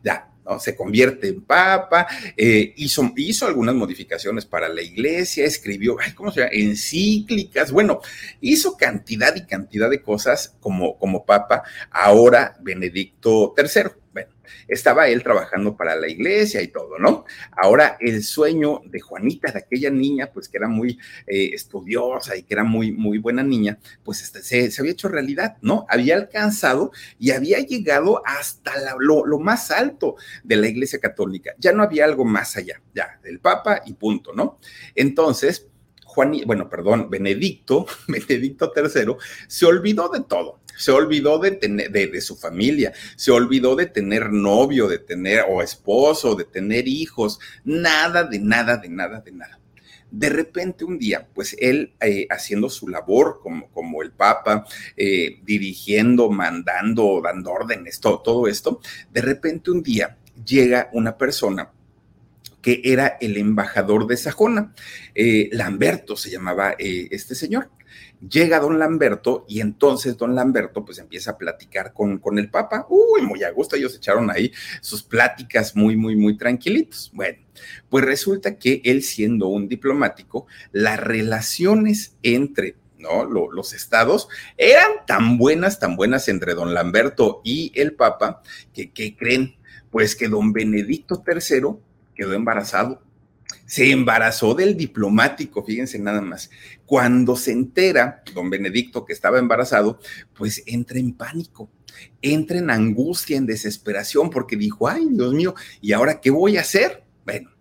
Ya, 0.03 0.29
¿no? 0.45 0.59
Se 0.59 0.75
convierte 0.75 1.27
en 1.29 1.41
papa, 1.41 2.07
eh, 2.35 2.73
hizo, 2.77 3.11
hizo 3.15 3.47
algunas 3.47 3.75
modificaciones 3.75 4.45
para 4.45 4.69
la 4.69 4.81
iglesia, 4.81 5.45
escribió, 5.45 5.97
ay, 5.99 6.13
¿cómo 6.13 6.31
se 6.31 6.41
llama? 6.41 6.51
Encíclicas, 6.53 7.71
bueno, 7.71 7.99
hizo 8.41 8.77
cantidad 8.77 9.35
y 9.35 9.45
cantidad 9.45 9.89
de 9.89 10.01
cosas 10.01 10.55
como, 10.59 10.97
como 10.97 11.25
papa, 11.25 11.63
ahora 11.91 12.57
Benedicto 12.61 13.53
III. 13.57 13.91
Estaba 14.67 15.07
él 15.07 15.23
trabajando 15.23 15.75
para 15.75 15.95
la 15.95 16.07
iglesia 16.07 16.61
y 16.61 16.67
todo, 16.67 16.97
¿no? 16.99 17.25
Ahora 17.51 17.97
el 17.99 18.23
sueño 18.23 18.81
de 18.85 18.99
Juanita, 18.99 19.51
de 19.51 19.59
aquella 19.59 19.89
niña, 19.89 20.29
pues 20.33 20.49
que 20.49 20.57
era 20.57 20.67
muy 20.67 20.99
eh, 21.25 21.51
estudiosa 21.53 22.35
y 22.35 22.43
que 22.43 22.53
era 22.53 22.63
muy, 22.63 22.91
muy 22.91 23.17
buena 23.17 23.43
niña, 23.43 23.79
pues 24.03 24.21
este, 24.21 24.41
se, 24.41 24.71
se, 24.71 24.81
había 24.81 24.91
hecho 24.91 25.07
realidad, 25.07 25.57
¿no? 25.61 25.85
Había 25.89 26.15
alcanzado 26.15 26.91
y 27.19 27.31
había 27.31 27.59
llegado 27.59 28.21
hasta 28.25 28.73
lo, 28.99 29.25
lo, 29.25 29.39
más 29.39 29.71
alto 29.71 30.15
de 30.43 30.55
la 30.55 30.67
iglesia 30.67 30.99
católica. 30.99 31.53
Ya 31.57 31.71
no 31.71 31.83
había 31.83 32.05
algo 32.05 32.25
más 32.25 32.57
allá, 32.57 32.81
ya, 32.93 33.19
del 33.23 33.39
Papa 33.39 33.81
y 33.85 33.93
punto, 33.93 34.33
¿no? 34.33 34.59
Entonces, 34.95 35.67
Juan, 36.05 36.33
bueno, 36.45 36.69
perdón, 36.69 37.09
Benedicto, 37.09 37.85
Benedicto 38.07 38.73
III, 38.75 39.15
se 39.47 39.65
olvidó 39.65 40.09
de 40.09 40.21
todo 40.21 40.59
se 40.77 40.91
olvidó 40.91 41.39
de, 41.39 41.51
tener, 41.51 41.91
de, 41.91 42.21
su 42.21 42.35
familia, 42.35 42.93
se 43.15 43.31
olvidó 43.31 43.75
de 43.75 43.87
tener 43.87 44.31
novio, 44.31 44.87
de 44.87 44.99
tener 44.99 45.45
o 45.49 45.61
esposo, 45.61 46.35
de 46.35 46.45
tener 46.45 46.87
hijos, 46.87 47.39
nada, 47.63 48.23
de 48.23 48.39
nada, 48.39 48.77
de 48.77 48.89
nada, 48.89 49.21
de 49.21 49.31
nada. 49.31 49.59
De 50.09 50.29
repente 50.29 50.85
un 50.85 50.97
día, 50.97 51.27
pues 51.33 51.55
él 51.59 51.93
eh, 51.99 52.27
haciendo 52.29 52.69
su 52.69 52.87
labor 52.87 53.39
como, 53.43 53.67
como 53.71 54.01
el 54.01 54.11
Papa, 54.11 54.65
eh, 54.95 55.39
dirigiendo, 55.43 56.29
mandando, 56.29 57.21
dando 57.21 57.51
órdenes, 57.51 57.99
todo, 57.99 58.21
todo 58.21 58.47
esto, 58.47 58.79
de 59.11 59.21
repente 59.21 59.71
un 59.71 59.83
día 59.83 60.17
llega 60.45 60.89
una 60.93 61.17
persona 61.17 61.71
que 62.67 62.81
era 62.83 63.17
el 63.21 63.37
embajador 63.37 64.07
de 64.07 64.17
Sajona. 64.17 64.73
Eh, 65.15 65.47
Lamberto 65.53 66.17
se 66.17 66.29
llamaba 66.29 66.75
eh, 66.77 67.07
este 67.11 67.33
señor. 67.33 67.71
Llega 68.19 68.59
don 68.59 68.77
Lamberto 68.77 69.45
y 69.47 69.61
entonces 69.61 70.17
don 70.17 70.35
Lamberto 70.35 70.83
pues 70.83 70.99
empieza 70.99 71.31
a 71.31 71.37
platicar 71.37 71.93
con, 71.93 72.17
con 72.17 72.37
el 72.37 72.49
Papa. 72.49 72.85
Uy, 72.89 73.21
muy 73.21 73.41
a 73.43 73.51
gusto, 73.51 73.77
ellos 73.77 73.95
echaron 73.95 74.29
ahí 74.29 74.51
sus 74.81 75.01
pláticas 75.01 75.77
muy, 75.77 75.95
muy, 75.95 76.17
muy 76.17 76.37
tranquilitos. 76.37 77.09
Bueno, 77.13 77.37
pues 77.87 78.03
resulta 78.03 78.57
que 78.57 78.81
él 78.83 79.01
siendo 79.01 79.47
un 79.47 79.69
diplomático, 79.69 80.45
las 80.73 80.99
relaciones 80.99 82.17
entre 82.21 82.75
¿no? 82.97 83.23
Lo, 83.23 83.49
los 83.49 83.71
estados 83.71 84.27
eran 84.57 85.05
tan 85.05 85.37
buenas, 85.37 85.79
tan 85.79 85.95
buenas 85.95 86.27
entre 86.27 86.53
don 86.53 86.73
Lamberto 86.73 87.39
y 87.45 87.71
el 87.75 87.93
Papa, 87.93 88.41
que, 88.73 88.91
¿qué 88.91 89.15
creen? 89.15 89.55
Pues 89.89 90.17
que 90.17 90.27
don 90.27 90.51
Benedicto 90.51 91.23
III 91.25 91.86
quedó 92.17 92.33
embarazado. 92.33 93.01
Se 93.65 93.91
embarazó 93.91 94.55
del 94.55 94.75
diplomático, 94.75 95.63
fíjense 95.63 95.99
nada 95.99 96.21
más. 96.21 96.49
Cuando 96.85 97.35
se 97.35 97.51
entera 97.51 98.23
don 98.33 98.49
Benedicto 98.49 99.05
que 99.05 99.13
estaba 99.13 99.39
embarazado, 99.39 99.99
pues 100.33 100.63
entra 100.65 100.99
en 100.99 101.13
pánico, 101.13 101.69
entra 102.21 102.57
en 102.57 102.69
angustia, 102.69 103.37
en 103.37 103.45
desesperación, 103.45 104.29
porque 104.29 104.57
dijo, 104.57 104.87
ay, 104.87 105.07
Dios 105.11 105.33
mío, 105.33 105.53
¿y 105.79 105.93
ahora 105.93 106.19
qué 106.19 106.29
voy 106.29 106.57
a 106.57 106.61
hacer? 106.61 107.03
Bueno, 107.25 107.51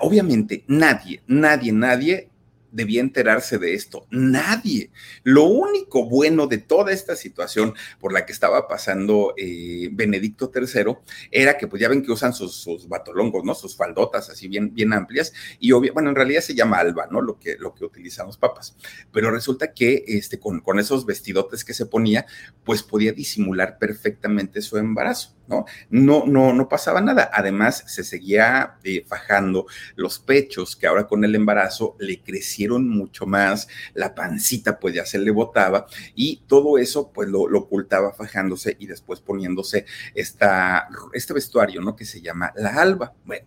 obviamente 0.00 0.64
nadie, 0.68 1.22
nadie, 1.26 1.72
nadie 1.72 2.30
debía 2.70 3.00
enterarse 3.00 3.58
de 3.58 3.74
esto? 3.74 4.06
Nadie. 4.10 4.90
Lo 5.22 5.44
único 5.44 6.08
bueno 6.08 6.46
de 6.46 6.58
toda 6.58 6.92
esta 6.92 7.16
situación 7.16 7.74
por 8.00 8.12
la 8.12 8.26
que 8.26 8.32
estaba 8.32 8.68
pasando 8.68 9.34
eh, 9.36 9.88
Benedicto 9.92 10.50
III 10.54 10.96
era 11.30 11.56
que, 11.56 11.66
pues 11.66 11.80
ya 11.80 11.88
ven 11.88 12.02
que 12.02 12.12
usan 12.12 12.32
sus, 12.32 12.66
batolongos, 12.88 13.44
¿no? 13.44 13.54
Sus 13.54 13.76
faldotas 13.76 14.30
así 14.30 14.48
bien, 14.48 14.74
bien 14.74 14.92
amplias 14.92 15.32
y 15.58 15.72
obvio, 15.72 15.92
bueno, 15.92 16.10
en 16.10 16.16
realidad 16.16 16.42
se 16.42 16.54
llama 16.54 16.78
alba, 16.78 17.08
¿no? 17.10 17.20
Lo 17.20 17.38
que, 17.38 17.56
lo 17.58 17.74
que 17.74 17.84
utilizan 17.84 18.26
los 18.26 18.38
papas. 18.38 18.76
Pero 19.12 19.30
resulta 19.30 19.72
que 19.72 20.04
este, 20.06 20.38
con, 20.38 20.60
con 20.60 20.78
esos 20.78 21.06
vestidotes 21.06 21.64
que 21.64 21.74
se 21.74 21.86
ponía, 21.86 22.26
pues 22.64 22.82
podía 22.82 23.12
disimular 23.12 23.78
perfectamente 23.78 24.62
su 24.62 24.76
embarazo. 24.76 25.37
¿No? 25.48 25.64
No, 25.90 26.24
no, 26.26 26.52
no 26.52 26.68
pasaba 26.68 27.00
nada. 27.00 27.30
Además, 27.32 27.84
se 27.86 28.04
seguía 28.04 28.76
eh, 28.84 29.04
fajando 29.06 29.66
los 29.96 30.18
pechos, 30.18 30.76
que 30.76 30.86
ahora 30.86 31.06
con 31.06 31.24
el 31.24 31.34
embarazo 31.34 31.96
le 31.98 32.20
crecieron 32.20 32.88
mucho 32.88 33.26
más, 33.26 33.68
la 33.94 34.14
pancita 34.14 34.78
pues 34.78 34.94
ya 34.94 35.04
se 35.04 35.18
le 35.18 35.30
botaba 35.30 35.86
y 36.14 36.42
todo 36.46 36.78
eso 36.78 37.10
pues 37.12 37.28
lo, 37.28 37.48
lo 37.48 37.60
ocultaba 37.60 38.12
fajándose 38.12 38.76
y 38.78 38.86
después 38.86 39.20
poniéndose 39.20 39.84
esta, 40.14 40.88
este 41.12 41.34
vestuario, 41.34 41.80
¿no? 41.80 41.96
Que 41.96 42.04
se 42.04 42.20
llama 42.20 42.52
la 42.56 42.70
alba. 42.70 43.14
Bueno, 43.24 43.46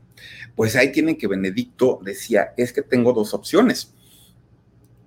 pues 0.56 0.76
ahí 0.76 0.92
tienen 0.92 1.18
que 1.18 1.28
Benedicto 1.28 2.00
decía, 2.02 2.54
es 2.58 2.74
que 2.74 2.82
tengo 2.82 3.14
dos 3.14 3.34
opciones. 3.34 3.94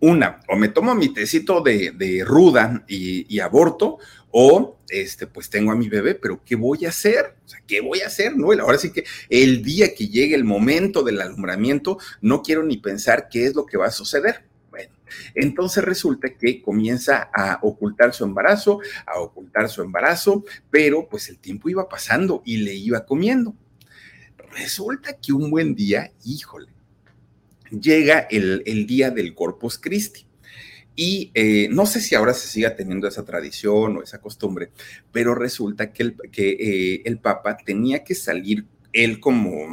Una, 0.07 0.40
o 0.48 0.57
me 0.57 0.68
tomo 0.68 0.94
mi 0.94 1.14
tecito 1.14 1.62
de, 1.62 1.92
de 1.92 2.24
ruda 2.26 2.84
y, 2.86 3.24
y 3.34 3.40
aborto, 3.40 3.96
o 4.30 4.80
este, 4.90 5.26
pues 5.26 5.48
tengo 5.48 5.72
a 5.72 5.76
mi 5.76 5.88
bebé, 5.88 6.14
pero 6.14 6.42
¿qué 6.44 6.57
voy 6.57 6.84
a 6.84 6.90
hacer? 6.90 7.36
O 7.42 7.48
sea, 7.48 7.61
¿qué 7.66 7.80
voy 7.80 8.00
a 8.00 8.09
hacer? 8.09 8.36
No, 8.36 8.52
ahora 8.52 8.76
sí 8.76 8.92
que 8.92 9.05
el 9.30 9.62
día 9.62 9.94
que 9.94 10.09
llegue 10.09 10.34
el 10.34 10.44
momento 10.44 11.02
del 11.05 11.22
alumbramiento, 11.22 11.96
no 12.20 12.42
quiero 12.42 12.62
ni 12.64 12.76
pensar 12.76 13.30
qué 13.30 13.46
es 13.46 13.55
lo 13.55 13.64
que 13.64 13.78
va 13.78 13.86
a 13.86 13.90
suceder. 13.90 14.44
Bueno, 14.68 14.92
entonces 15.34 15.82
resulta 15.82 16.28
que 16.34 16.61
comienza 16.61 17.30
a 17.32 17.61
ocultar 17.62 18.12
su 18.12 18.24
embarazo, 18.24 18.80
a 19.07 19.20
ocultar 19.20 19.70
su 19.70 19.80
embarazo, 19.80 20.44
pero 20.70 21.09
pues 21.09 21.30
el 21.30 21.38
tiempo 21.38 21.70
iba 21.70 21.88
pasando 21.88 22.42
y 22.44 22.59
le 22.59 22.74
iba 22.74 23.07
comiendo. 23.07 23.55
Resulta 24.50 25.16
que 25.16 25.32
un 25.32 25.50
buen 25.50 25.74
día, 25.74 26.12
híjole, 26.26 26.74
llega 27.71 28.21
el, 28.31 28.62
el 28.67 28.87
día 28.87 29.11
del 29.11 29.35
Corpus 29.35 29.79
Christi. 29.79 30.27
Y 30.97 31.33
eh, 31.35 31.69
no 31.71 31.87
sé 31.87 32.01
si 32.01 32.15
ahora 32.15 32.35
se 32.35 32.47
siga 32.47 32.77
teniendo 32.77 33.09
esa 33.09 33.25
tradición 33.25 33.97
o 33.97 34.03
esa 34.03 34.21
costumbre, 34.21 34.71
pero 35.11 35.35
resulta 35.35 35.93
que 35.93 36.03
el, 36.05 36.17
que, 36.31 36.51
eh, 36.51 37.03
el 37.05 37.19
Papa 37.19 37.57
tenía 37.57 38.05
que 38.05 38.15
salir 38.15 38.67
él 38.93 39.19
como 39.19 39.67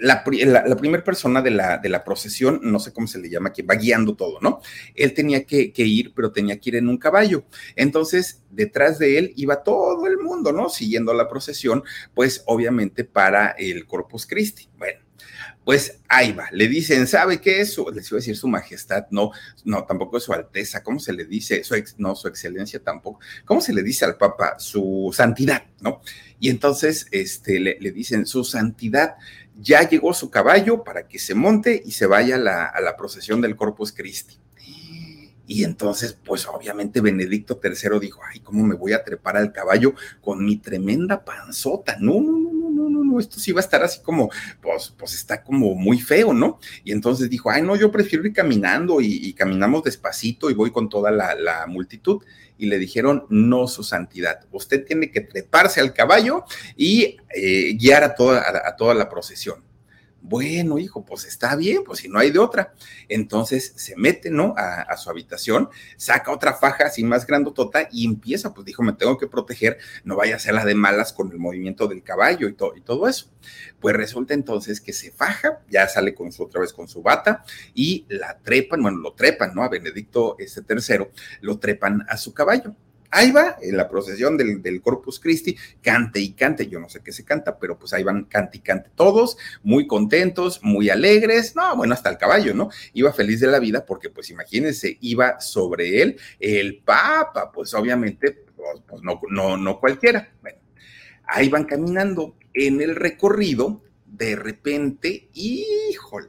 la, 0.00 0.22
la, 0.24 0.64
la 0.64 0.76
primera 0.76 1.02
persona 1.02 1.42
de 1.42 1.50
la, 1.50 1.78
de 1.78 1.88
la, 1.88 2.04
procesión, 2.04 2.60
no 2.62 2.78
sé 2.78 2.92
cómo 2.92 3.08
se 3.08 3.18
le 3.18 3.28
llama, 3.28 3.52
que 3.52 3.62
va 3.64 3.74
guiando 3.74 4.14
todo, 4.14 4.38
¿no? 4.40 4.60
Él 4.94 5.12
tenía 5.12 5.44
que, 5.44 5.72
que, 5.72 5.84
ir, 5.84 6.12
pero 6.14 6.30
tenía 6.30 6.60
que 6.60 6.70
ir 6.70 6.76
en 6.76 6.88
un 6.88 6.98
caballo. 6.98 7.44
Entonces, 7.74 8.42
detrás 8.50 9.00
de 9.00 9.18
él 9.18 9.32
iba 9.34 9.64
todo 9.64 10.06
el 10.06 10.18
mundo, 10.18 10.52
¿no? 10.52 10.68
Siguiendo 10.68 11.14
la 11.14 11.28
procesión, 11.28 11.82
pues 12.14 12.44
obviamente 12.46 13.02
para 13.02 13.50
el 13.58 13.86
Corpus 13.86 14.24
Christi. 14.24 14.68
Bueno 14.76 15.07
pues 15.68 16.00
ahí 16.08 16.32
va, 16.32 16.48
le 16.50 16.66
dicen, 16.66 17.06
¿sabe 17.06 17.42
qué 17.42 17.60
es? 17.60 17.76
Les 17.92 18.10
iba 18.10 18.16
a 18.16 18.20
decir 18.20 18.38
su 18.38 18.48
majestad, 18.48 19.04
no, 19.10 19.32
no, 19.66 19.84
tampoco 19.84 20.18
su 20.18 20.32
alteza, 20.32 20.82
¿cómo 20.82 20.98
se 20.98 21.12
le 21.12 21.26
dice? 21.26 21.60
No, 21.98 22.16
su 22.16 22.26
excelencia 22.26 22.82
tampoco. 22.82 23.20
¿Cómo 23.44 23.60
se 23.60 23.74
le 23.74 23.82
dice 23.82 24.06
al 24.06 24.16
papa? 24.16 24.58
Su 24.58 25.10
santidad, 25.12 25.64
¿no? 25.82 26.00
Y 26.40 26.48
entonces 26.48 27.06
este, 27.10 27.60
le, 27.60 27.92
dicen, 27.92 28.24
su 28.24 28.44
santidad, 28.44 29.16
ya 29.60 29.86
llegó 29.86 30.14
su 30.14 30.30
caballo 30.30 30.84
para 30.84 31.06
que 31.06 31.18
se 31.18 31.34
monte 31.34 31.82
y 31.84 31.90
se 31.90 32.06
vaya 32.06 32.36
a 32.36 32.38
la, 32.38 32.64
a 32.64 32.80
la 32.80 32.96
procesión 32.96 33.42
del 33.42 33.54
Corpus 33.54 33.92
Christi. 33.92 34.38
Y 35.46 35.64
entonces, 35.64 36.16
pues 36.24 36.46
obviamente 36.46 37.02
Benedicto 37.02 37.60
III 37.62 37.98
dijo, 38.00 38.20
ay, 38.26 38.40
¿cómo 38.40 38.64
me 38.64 38.74
voy 38.74 38.94
a 38.94 39.04
trepar 39.04 39.36
al 39.36 39.52
caballo 39.52 39.94
con 40.22 40.42
mi 40.42 40.56
tremenda 40.56 41.24
panzota? 41.24 41.96
No, 42.00 42.20
esto 43.20 43.38
sí 43.38 43.52
va 43.52 43.60
a 43.60 43.64
estar 43.64 43.82
así 43.82 44.00
como, 44.02 44.30
pues, 44.60 44.94
pues 44.96 45.14
está 45.14 45.42
como 45.42 45.74
muy 45.74 46.00
feo, 46.00 46.32
¿no? 46.32 46.58
Y 46.84 46.92
entonces 46.92 47.30
dijo, 47.30 47.50
ay, 47.50 47.62
no, 47.62 47.76
yo 47.76 47.90
prefiero 47.90 48.26
ir 48.26 48.32
caminando 48.32 49.00
y, 49.00 49.32
caminamos 49.34 49.84
despacito 49.84 50.50
y 50.50 50.54
voy 50.54 50.70
con 50.72 50.88
toda 50.88 51.10
la, 51.10 51.34
la 51.34 51.66
multitud 51.66 52.22
y 52.58 52.66
le 52.66 52.78
dijeron, 52.78 53.24
no, 53.30 53.68
su 53.68 53.84
santidad, 53.84 54.40
usted 54.50 54.84
tiene 54.84 55.10
que 55.10 55.20
treparse 55.20 55.80
al 55.80 55.94
caballo 55.94 56.44
y 56.76 57.16
eh, 57.34 57.74
guiar 57.74 58.02
a 58.02 58.14
toda, 58.14 58.44
a 58.66 58.76
toda 58.76 58.94
la 58.94 59.08
procesión. 59.08 59.67
Bueno, 60.20 60.78
hijo, 60.78 61.04
pues 61.04 61.24
está 61.24 61.54
bien, 61.54 61.84
pues 61.84 62.00
si 62.00 62.08
no 62.08 62.18
hay 62.18 62.30
de 62.30 62.38
otra. 62.38 62.74
Entonces 63.08 63.72
se 63.76 63.96
mete, 63.96 64.30
¿no? 64.30 64.54
A, 64.56 64.96
su 64.96 65.10
habitación, 65.10 65.68
saca 65.96 66.32
otra 66.32 66.54
faja 66.54 66.86
así 66.86 67.04
más 67.04 67.26
grandotota 67.26 67.88
y 67.92 68.04
empieza, 68.04 68.52
pues 68.52 68.64
dijo, 68.66 68.82
me 68.82 68.92
tengo 68.92 69.16
que 69.16 69.28
proteger, 69.28 69.78
no 70.04 70.16
vaya 70.16 70.36
a 70.36 70.38
ser 70.38 70.54
la 70.54 70.64
de 70.64 70.74
malas 70.74 71.12
con 71.12 71.30
el 71.30 71.38
movimiento 71.38 71.86
del 71.86 72.02
caballo 72.02 72.48
y, 72.48 72.52
y 72.52 72.80
todo 72.80 73.08
eso. 73.08 73.30
Pues 73.80 73.96
resulta 73.96 74.34
entonces 74.34 74.80
que 74.80 74.92
se 74.92 75.12
faja, 75.12 75.60
ya 75.70 75.86
sale 75.88 76.14
con 76.14 76.32
su, 76.32 76.42
otra 76.42 76.60
vez 76.60 76.72
con 76.72 76.88
su 76.88 77.00
bata 77.00 77.44
y 77.74 78.04
la 78.08 78.38
trepan, 78.38 78.82
bueno, 78.82 78.98
lo 78.98 79.12
trepan, 79.14 79.54
¿no? 79.54 79.62
A 79.62 79.68
Benedicto 79.68 80.36
este 80.38 80.62
tercero, 80.62 81.12
lo 81.40 81.58
trepan 81.58 82.04
a 82.08 82.16
su 82.16 82.34
caballo 82.34 82.74
Ahí 83.10 83.30
va, 83.32 83.56
en 83.62 83.76
la 83.76 83.88
procesión 83.88 84.36
del, 84.36 84.82
Corpus 84.82 85.18
Christi, 85.18 85.56
cante 85.80 86.20
y 86.20 86.32
cante, 86.32 86.66
yo 86.66 86.78
no 86.78 86.90
sé 86.90 87.00
qué 87.02 87.10
se 87.10 87.24
canta, 87.24 87.58
pero 87.58 87.78
pues 87.78 87.94
ahí 87.94 88.02
van 88.02 88.24
cante 88.24 88.58
y 88.58 88.60
cante 88.60 88.90
todos, 88.94 89.38
muy 89.62 89.86
contentos, 89.86 90.60
muy 90.62 90.90
alegres, 90.90 91.56
no, 91.56 91.74
bueno, 91.74 91.94
hasta 91.94 92.10
el 92.10 92.18
caballo, 92.18 92.52
¿no? 92.54 92.68
Iba 92.92 93.12
feliz 93.14 93.40
de 93.40 93.46
la 93.46 93.60
vida 93.60 93.86
porque 93.86 94.10
pues 94.10 94.28
imagínense, 94.28 94.98
iba 95.00 95.40
sobre 95.40 96.02
él 96.02 96.18
el 96.38 96.82
Papa, 96.84 97.50
pues 97.50 97.72
obviamente, 97.72 98.44
pues, 98.54 98.82
pues 98.86 99.02
no, 99.02 99.20
no, 99.30 99.56
no 99.56 99.80
cualquiera. 99.80 100.30
Bueno, 100.42 100.58
ahí 101.26 101.48
van 101.48 101.64
caminando 101.64 102.36
en 102.52 102.82
el 102.82 102.94
recorrido, 102.94 103.82
de 104.04 104.36
repente, 104.36 105.28
híjole, 105.32 106.28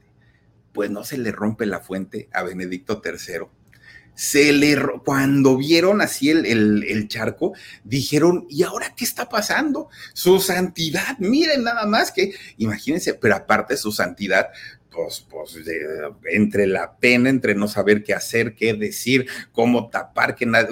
pues 0.71 0.89
no 0.89 1.03
se 1.03 1.17
le 1.17 1.31
rompe 1.33 1.65
la 1.65 1.81
fuente 1.81 2.29
a 2.31 2.43
Benedicto 2.43 3.01
III 3.03 3.58
se 4.19 4.51
le, 4.51 4.75
cuando 5.05 5.55
vieron 5.55 6.01
así 6.01 6.29
el, 6.29 6.45
el, 6.45 7.07
charco, 7.07 7.53
dijeron, 7.85 8.45
¿y 8.49 8.63
ahora 8.63 8.93
qué 8.93 9.05
está 9.05 9.29
pasando? 9.29 9.87
Su 10.11 10.41
santidad, 10.41 11.17
miren 11.19 11.63
nada 11.63 11.85
más 11.85 12.11
que, 12.11 12.33
imagínense, 12.57 13.13
pero 13.13 13.37
aparte 13.37 13.77
su 13.77 13.93
santidad, 13.93 14.49
pues, 14.91 15.25
pues 15.29 15.57
entre 16.25 16.67
la 16.67 16.97
pena, 16.97 17.29
entre 17.29 17.55
no 17.55 17.69
saber 17.69 18.03
qué 18.03 18.13
hacer, 18.13 18.55
qué 18.55 18.73
decir, 18.73 19.25
cómo 19.53 19.89
tapar, 19.89 20.35
que 20.35 20.45
nada, 20.45 20.67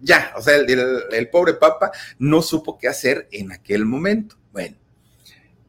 ya, 0.00 0.32
o 0.38 0.40
sea, 0.40 0.56
el, 0.56 1.02
el, 1.12 1.28
pobre 1.28 1.52
papa 1.52 1.92
no 2.18 2.40
supo 2.40 2.78
qué 2.78 2.88
hacer 2.88 3.28
en 3.30 3.52
aquel 3.52 3.84
momento. 3.84 4.38
Bueno, 4.52 4.78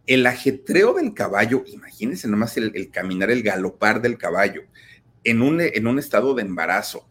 el 0.07 0.25
ajetreo 0.25 0.93
del 0.93 1.13
caballo, 1.13 1.65
imagínense 1.67 2.29
nomás 2.29 2.55
el, 2.55 2.71
el 2.73 2.89
caminar, 2.89 3.31
el 3.31 3.43
galopar 3.43 4.01
del 4.01 4.17
caballo, 4.17 4.61
en 5.23 5.41
un, 5.41 5.61
en 5.61 5.87
un 5.87 5.99
estado 5.99 6.33
de 6.33 6.41
embarazo, 6.41 7.07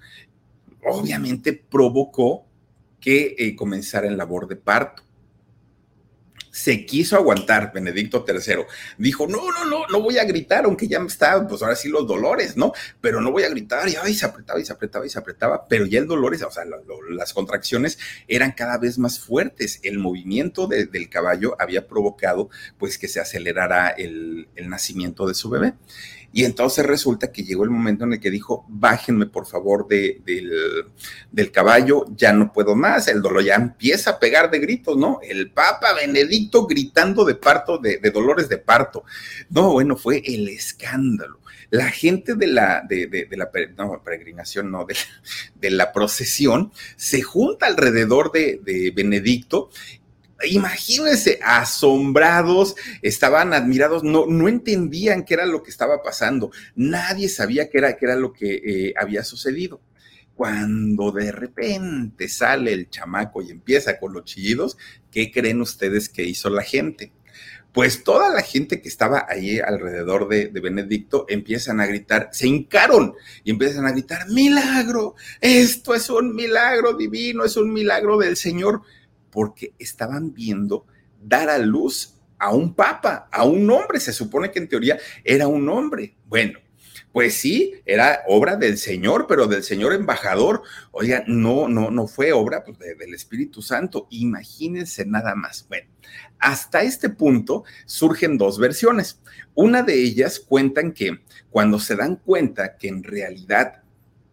obviamente 0.85 1.53
provocó 1.53 2.47
que 3.01 3.35
eh, 3.39 3.57
comenzara 3.57 4.07
en 4.07 4.17
labor 4.17 4.47
de 4.47 4.57
parto. 4.57 5.03
Se 6.53 6.85
quiso 6.85 7.15
aguantar 7.15 7.73
Benedicto 7.73 8.25
III. 8.27 8.65
Dijo, 8.99 9.29
no, 9.29 9.39
no, 9.53 9.65
no, 9.65 9.87
no 9.87 10.03
voy 10.03 10.19
a 10.19 10.25
gritar, 10.25 10.65
aunque 10.65 10.89
ya 10.89 10.99
me 10.99 11.07
está, 11.07 11.47
pues 11.47 11.63
ahora 11.63 11.77
sí 11.77 11.89
los 11.89 12.09
dolores, 12.09 12.57
¿no? 12.57 12.73
Pero 13.01 13.21
no 13.21 13.31
voy 13.31 13.45
a 13.45 13.49
gritar. 13.49 13.89
Y 13.89 14.15
se 14.15 14.27
apretaba 14.27 14.59
y 14.61 14.65
se 14.65 14.73
apretaba 14.73 15.07
y 15.07 15.09
se 15.09 15.19
apretaba. 15.19 15.69
Pero 15.69 15.87
ya 15.87 16.01
el 16.01 16.09
dolor, 16.09 16.35
o 16.35 16.51
sea, 16.51 16.65
las 17.11 17.33
contracciones 17.33 17.99
eran 18.27 18.51
cada 18.51 18.79
vez 18.79 18.99
más 18.99 19.21
fuertes. 19.21 19.79
El 19.85 20.01
movimiento 20.01 20.67
del 20.67 21.09
caballo 21.09 21.55
había 21.61 21.87
provocado, 21.87 22.51
pues, 22.79 22.99
que 22.99 23.07
se 23.07 23.21
acelerara 23.21 23.89
el, 23.89 24.49
el 24.57 24.69
nacimiento 24.69 25.29
de 25.29 25.35
su 25.35 25.51
bebé. 25.51 25.75
Y 26.33 26.45
entonces 26.45 26.87
resulta 26.87 27.33
que 27.33 27.43
llegó 27.43 27.65
el 27.65 27.71
momento 27.71 28.05
en 28.05 28.13
el 28.13 28.21
que 28.21 28.31
dijo, 28.31 28.65
bájenme 28.69 29.27
por 29.27 29.47
favor 29.47 29.89
de, 29.89 30.21
del, 31.31 31.51
caballo, 31.51 32.05
ya 32.15 32.33
no 32.33 32.53
puedo 32.53 32.77
más, 32.77 33.09
el 33.09 33.21
dolor 33.21 33.43
ya 33.43 33.57
empieza 33.57 34.11
a 34.11 34.19
pegar 34.21 34.51
de 34.51 34.61
gritos, 34.61 34.97
¿no? 34.97 35.19
El 35.23 35.51
Papa 35.51 35.93
Benedicto 35.95 36.67
gritando 36.67 37.25
de 37.25 37.35
parto, 37.35 37.79
de, 37.79 37.99
dolores 38.13 38.49
de 38.49 38.59
parto. 38.59 39.05
No, 39.49 39.73
bueno, 39.73 39.97
fue 39.97 40.23
el 40.25 40.49
escándalo. 40.49 41.41
La 41.71 41.91
gente 41.91 42.35
de 42.35 42.47
la, 42.49 42.85
de, 42.89 43.29
la 43.33 43.51
peregrinación, 44.03 44.71
no, 44.71 44.85
de, 44.85 44.97
de 45.55 45.71
la 45.71 45.93
procesión, 45.93 46.73
se 46.97 47.23
junta 47.23 47.67
alrededor 47.67 48.31
de, 48.33 48.93
Benedicto 48.95 49.71
imagínense, 50.49 51.39
asombrados, 51.43 52.77
estaban 53.03 53.53
admirados, 53.53 54.03
no, 54.03 54.27
no 54.27 54.49
entendían 54.49 55.25
qué 55.25 55.35
era 55.35 55.47
lo 55.47 55.63
que 55.63 55.71
estaba 55.71 56.03
pasando, 56.03 56.51
nadie 56.75 57.29
sabía 57.29 57.69
qué 57.69 57.79
era, 57.79 57.97
qué 57.97 58.07
era 58.07 58.17
lo 58.17 58.33
que 58.33 58.55
eh, 58.55 58.95
había 58.97 59.25
sucedido. 59.25 59.81
Cuando 60.35 61.13
de 61.13 61.33
repente 61.33 62.29
sale 62.29 62.73
el 62.73 62.89
chamaco 62.89 63.43
y 63.43 63.51
empieza 63.51 63.99
con 63.99 64.15
los 64.15 64.25
chillidos, 64.25 64.79
¿qué 65.11 65.31
creen 65.31 65.61
ustedes 65.61 66.09
que 66.09 66.25
hizo 66.25 66.49
la 66.49 66.63
gente? 66.63 67.13
Pues 67.73 68.03
toda 68.03 68.31
la 68.31 68.43
gente 68.43 68.81
que 68.81 68.89
estaba 68.89 69.27
ahí 69.29 69.61
alrededor 69.61 70.29
de, 70.29 70.49
de, 70.49 70.61
Benedicto 70.61 71.25
empiezan 71.29 71.81
a 71.81 71.87
gritar, 71.87 72.31
se 72.33 72.49
hincaron 72.49 73.15
y 73.45 73.51
empiezan 73.51 73.87
a 73.87 73.93
gritar, 73.93 74.29
milagro, 74.29 75.15
esto 75.41 75.95
es 75.95 76.11
un 76.11 76.35
milagro 76.35 76.95
divino, 76.95 77.45
es 77.45 77.57
un 77.57 77.73
milagro 77.73 78.19
del 78.19 78.37
Señor 78.37 78.83
porque 79.31 79.75
estaban 79.79 80.35
viendo 80.35 80.87
dar 81.23 81.49
a 81.51 81.59
luz 81.59 82.15
a 82.39 82.53
un 82.53 82.75
papa, 82.75 83.29
a 83.31 83.45
un 83.45 83.71
hombre. 83.71 84.01
Se 84.01 84.13
supone 84.13 84.51
que 84.51 84.59
en 84.59 84.69
teoría 84.69 84.99
era 85.25 85.47
un 85.47 85.69
hombre. 85.69 86.17
Bueno, 86.27 86.59
pues 87.13 87.35
sí, 87.35 87.75
era 87.85 88.23
obra 88.27 88.57
del 88.57 88.79
Señor, 88.79 89.27
pero 89.29 89.47
del 89.47 89.63
Señor 89.63 89.93
embajador. 89.93 90.63
Oiga, 90.93 91.25
no, 91.27 91.69
no, 91.69 91.91
no 91.91 92.07
fue 92.07 92.33
obra 92.33 92.65
pues, 92.65 92.79
del 92.79 93.15
Espíritu 93.15 93.63
Santo. 93.63 94.07
Imagínense 94.11 95.05
nada 95.05 95.35
más. 95.35 95.67
Bueno, 95.69 95.89
hasta 96.39 96.83
este 96.83 97.11
punto 97.11 97.65
surgen 97.85 98.39
dos 98.39 98.59
versiones. 98.59 99.21
Una 99.55 99.83
de 99.83 99.95
ellas 99.95 100.41
cuentan 100.41 100.93
que 100.93 101.21
cuando 101.51 101.79
se 101.79 101.97
dan 101.97 102.17
cuenta 102.17 102.77
que 102.77 102.89
en 102.89 103.03
realidad 103.03 103.83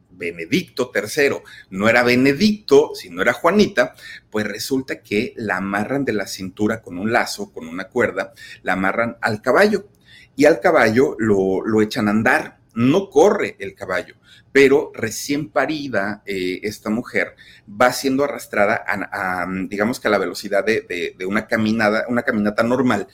Benedicto 0.10 0.92
III 0.94 1.38
no 1.72 1.90
era 1.90 2.04
Benedicto, 2.04 2.92
sino 2.96 3.22
era 3.22 3.34
Juanita, 3.34 3.96
pues 4.30 4.48
resulta 4.48 5.02
que 5.02 5.34
la 5.38 5.58
amarran 5.58 6.06
de 6.06 6.14
la 6.14 6.28
cintura 6.28 6.82
con 6.82 6.98
un 6.98 7.12
lazo, 7.12 7.52
con 7.52 7.68
una 7.68 7.88
cuerda, 7.88 8.34
la 8.64 8.74
amarran 8.74 9.18
al 9.22 9.42
caballo 9.42 9.88
y 10.36 10.46
al 10.46 10.60
caballo 10.60 11.16
lo, 11.20 11.66
lo 11.66 11.82
echan 11.82 12.08
a 12.08 12.12
andar. 12.12 12.58
No 12.74 13.10
corre 13.10 13.56
el 13.58 13.74
caballo, 13.74 14.18
pero 14.52 14.92
recién 14.94 15.50
parida 15.50 16.22
eh, 16.28 16.60
esta 16.62 16.92
mujer 16.92 17.36
va 17.70 17.92
siendo 17.92 18.24
arrastrada 18.24 18.84
a, 18.88 19.48
digamos 19.68 20.00
que 20.00 20.08
a 20.08 20.12
la 20.12 20.20
velocidad 20.20 20.64
de, 20.64 20.82
de, 21.18 21.26
una 21.26 21.48
caminada, 21.48 22.06
una 22.08 22.22
caminata 22.22 22.62
normal 22.62 23.08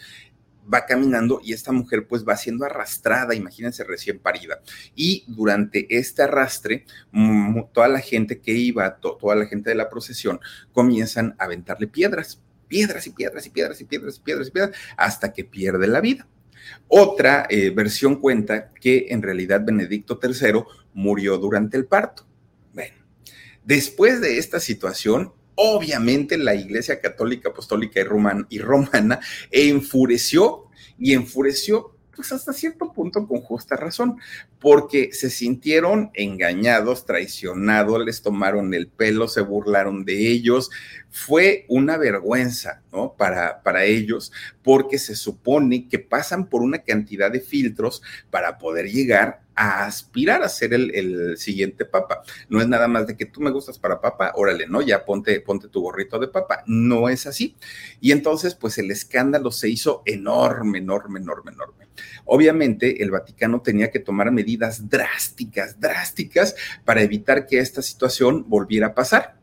va 0.72 0.86
caminando 0.86 1.42
y 1.44 1.54
esta 1.54 1.72
mujer 1.72 2.08
pues 2.08 2.24
va 2.28 2.38
siendo 2.38 2.66
arrastrada, 2.66 3.36
imagínense 3.36 3.84
recién 3.84 4.20
parida. 4.20 4.62
Y 4.96 5.24
durante 5.28 5.86
este 5.98 6.24
arrastre, 6.24 6.86
toda 7.74 7.88
la 7.88 8.00
gente 8.00 8.40
que 8.40 8.52
iba, 8.52 8.96
toda 8.98 9.36
la 9.36 9.46
gente 9.46 9.70
de 9.70 9.76
la 9.76 9.90
procesión, 9.90 10.40
comienzan 10.72 11.36
a 11.38 11.46
aventarle 11.46 11.88
piedras, 11.88 12.42
piedras 12.68 13.08
y 13.08 13.12
piedras 13.12 13.46
y 13.46 13.50
piedras 13.50 13.82
y 13.82 13.86
piedras 13.86 14.18
y 14.18 14.22
piedras 14.22 14.48
y 14.48 14.52
piedras, 14.52 14.78
hasta 14.98 15.34
que 15.34 15.44
pierde 15.44 15.88
la 15.88 16.02
vida. 16.02 16.28
Otra 16.88 17.46
eh, 17.50 17.72
versión 17.72 18.18
cuenta 18.18 18.72
que 18.74 19.08
en 19.10 19.22
realidad 19.22 19.66
Benedicto 19.66 20.20
III 20.22 20.64
murió 20.94 21.38
durante 21.38 21.78
el 21.78 21.86
parto. 21.86 22.26
Bueno, 22.74 22.96
después 23.64 24.22
de 24.22 24.38
esta 24.38 24.60
situación, 24.60 25.34
Obviamente 25.56 26.38
la 26.38 26.56
Iglesia 26.56 27.00
Católica 27.00 27.50
Apostólica 27.50 28.00
y, 28.00 28.04
Romana, 28.04 28.46
y 28.50 28.60
Romana 28.60 29.20
enfureció 29.52 30.66
y 30.98 31.14
enfureció 31.14 31.94
pues 32.16 32.32
hasta 32.32 32.54
cierto 32.54 32.92
punto 32.94 33.28
con 33.28 33.42
justa 33.42 33.76
razón, 33.76 34.18
porque 34.64 35.12
se 35.12 35.30
sintieron 35.30 36.10
engañados, 36.14 37.06
traicionados, 37.06 38.06
les 38.06 38.22
tomaron 38.22 38.74
el 38.74 38.88
pelo, 38.88 39.28
se 39.28 39.42
burlaron 39.42 40.06
de 40.06 40.30
ellos. 40.30 40.72
Fue 41.10 41.66
una 41.68 41.98
vergüenza, 41.98 42.82
¿no? 42.90 43.14
Para, 43.18 43.62
para 43.62 43.84
ellos, 43.84 44.32
porque 44.64 45.00
se 45.00 45.18
supone 45.18 45.90
que 45.90 46.00
pasan 46.00 46.48
por 46.48 46.62
una 46.62 46.78
cantidad 46.78 47.30
de 47.30 47.42
filtros 47.42 48.02
para 48.30 48.58
poder 48.58 48.90
llegar 48.90 49.44
a 49.56 49.86
aspirar 49.86 50.44
a 50.44 50.50
ser 50.50 50.74
el, 50.74 51.38
siguiente 51.38 51.86
papa. 51.86 52.24
No 52.50 52.62
es 52.62 52.68
nada 52.68 52.88
más 52.88 53.08
de 53.08 53.18
que 53.18 53.26
tú 53.26 53.42
me 53.42 53.52
gustas 53.52 53.78
para 53.78 54.02
papa, 54.02 54.32
órale, 54.36 54.68
¿no? 54.68 54.82
Ya 54.82 55.06
ponte, 55.06 55.40
ponte 55.42 55.68
tu 55.68 55.82
gorrito 55.82 56.20
de 56.20 56.28
papa. 56.28 56.64
No 56.68 57.10
es 57.10 57.28
así. 57.28 57.56
Y 58.00 58.12
entonces, 58.12 58.56
pues 58.56 58.78
el 58.78 58.92
escándalo 58.92 59.52
se 59.52 59.70
hizo 59.70 60.04
enorme, 60.06 60.80
enorme, 60.80 61.20
enorme, 61.20 61.52
enorme. 61.52 61.88
Obviamente, 62.26 63.04
el 63.04 63.12
Vaticano 63.12 63.62
tenía 63.62 63.92
que 63.92 64.00
tomar 64.00 64.32
medidas 64.32 64.53
drásticas, 64.90 65.80
drásticas 65.80 66.56
para 66.86 67.02
evitar 67.02 67.48
que 67.48 67.60
esta 67.60 67.82
situación 67.82 68.46
volviera 68.48 68.88
a 68.88 68.96
pasar. 68.96 69.38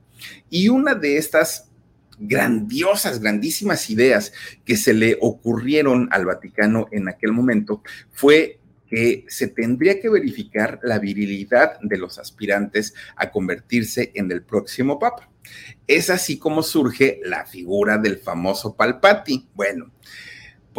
Y 0.49 0.69
una 0.69 0.95
de 0.95 1.17
estas 1.17 1.71
grandiosas, 2.19 3.21
grandísimas 3.21 3.89
ideas 3.89 4.33
que 4.65 4.77
se 4.77 4.93
le 4.93 5.17
ocurrieron 5.21 6.09
al 6.13 6.27
Vaticano 6.27 6.87
en 6.93 7.09
aquel 7.09 7.33
momento 7.33 7.83
fue 8.11 8.61
que 8.87 9.25
se 9.29 9.47
tendría 9.47 10.01
que 10.01 10.09
verificar 10.11 10.81
la 10.83 10.99
virilidad 10.99 11.79
de 11.81 11.97
los 11.97 12.19
aspirantes 12.19 12.93
a 13.17 13.31
convertirse 13.31 14.11
en 14.15 14.31
el 14.33 14.43
próximo 14.43 14.99
papa. 14.99 15.31
Es 15.87 16.11
así 16.11 16.39
como 16.39 16.63
surge 16.63 17.21
la 17.25 17.47
figura 17.47 17.99
del 17.99 18.19
famoso 18.19 18.75
Palpati. 18.75 19.49
Bueno, 19.55 19.93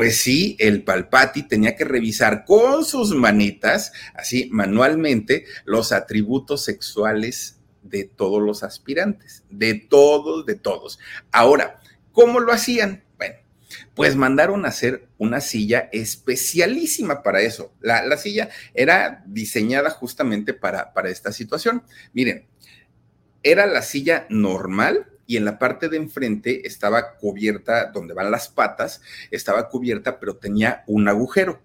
pues 0.01 0.17
sí, 0.17 0.55
el 0.57 0.83
Palpati 0.83 1.43
tenía 1.43 1.75
que 1.75 1.85
revisar 1.85 2.43
con 2.43 2.83
sus 2.85 3.13
manitas, 3.13 3.93
así 4.15 4.49
manualmente, 4.51 5.45
los 5.63 5.91
atributos 5.91 6.63
sexuales 6.63 7.59
de 7.83 8.05
todos 8.05 8.41
los 8.41 8.63
aspirantes, 8.63 9.43
de 9.51 9.75
todos, 9.75 10.47
de 10.47 10.55
todos. 10.55 10.97
Ahora, 11.31 11.79
¿cómo 12.13 12.39
lo 12.39 12.51
hacían? 12.51 13.03
pues 13.93 14.15
mandaron 14.15 14.65
a 14.65 14.69
hacer 14.69 15.07
una 15.19 15.39
silla 15.39 15.87
especialísima 15.91 17.21
para 17.21 17.41
eso. 17.41 17.71
La, 17.79 18.17
silla 18.17 18.49
era 18.73 19.23
diseñada 19.27 19.91
justamente 19.91 20.55
para, 20.55 20.93
para 20.93 21.11
esta 21.11 21.31
situación. 21.31 21.83
Miren, 22.11 22.47
era 23.43 23.67
la 23.67 23.83
silla 23.83 24.25
normal 24.29 25.10
y 25.31 25.37
en 25.37 25.45
la 25.45 25.57
parte 25.57 25.87
de 25.87 25.95
enfrente 25.95 26.67
estaba 26.67 27.15
cubierta, 27.15 27.85
donde 27.85 28.13
van 28.13 28.31
las 28.31 28.49
patas, 28.49 29.01
estaba 29.31 29.69
cubierta, 29.69 30.19
pero 30.19 30.35
tenía 30.35 30.83
un 30.87 31.07
agujero 31.07 31.61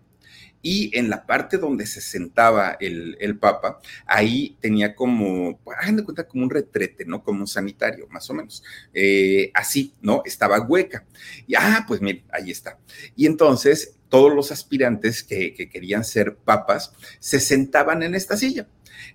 y 0.63 0.97
en 0.97 1.11
la 1.11 1.27
parte 1.27 1.59
donde 1.59 1.85
se 1.85 2.01
sentaba 2.01 2.77
el, 2.79 3.39
papa, 3.41 3.81
ahí 4.07 4.57
tenía 4.61 4.95
como, 4.95 5.59
hagan 5.81 5.97
de 5.97 6.05
cuenta, 6.05 6.29
como 6.29 6.45
un 6.45 6.51
retrete, 6.51 7.05
¿no? 7.05 7.25
Como 7.25 7.41
un 7.41 7.49
sanitario, 7.49 8.07
más 8.09 8.31
o 8.31 8.35
menos. 8.35 8.63
Eh, 8.95 9.51
así, 9.53 9.95
¿no? 10.01 10.23
Estaba 10.25 10.61
hueca. 10.61 11.05
Y, 11.49 11.57
ah, 11.57 11.85
pues 11.89 12.01
miren, 12.01 12.23
ahí 12.33 12.53
está. 12.53 12.79
Y 13.17 13.27
entonces 13.27 13.97
todos 14.09 14.33
los 14.33 14.53
aspirantes 14.53 15.25
que 15.25 15.55
querían 15.73 16.05
ser 16.05 16.37
papas 16.37 16.93
se 17.19 17.41
sentaban 17.41 18.05
en 18.05 18.15
esta 18.15 18.37
silla. 18.37 18.69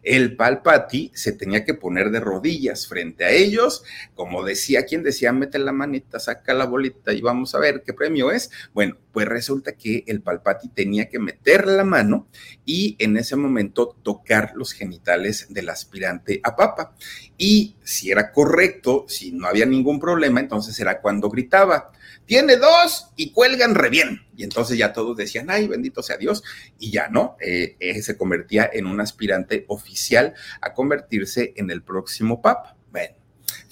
El 0.03 0.36
Palpati 0.36 1.11
se 1.13 1.32
tenía 1.32 1.63
que 1.65 1.73
poner 1.73 2.11
de 2.11 2.19
rodillas 2.19 2.88
frente 2.88 3.25
a 3.25 3.32
ellos, 3.32 3.84
como 4.15 4.43
decía 4.43 4.86
quien 4.86 5.03
decía, 5.03 5.32
mete 5.32 5.59
la 5.59 5.71
manita, 5.71 6.19
saca 6.19 6.53
la 6.53 6.65
bolita 6.65 7.13
y 7.13 7.21
vamos 7.21 7.55
a 7.55 7.59
ver 7.59 7.84
qué 7.86 7.93
premio 7.93 8.32
es. 8.32 8.51
Bueno, 8.73 8.97
pues 9.11 9.27
resulta 9.27 9.73
que 9.73 10.03
el 10.07 10.21
Palpati 10.21 10.69
tenía 10.69 11.09
que 11.09 11.19
meter 11.19 11.67
la 11.67 11.84
mano 11.84 12.27
y 12.65 12.95
en 12.99 13.17
ese 13.17 13.36
momento 13.36 13.97
tocar 14.03 14.53
los 14.55 14.73
genitales 14.73 15.47
del 15.49 15.69
aspirante 15.69 16.39
a 16.43 16.55
papa. 16.55 16.95
Y 17.38 17.75
si 17.84 18.11
era 18.11 18.32
correcto, 18.32 19.05
si 19.07 19.32
no 19.32 19.47
había 19.47 19.65
ningún 19.65 19.99
problema, 19.99 20.39
entonces 20.39 20.79
era 20.79 21.01
cuando 21.01 21.29
gritaba, 21.29 21.91
tiene 22.25 22.55
dos 22.55 23.07
y 23.15 23.32
cuelgan 23.32 23.75
re 23.75 23.89
bien. 23.89 24.21
Y 24.38 24.43
entonces 24.43 24.77
ya 24.77 24.93
todos 24.93 25.17
decían, 25.17 25.49
ay, 25.49 25.67
bendito 25.67 26.01
sea 26.01 26.17
Dios. 26.17 26.43
Y 26.79 26.91
ya 26.91 27.09
no, 27.09 27.36
eh, 27.41 27.75
eh, 27.79 28.01
se 28.01 28.17
convertía 28.17 28.69
en 28.71 28.86
un 28.86 29.01
aspirante 29.01 29.65
oficial 29.72 30.34
a 30.61 30.74
convertirse 30.74 31.53
en 31.55 31.72
el 31.72 31.82
próximo 31.82 32.41
papa. 32.41 32.76
Bueno, 32.91 33.15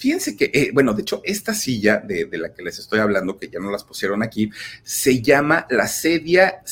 Fíjense 0.00 0.34
que, 0.34 0.50
eh, 0.54 0.70
bueno, 0.72 0.94
de 0.94 1.02
hecho, 1.02 1.20
esta 1.24 1.52
silla 1.52 1.98
de, 1.98 2.26
la 2.32 2.54
que 2.54 2.62
les 2.62 2.78
estoy 2.78 3.00
hablando, 3.00 3.36
que 3.36 3.48
ya 3.48 3.60
no 3.60 3.70
las 3.70 3.84
pusieron 3.84 4.22
aquí, 4.22 4.50
se 4.82 5.20
llama 5.20 5.66
la 5.68 5.86
sedia 5.88 6.62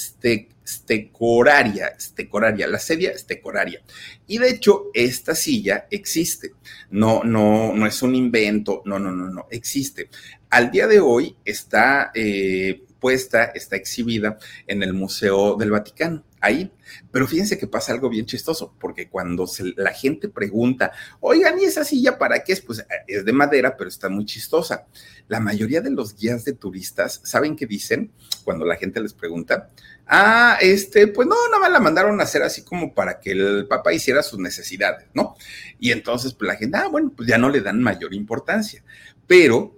stecoraria, 0.64 1.94
stecoraria, 2.00 2.66
la 2.66 2.78
sedia 2.78 3.16
stecoraria. 3.18 3.82
Y 4.26 4.38
de 4.38 4.48
hecho, 4.48 4.86
esta 4.94 5.34
silla 5.34 5.86
existe. 5.90 6.52
No, 6.90 7.22
no, 7.22 7.74
no 7.74 7.86
es 7.86 8.00
un 8.02 8.14
invento, 8.14 8.82
no, 8.86 8.98
no, 8.98 9.12
no, 9.12 9.28
no, 9.28 9.46
existe. 9.50 10.08
Al 10.48 10.70
día 10.70 10.86
de 10.86 11.00
hoy 11.00 11.36
está 11.44 12.10
eh, 12.14 12.82
puesta, 12.98 13.44
está 13.44 13.76
exhibida 13.76 14.38
en 14.66 14.82
el 14.82 14.94
Museo 14.94 15.54
del 15.56 15.70
Vaticano, 15.70 16.24
ahí. 16.40 16.72
Pero 17.10 17.26
fíjense 17.26 17.58
que 17.58 17.66
pasa 17.66 17.92
algo 17.92 18.08
bien 18.08 18.26
chistoso, 18.26 18.74
porque 18.78 19.08
cuando 19.08 19.46
la 19.76 19.92
gente 19.92 20.28
pregunta, 20.28 20.92
oigan, 21.20 21.58
¿y 21.58 21.64
esa 21.64 21.84
silla 21.84 22.18
para 22.18 22.42
qué 22.44 22.52
es? 22.52 22.60
Pues 22.60 22.80
eh, 22.80 22.84
es 23.06 23.24
de 23.24 23.32
madera, 23.32 23.76
pero 23.76 23.88
está 23.88 24.08
muy 24.08 24.24
chistosa. 24.24 24.86
La 25.28 25.40
mayoría 25.40 25.80
de 25.80 25.90
los 25.90 26.16
guías 26.16 26.44
de 26.44 26.52
turistas, 26.54 27.20
¿saben 27.24 27.56
qué 27.56 27.66
dicen 27.66 28.12
cuando 28.44 28.64
la 28.64 28.76
gente 28.76 29.00
les 29.00 29.12
pregunta? 29.12 29.70
Ah, 30.06 30.56
este, 30.60 31.06
pues 31.08 31.28
no, 31.28 31.36
nada 31.50 31.60
más 31.60 31.70
la 31.70 31.80
mandaron 31.80 32.18
a 32.20 32.24
hacer 32.24 32.42
así 32.42 32.62
como 32.62 32.94
para 32.94 33.20
que 33.20 33.32
el 33.32 33.66
papá 33.68 33.92
hiciera 33.92 34.22
sus 34.22 34.38
necesidades, 34.38 35.06
¿no? 35.12 35.36
Y 35.78 35.92
entonces, 35.92 36.32
pues 36.32 36.48
la 36.48 36.56
gente, 36.56 36.78
ah, 36.78 36.88
bueno, 36.88 37.12
pues 37.14 37.28
ya 37.28 37.36
no 37.36 37.50
le 37.50 37.60
dan 37.60 37.82
mayor 37.82 38.14
importancia. 38.14 38.82
Pero 39.26 39.77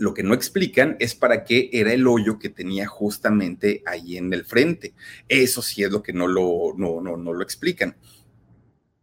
lo 0.00 0.14
que 0.14 0.22
no 0.22 0.32
explican 0.32 0.96
es 0.98 1.14
para 1.14 1.44
qué 1.44 1.68
era 1.74 1.92
el 1.92 2.06
hoyo 2.06 2.38
que 2.38 2.48
tenía 2.48 2.86
justamente 2.86 3.82
ahí 3.84 4.16
en 4.16 4.32
el 4.32 4.46
frente. 4.46 4.94
Eso 5.28 5.60
sí 5.60 5.84
es 5.84 5.90
lo 5.90 6.02
que 6.02 6.14
no 6.14 6.26
lo, 6.26 6.72
no, 6.74 7.02
no, 7.02 7.18
no 7.18 7.34
lo 7.34 7.42
explican. 7.42 7.94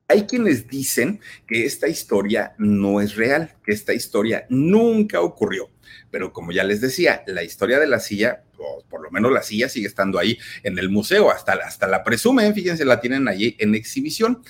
Hay 0.08 0.26
quienes 0.26 0.68
dicen 0.68 1.22
que 1.46 1.66
esta 1.66 1.88
historia 1.88 2.56
no 2.58 3.00
es 3.00 3.16
real, 3.16 3.54
que 3.64 3.74
esta 3.74 3.94
historia 3.94 4.48
nunca 4.50 5.22
ocurrió. 5.22 5.70
Pero 6.10 6.34
como 6.34 6.52
ya 6.52 6.64
les 6.64 6.82
decía, 6.82 7.24
la 7.28 7.44
historia 7.44 7.80
de 7.80 7.88
la 7.88 8.00
silla, 8.00 8.44
o 8.58 8.84
por 8.90 9.04
lo 9.04 9.12
menos 9.12 9.32
la 9.32 9.44
silla 9.44 9.70
sigue 9.70 9.86
estando 9.86 10.18
ahí 10.18 10.40
en 10.64 10.80
el 10.80 10.90
museo, 10.90 11.30
hasta, 11.30 11.54
hasta 11.54 11.86
la 11.88 12.04
presumen, 12.04 12.56
fíjense, 12.56 12.86
la 12.86 13.00
tienen 13.00 13.28
allí 13.28 13.56
en 13.60 13.76
exhibición. 13.76 14.42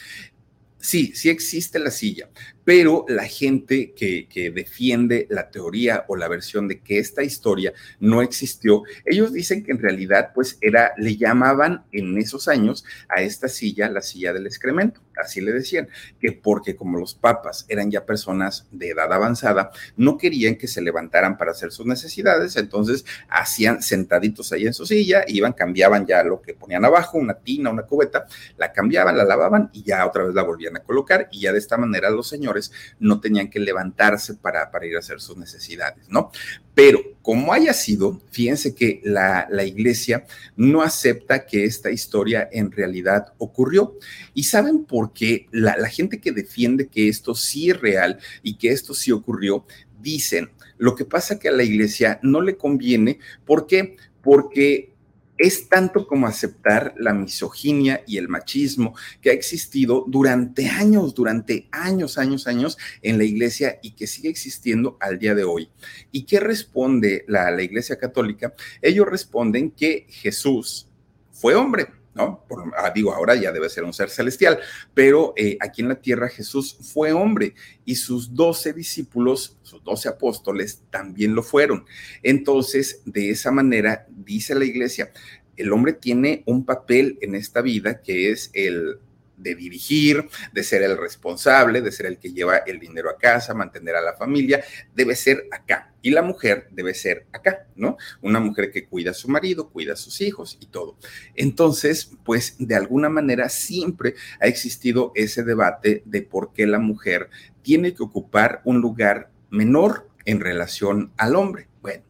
Sí, 0.80 1.12
sí 1.14 1.30
existe 1.30 1.78
la 1.80 1.92
silla, 1.92 2.30
pero 2.68 3.06
la 3.08 3.24
gente 3.24 3.94
que, 3.94 4.52
defiende 4.54 5.26
la 5.30 5.50
teoría 5.50 6.04
o 6.10 6.18
la 6.18 6.28
versión 6.28 6.68
de 6.68 6.82
que 6.82 7.00
esta 7.00 7.24
historia 7.24 7.72
no 8.02 8.22
existió, 8.22 8.84
ellos 9.06 9.32
dicen 9.32 9.64
que 9.64 9.72
en 9.72 9.80
realidad 9.80 10.32
pues 10.36 10.58
era, 10.60 10.92
le 10.98 11.16
llamaban 11.16 11.86
en 11.94 12.18
esos 12.18 12.50
años 12.50 12.84
a 13.08 13.22
esta 13.22 13.48
silla 13.48 13.88
la 13.88 14.02
silla 14.02 14.34
del 14.34 14.48
excremento, 14.48 15.00
así 15.16 15.40
le 15.40 15.54
decían, 15.54 15.88
que 16.20 16.34
porque 16.34 16.76
como 16.76 17.00
los 17.00 17.16
papas 17.16 17.66
eran 17.70 17.90
ya 17.90 18.06
personas 18.06 18.68
de 18.72 18.90
edad 18.90 19.14
avanzada, 19.14 19.72
no 19.96 20.18
querían 20.18 20.58
que 20.58 20.68
se 20.68 20.82
levantaran 20.82 21.38
para 21.38 21.52
hacer 21.52 21.72
sus 21.72 21.86
necesidades, 21.86 22.58
entonces 22.58 23.06
hacían 23.30 23.82
sentaditos 23.82 24.52
ahí 24.52 24.68
en 24.68 24.74
su 24.74 24.86
silla, 24.86 25.24
iban, 25.30 25.54
cambiaban 25.54 26.06
ya 26.06 26.22
lo 26.22 26.42
que 26.42 26.54
ponían 26.54 26.84
abajo, 26.84 27.18
una 27.18 27.36
tina, 27.36 27.70
una 27.70 27.84
cubeta, 27.84 28.26
la 28.58 28.74
cambiaban, 28.74 29.18
la 29.18 29.24
lavaban 29.24 29.70
y 29.72 29.84
ya 29.84 30.06
otra 30.06 30.26
vez 30.26 30.36
la 30.36 30.44
volvían 30.44 30.76
a 30.76 30.84
colocar 30.84 31.30
y 31.32 31.44
ya 31.44 31.54
de 31.54 31.60
esta 31.60 31.78
manera 31.78 32.10
los 32.10 32.28
señores 32.28 32.57
no 33.00 33.20
tenían 33.20 33.50
que 33.50 33.60
levantarse 33.60 34.36
para, 34.36 34.70
ir 34.86 34.96
a 34.96 35.00
hacer 35.00 35.20
sus 35.20 35.38
necesidades, 35.38 36.08
¿no? 36.10 36.32
Pero 36.74 37.00
como 37.22 37.54
haya 37.54 37.74
sido, 37.74 38.22
fíjense 38.32 38.76
que 38.76 39.02
la, 39.04 39.48
iglesia 39.66 40.26
no 40.56 40.82
acepta 40.82 41.46
que 41.46 41.66
esta 41.66 41.90
historia 41.90 42.48
en 42.52 42.72
realidad 42.72 43.34
ocurrió. 43.38 43.98
¿Y 44.34 44.44
saben 44.44 44.86
por 44.86 45.12
qué? 45.14 45.48
La, 45.52 45.76
la 45.78 45.90
gente 45.90 46.20
que 46.20 46.32
defiende 46.32 46.88
que 46.88 47.10
esto 47.10 47.34
sí 47.34 47.72
es 47.72 47.82
real 47.82 48.20
y 48.44 48.58
que 48.58 48.70
esto 48.70 48.94
sí 48.94 49.12
ocurrió, 49.12 49.66
dicen, 50.00 50.50
lo 50.78 50.96
que 50.96 51.06
pasa 51.06 51.40
que 51.40 51.50
a 51.50 51.52
la 51.52 51.64
iglesia 51.64 52.20
no 52.22 52.42
le 52.42 52.58
conviene, 52.58 53.20
¿por 53.46 53.66
qué? 53.66 53.98
Porque 54.22 54.94
es 55.38 55.70
tanto 55.70 56.08
como 56.08 56.28
aceptar 56.28 56.94
la 56.98 57.14
misoginia 57.14 58.04
y 58.08 58.18
el 58.18 58.28
machismo 58.28 58.96
que 59.22 59.30
ha 59.30 59.34
existido 59.34 60.06
durante 60.08 60.68
años, 60.68 61.14
durante 61.14 61.68
años, 61.72 62.18
años, 62.18 62.48
años 62.48 62.78
en 63.02 63.18
la 63.18 63.24
iglesia 63.24 63.80
y 63.82 63.92
que 63.92 64.08
sigue 64.08 64.30
existiendo 64.30 64.98
al 65.00 65.20
día 65.20 65.36
de 65.36 65.44
hoy. 65.44 65.70
¿Y 66.12 66.24
qué 66.26 66.40
responde 66.40 67.24
la, 67.28 67.52
la 67.52 67.64
iglesia 67.64 67.98
católica? 67.98 68.54
Ellos 68.82 69.08
responden 69.08 69.72
que 69.72 70.08
Jesús 70.10 70.88
fue 71.32 71.54
hombre, 71.54 71.88
¿no? 72.18 72.44
Ah, 72.76 72.92
digo, 72.94 73.14
ahora 73.14 73.36
ya 73.36 73.52
debe 73.52 73.70
ser 73.70 73.84
un 73.84 73.94
ser 73.94 74.10
celestial, 74.10 74.60
pero 74.94 75.34
eh, 75.38 75.58
aquí 75.62 75.82
en 75.82 75.90
la 75.90 76.02
tierra 76.02 76.30
Jesús 76.30 76.78
fue 76.82 77.14
hombre 77.14 77.54
y 77.86 77.96
sus 77.96 78.34
doce 78.34 78.74
discípulos, 78.74 79.58
sus 79.62 79.84
doce 79.84 80.10
apóstoles 80.10 80.84
también 80.90 81.36
lo 81.36 81.44
fueron. 81.44 81.86
Entonces, 82.24 83.02
de 83.06 83.30
esa 83.30 83.52
manera, 83.52 84.06
dice 84.10 84.56
la 84.56 84.66
iglesia, 84.66 85.12
el 85.56 85.72
hombre 85.72 85.94
tiene 85.94 86.44
un 86.46 86.66
papel 86.66 87.18
en 87.22 87.36
esta 87.36 87.62
vida 87.62 88.02
que 88.02 88.32
es 88.32 88.52
el 88.54 89.00
de 89.38 89.56
dirigir, 89.56 90.28
de 90.52 90.64
ser 90.64 90.84
el 90.84 90.98
responsable, 90.98 91.82
de 91.82 91.92
ser 91.92 92.08
el 92.08 92.18
que 92.18 92.34
lleva 92.34 92.58
el 92.58 92.80
dinero 92.80 93.10
a 93.10 93.18
casa, 93.18 93.54
mantener 93.54 93.96
a 93.96 94.02
la 94.02 94.14
familia, 94.14 94.64
debe 94.94 95.16
ser 95.16 95.48
acá. 95.52 95.94
Y 96.02 96.12
la 96.12 96.22
mujer 96.22 96.68
debe 96.72 96.94
ser 96.94 97.28
acá, 97.32 97.68
¿no? 97.76 97.98
Una 98.22 98.40
mujer 98.40 98.72
que 98.72 98.86
cuida 98.86 99.12
a 99.12 99.14
su 99.14 99.28
marido, 99.28 99.70
cuida 99.70 99.94
a 99.94 99.98
sus 99.98 100.22
hijos 100.22 100.58
y 100.60 100.68
todo. 100.68 100.98
Entonces, 101.36 102.12
pues 102.24 102.56
de 102.60 102.76
alguna 102.76 103.10
manera 103.10 103.50
siempre 103.50 104.16
ha 104.40 104.48
existido 104.48 105.12
ese 105.16 105.44
debate 105.44 106.04
de 106.06 106.22
por 106.22 106.54
qué 106.54 106.66
la 106.66 106.80
mujer 106.80 107.30
tiene 107.62 107.94
que 107.94 108.04
ocupar 108.04 108.62
un 108.64 108.82
lugar 108.82 109.32
menor 109.50 110.10
en 110.26 110.40
relación 110.40 111.12
al 111.18 111.36
hombre. 111.36 111.68
Bueno, 111.82 112.04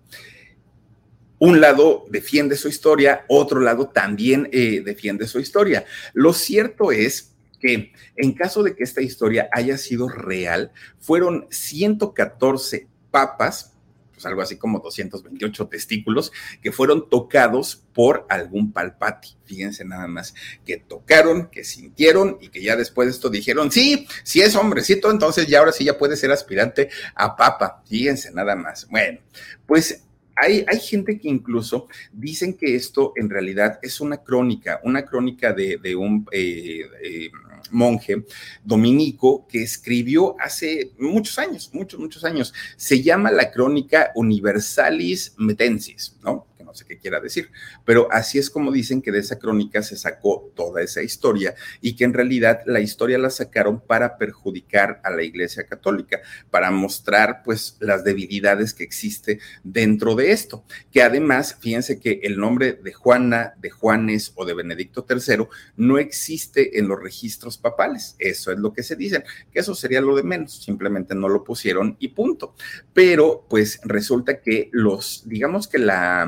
un 1.40 1.62
lado 1.62 2.06
defiende 2.10 2.56
su 2.56 2.68
historia, 2.68 3.26
otro 3.28 3.60
lado 3.60 3.90
también 3.90 4.50
eh, 4.52 4.82
defiende 4.84 5.28
su 5.28 5.40
historia. 5.40 5.86
Lo 6.14 6.34
cierto 6.34 6.92
es 6.92 7.34
que 7.60 7.92
en 8.16 8.34
caso 8.34 8.64
de 8.64 8.76
que 8.76 8.84
esta 8.84 9.02
historia 9.02 9.50
haya 9.52 9.78
sido 9.78 10.10
real, 10.10 10.72
fueron 11.00 11.48
114 11.50 12.88
papas, 13.12 13.74
pues 14.14 14.26
algo 14.26 14.42
así 14.42 14.58
como 14.58 14.80
228 14.80 15.68
testículos, 15.68 16.32
que 16.62 16.72
fueron 16.72 17.08
tocados 17.08 17.84
por 17.94 18.26
algún 18.30 18.72
palpati. 18.72 19.38
Fíjense 19.46 19.86
nada 19.86 20.08
más, 20.08 20.34
que 20.66 20.78
tocaron, 20.78 21.50
que 21.52 21.64
sintieron 21.64 22.38
y 22.42 22.50
que 22.50 22.64
ya 22.64 22.76
después 22.76 23.08
de 23.08 23.12
esto 23.12 23.30
dijeron, 23.30 23.72
sí, 23.72 24.08
sí 24.24 24.42
es 24.42 24.56
hombrecito, 24.56 25.12
entonces 25.12 25.46
ya 25.48 25.60
ahora 25.60 25.72
sí 25.72 25.84
ya 25.84 26.00
puede 26.00 26.18
ser 26.18 26.32
aspirante 26.32 26.90
a 27.14 27.36
papa. 27.36 27.84
Fíjense 27.88 28.32
nada 28.32 28.56
más. 28.56 28.88
Bueno, 28.90 29.20
pues 29.68 30.07
hay, 30.38 30.80
gente 30.80 31.20
que 31.20 31.30
incluso 31.30 31.88
dicen 32.12 32.54
que 32.54 32.76
esto 32.76 33.14
en 33.16 33.30
realidad 33.30 33.80
es 33.82 34.00
una 34.00 34.18
crónica, 34.18 34.80
una 34.84 35.04
crónica 35.04 35.54
de, 35.54 35.96
un 35.96 36.28
eh, 36.32 36.82
eh, 37.04 37.30
monje 37.72 38.24
dominico 38.64 39.48
que 39.48 39.64
escribió 39.64 40.36
hace 40.40 40.92
muchos 41.00 41.40
años, 41.40 41.70
muchos, 41.74 42.00
muchos 42.00 42.24
años. 42.24 42.54
Se 42.76 43.02
llama 43.02 43.32
la 43.32 43.52
crónica 43.52 44.12
Universalis 44.16 45.34
Metensis, 45.38 46.16
¿no? 46.24 46.46
No 46.68 46.76
sé 46.76 46.86
qué 46.86 47.00
quiera 47.00 47.20
decir, 47.20 47.50
pero 47.86 48.08
así 48.12 48.38
es 48.38 48.50
como 48.50 48.72
dicen 48.72 49.02
que 49.02 49.12
de 49.12 49.20
esa 49.20 49.40
crónica 49.40 49.82
se 49.82 49.96
sacó 49.96 50.52
toda 50.56 50.82
esa 50.82 51.02
historia 51.02 51.56
y 51.82 51.96
que 51.96 52.04
en 52.04 52.14
realidad 52.14 52.62
la 52.66 52.82
historia 52.82 53.18
la 53.18 53.30
sacaron 53.30 53.80
para 53.80 54.18
perjudicar 54.18 55.02
a 55.04 55.10
la 55.10 55.24
Iglesia 55.24 55.66
Católica, 55.66 56.20
para 56.52 56.70
mostrar 56.70 57.42
pues 57.44 57.78
las 57.80 58.04
debilidades 58.04 58.74
que 58.74 58.84
existe 58.84 59.40
dentro 59.64 60.16
de 60.16 60.32
esto, 60.32 60.66
que 60.92 61.02
además, 61.02 61.58
fíjense 61.60 62.00
que 62.00 62.20
el 62.24 62.38
nombre 62.38 62.74
de 62.74 62.92
Juana, 62.92 63.54
de 63.58 63.70
Juanes 63.70 64.34
o 64.36 64.46
de 64.46 64.54
Benedicto 64.54 65.06
III 65.10 65.48
no 65.78 65.98
existe 65.98 66.80
en 66.80 66.88
los 66.88 67.02
registros 67.02 67.58
papales, 67.58 68.16
eso 68.20 68.52
es 68.52 68.60
lo 68.60 68.74
que 68.74 68.84
se 68.84 68.96
dicen, 68.96 69.24
que 69.52 69.60
eso 69.60 69.74
sería 69.74 70.02
lo 70.02 70.16
de 70.16 70.24
menos, 70.24 70.64
simplemente 70.64 71.16
no 71.16 71.30
lo 71.30 71.44
pusieron 71.44 71.96
y 72.00 72.10
punto. 72.10 72.56
Pero 72.94 73.46
pues 73.50 73.80
resulta 73.84 74.42
que 74.42 74.70
los, 74.72 75.24
digamos 75.26 75.68
que 75.68 75.80
la 75.80 76.28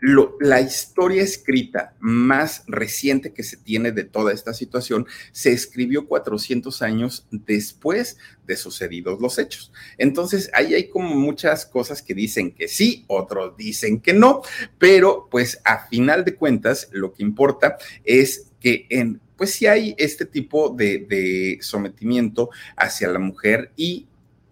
la 0.00 0.60
historia 0.60 1.22
escrita 1.22 1.94
más 2.00 2.64
reciente 2.66 3.32
que 3.32 3.42
se 3.42 3.56
tiene 3.56 3.92
de 3.92 4.04
toda 4.04 4.32
esta 4.32 4.52
situación 4.52 5.06
se 5.32 5.52
escribió 5.52 6.06
400 6.06 6.82
años 6.82 7.26
después 7.30 8.18
de 8.46 8.56
sucedidos 8.56 9.20
los 9.20 9.38
hechos. 9.38 9.72
Entonces, 9.98 10.50
ahí 10.52 10.74
hay 10.74 10.88
como 10.88 11.14
muchas 11.14 11.66
cosas 11.66 12.02
que 12.02 12.14
dicen 12.14 12.52
que 12.52 12.68
sí, 12.68 13.04
otros 13.08 13.56
dicen 13.56 14.00
que 14.00 14.12
no, 14.12 14.42
pero 14.78 15.28
pues 15.30 15.60
a 15.64 15.86
final 15.88 16.24
de 16.24 16.34
cuentas 16.34 16.88
lo 16.92 17.12
que 17.12 17.22
importa 17.22 17.78
es 18.04 18.50
que 18.60 18.86
en, 18.90 19.20
pues 19.36 19.52
sí 19.52 19.66
hay 19.66 19.94
este 19.98 20.26
tipo 20.26 20.70
de 20.70 21.58
sometimiento 21.60 22.50
hacia 22.76 23.08
la 23.08 23.18
mujer 23.18 23.72
y 23.76 24.06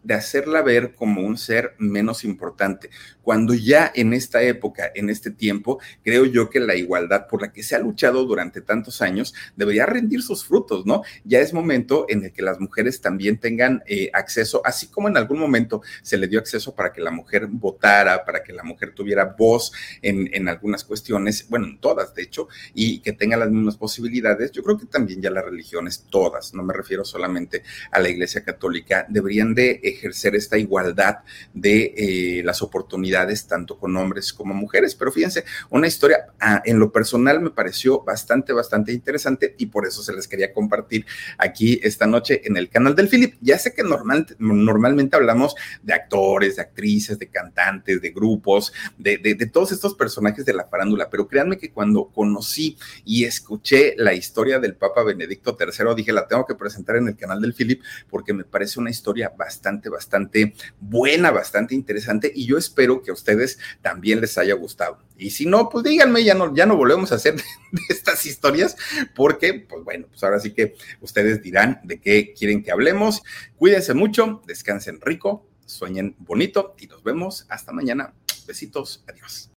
de 0.04 0.14
hacerla 0.14 0.62
ver 0.62 0.94
como 0.94 1.22
un 1.22 1.36
ser 1.36 1.74
menos 1.78 2.24
importante, 2.24 2.90
cuando 3.22 3.54
ya 3.54 3.90
en 3.94 4.12
esta 4.12 4.42
época, 4.42 4.92
en 4.94 5.08
este 5.08 5.30
tiempo, 5.30 5.80
creo 6.02 6.26
yo 6.26 6.50
que 6.50 6.60
la 6.60 6.74
igualdad 6.74 7.26
por 7.26 7.40
la 7.40 7.52
que 7.52 7.62
se 7.62 7.74
ha 7.74 7.78
luchado 7.78 8.24
durante 8.26 8.60
tantos 8.60 9.00
años 9.00 9.34
debería 9.56 9.86
rendir 9.86 10.22
sus 10.22 10.44
frutos, 10.44 10.84
¿no? 10.84 11.02
Ya 11.24 11.40
es 11.40 11.54
momento 11.54 12.04
en 12.08 12.24
el 12.24 12.32
que 12.32 12.42
las 12.42 12.60
mujeres 12.60 13.00
también 13.00 13.38
tengan 13.38 13.82
eh, 13.86 14.10
acceso, 14.12 14.60
así 14.64 14.88
como 14.88 15.08
en 15.08 15.16
algún 15.16 15.38
momento 15.38 15.82
se 16.02 16.18
le 16.18 16.28
dio 16.28 16.38
acceso 16.38 16.74
para 16.74 16.92
que 16.92 17.00
la 17.00 17.10
mujer 17.10 17.46
votara, 17.46 18.24
para 18.24 18.42
que 18.42 18.52
la 18.52 18.62
mujer 18.62 18.94
tuviera 18.94 19.34
voz 19.38 19.72
en, 20.02 20.28
en 20.34 20.48
algunas 20.48 20.84
cuestiones, 20.84 21.48
bueno, 21.48 21.66
en 21.66 21.80
todas, 21.80 22.14
de 22.14 22.22
hecho, 22.22 22.48
y 22.74 23.00
que 23.00 23.12
tenga 23.12 23.38
las 23.38 23.50
mismas 23.50 23.78
posibilidades. 23.78 24.52
Yo 24.52 24.62
creo 24.62 24.78
que 24.78 24.86
también 24.86 25.22
ya 25.22 25.30
las 25.30 25.44
religiones, 25.44 26.06
todas, 26.10 26.52
no 26.52 26.62
me 26.62 26.74
refiero 26.74 27.04
solamente 27.06 27.62
a 27.90 28.00
la 28.00 28.10
Iglesia 28.10 28.44
Católica, 28.44 29.06
deberían 29.08 29.54
de 29.54 29.80
ejercer 29.94 30.34
esta 30.34 30.58
igualdad 30.58 31.18
de 31.52 31.94
eh, 31.96 32.42
las 32.44 32.62
oportunidades 32.62 33.46
tanto 33.46 33.78
con 33.78 33.96
hombres 33.96 34.32
como 34.32 34.54
mujeres. 34.54 34.94
Pero 34.94 35.12
fíjense, 35.12 35.44
una 35.70 35.86
historia 35.86 36.26
ah, 36.40 36.62
en 36.64 36.78
lo 36.78 36.92
personal 36.92 37.40
me 37.40 37.50
pareció 37.50 38.02
bastante, 38.02 38.52
bastante 38.52 38.92
interesante 38.92 39.54
y 39.58 39.66
por 39.66 39.86
eso 39.86 40.02
se 40.02 40.12
les 40.12 40.28
quería 40.28 40.52
compartir 40.52 41.06
aquí 41.38 41.80
esta 41.82 42.06
noche 42.06 42.42
en 42.44 42.56
el 42.56 42.68
canal 42.68 42.94
del 42.94 43.08
Philip. 43.08 43.34
Ya 43.40 43.58
sé 43.58 43.74
que 43.74 43.82
normal, 43.82 44.26
normalmente 44.38 45.16
hablamos 45.16 45.54
de 45.82 45.94
actores, 45.94 46.56
de 46.56 46.62
actrices, 46.62 47.18
de 47.18 47.28
cantantes, 47.28 48.00
de 48.00 48.10
grupos, 48.10 48.72
de, 48.98 49.18
de, 49.18 49.34
de 49.34 49.46
todos 49.46 49.72
estos 49.72 49.94
personajes 49.94 50.44
de 50.44 50.52
la 50.52 50.66
farándula, 50.66 51.08
pero 51.10 51.28
créanme 51.28 51.58
que 51.58 51.70
cuando 51.70 52.08
conocí 52.08 52.76
y 53.04 53.24
escuché 53.24 53.94
la 53.96 54.14
historia 54.14 54.58
del 54.58 54.74
Papa 54.74 55.02
Benedicto 55.02 55.56
III, 55.58 55.94
dije, 55.94 56.12
la 56.12 56.26
tengo 56.26 56.46
que 56.46 56.54
presentar 56.54 56.96
en 56.96 57.08
el 57.08 57.16
canal 57.16 57.40
del 57.40 57.54
Philip 57.54 57.82
porque 58.10 58.32
me 58.32 58.44
parece 58.44 58.80
una 58.80 58.90
historia 58.90 59.32
bastante, 59.36 59.83
bastante 59.88 60.54
buena, 60.80 61.30
bastante 61.30 61.74
interesante 61.74 62.32
y 62.34 62.46
yo 62.46 62.58
espero 62.58 63.02
que 63.02 63.10
a 63.10 63.14
ustedes 63.14 63.58
también 63.82 64.20
les 64.20 64.38
haya 64.38 64.54
gustado. 64.54 64.98
Y 65.16 65.30
si 65.30 65.46
no, 65.46 65.68
pues 65.68 65.84
díganme, 65.84 66.24
ya 66.24 66.34
no, 66.34 66.54
ya 66.54 66.66
no 66.66 66.76
volvemos 66.76 67.12
a 67.12 67.16
hacer 67.16 67.36
de, 67.72 67.80
estas 67.88 68.26
historias, 68.26 68.76
porque, 69.14 69.54
pues 69.54 69.84
bueno, 69.84 70.06
pues 70.08 70.22
ahora 70.24 70.40
sí 70.40 70.52
que 70.52 70.74
ustedes 71.00 71.42
dirán 71.42 71.80
de 71.84 72.00
qué 72.00 72.34
quieren 72.36 72.62
que 72.62 72.72
hablemos. 72.72 73.22
Cuídense 73.56 73.94
mucho, 73.94 74.42
descansen 74.46 75.00
rico, 75.00 75.46
sueñen 75.66 76.16
bonito 76.18 76.74
y 76.78 76.86
nos 76.86 77.02
vemos 77.02 77.46
hasta 77.48 77.72
mañana. 77.72 78.14
Besitos, 78.46 79.04
adiós. 79.08 79.50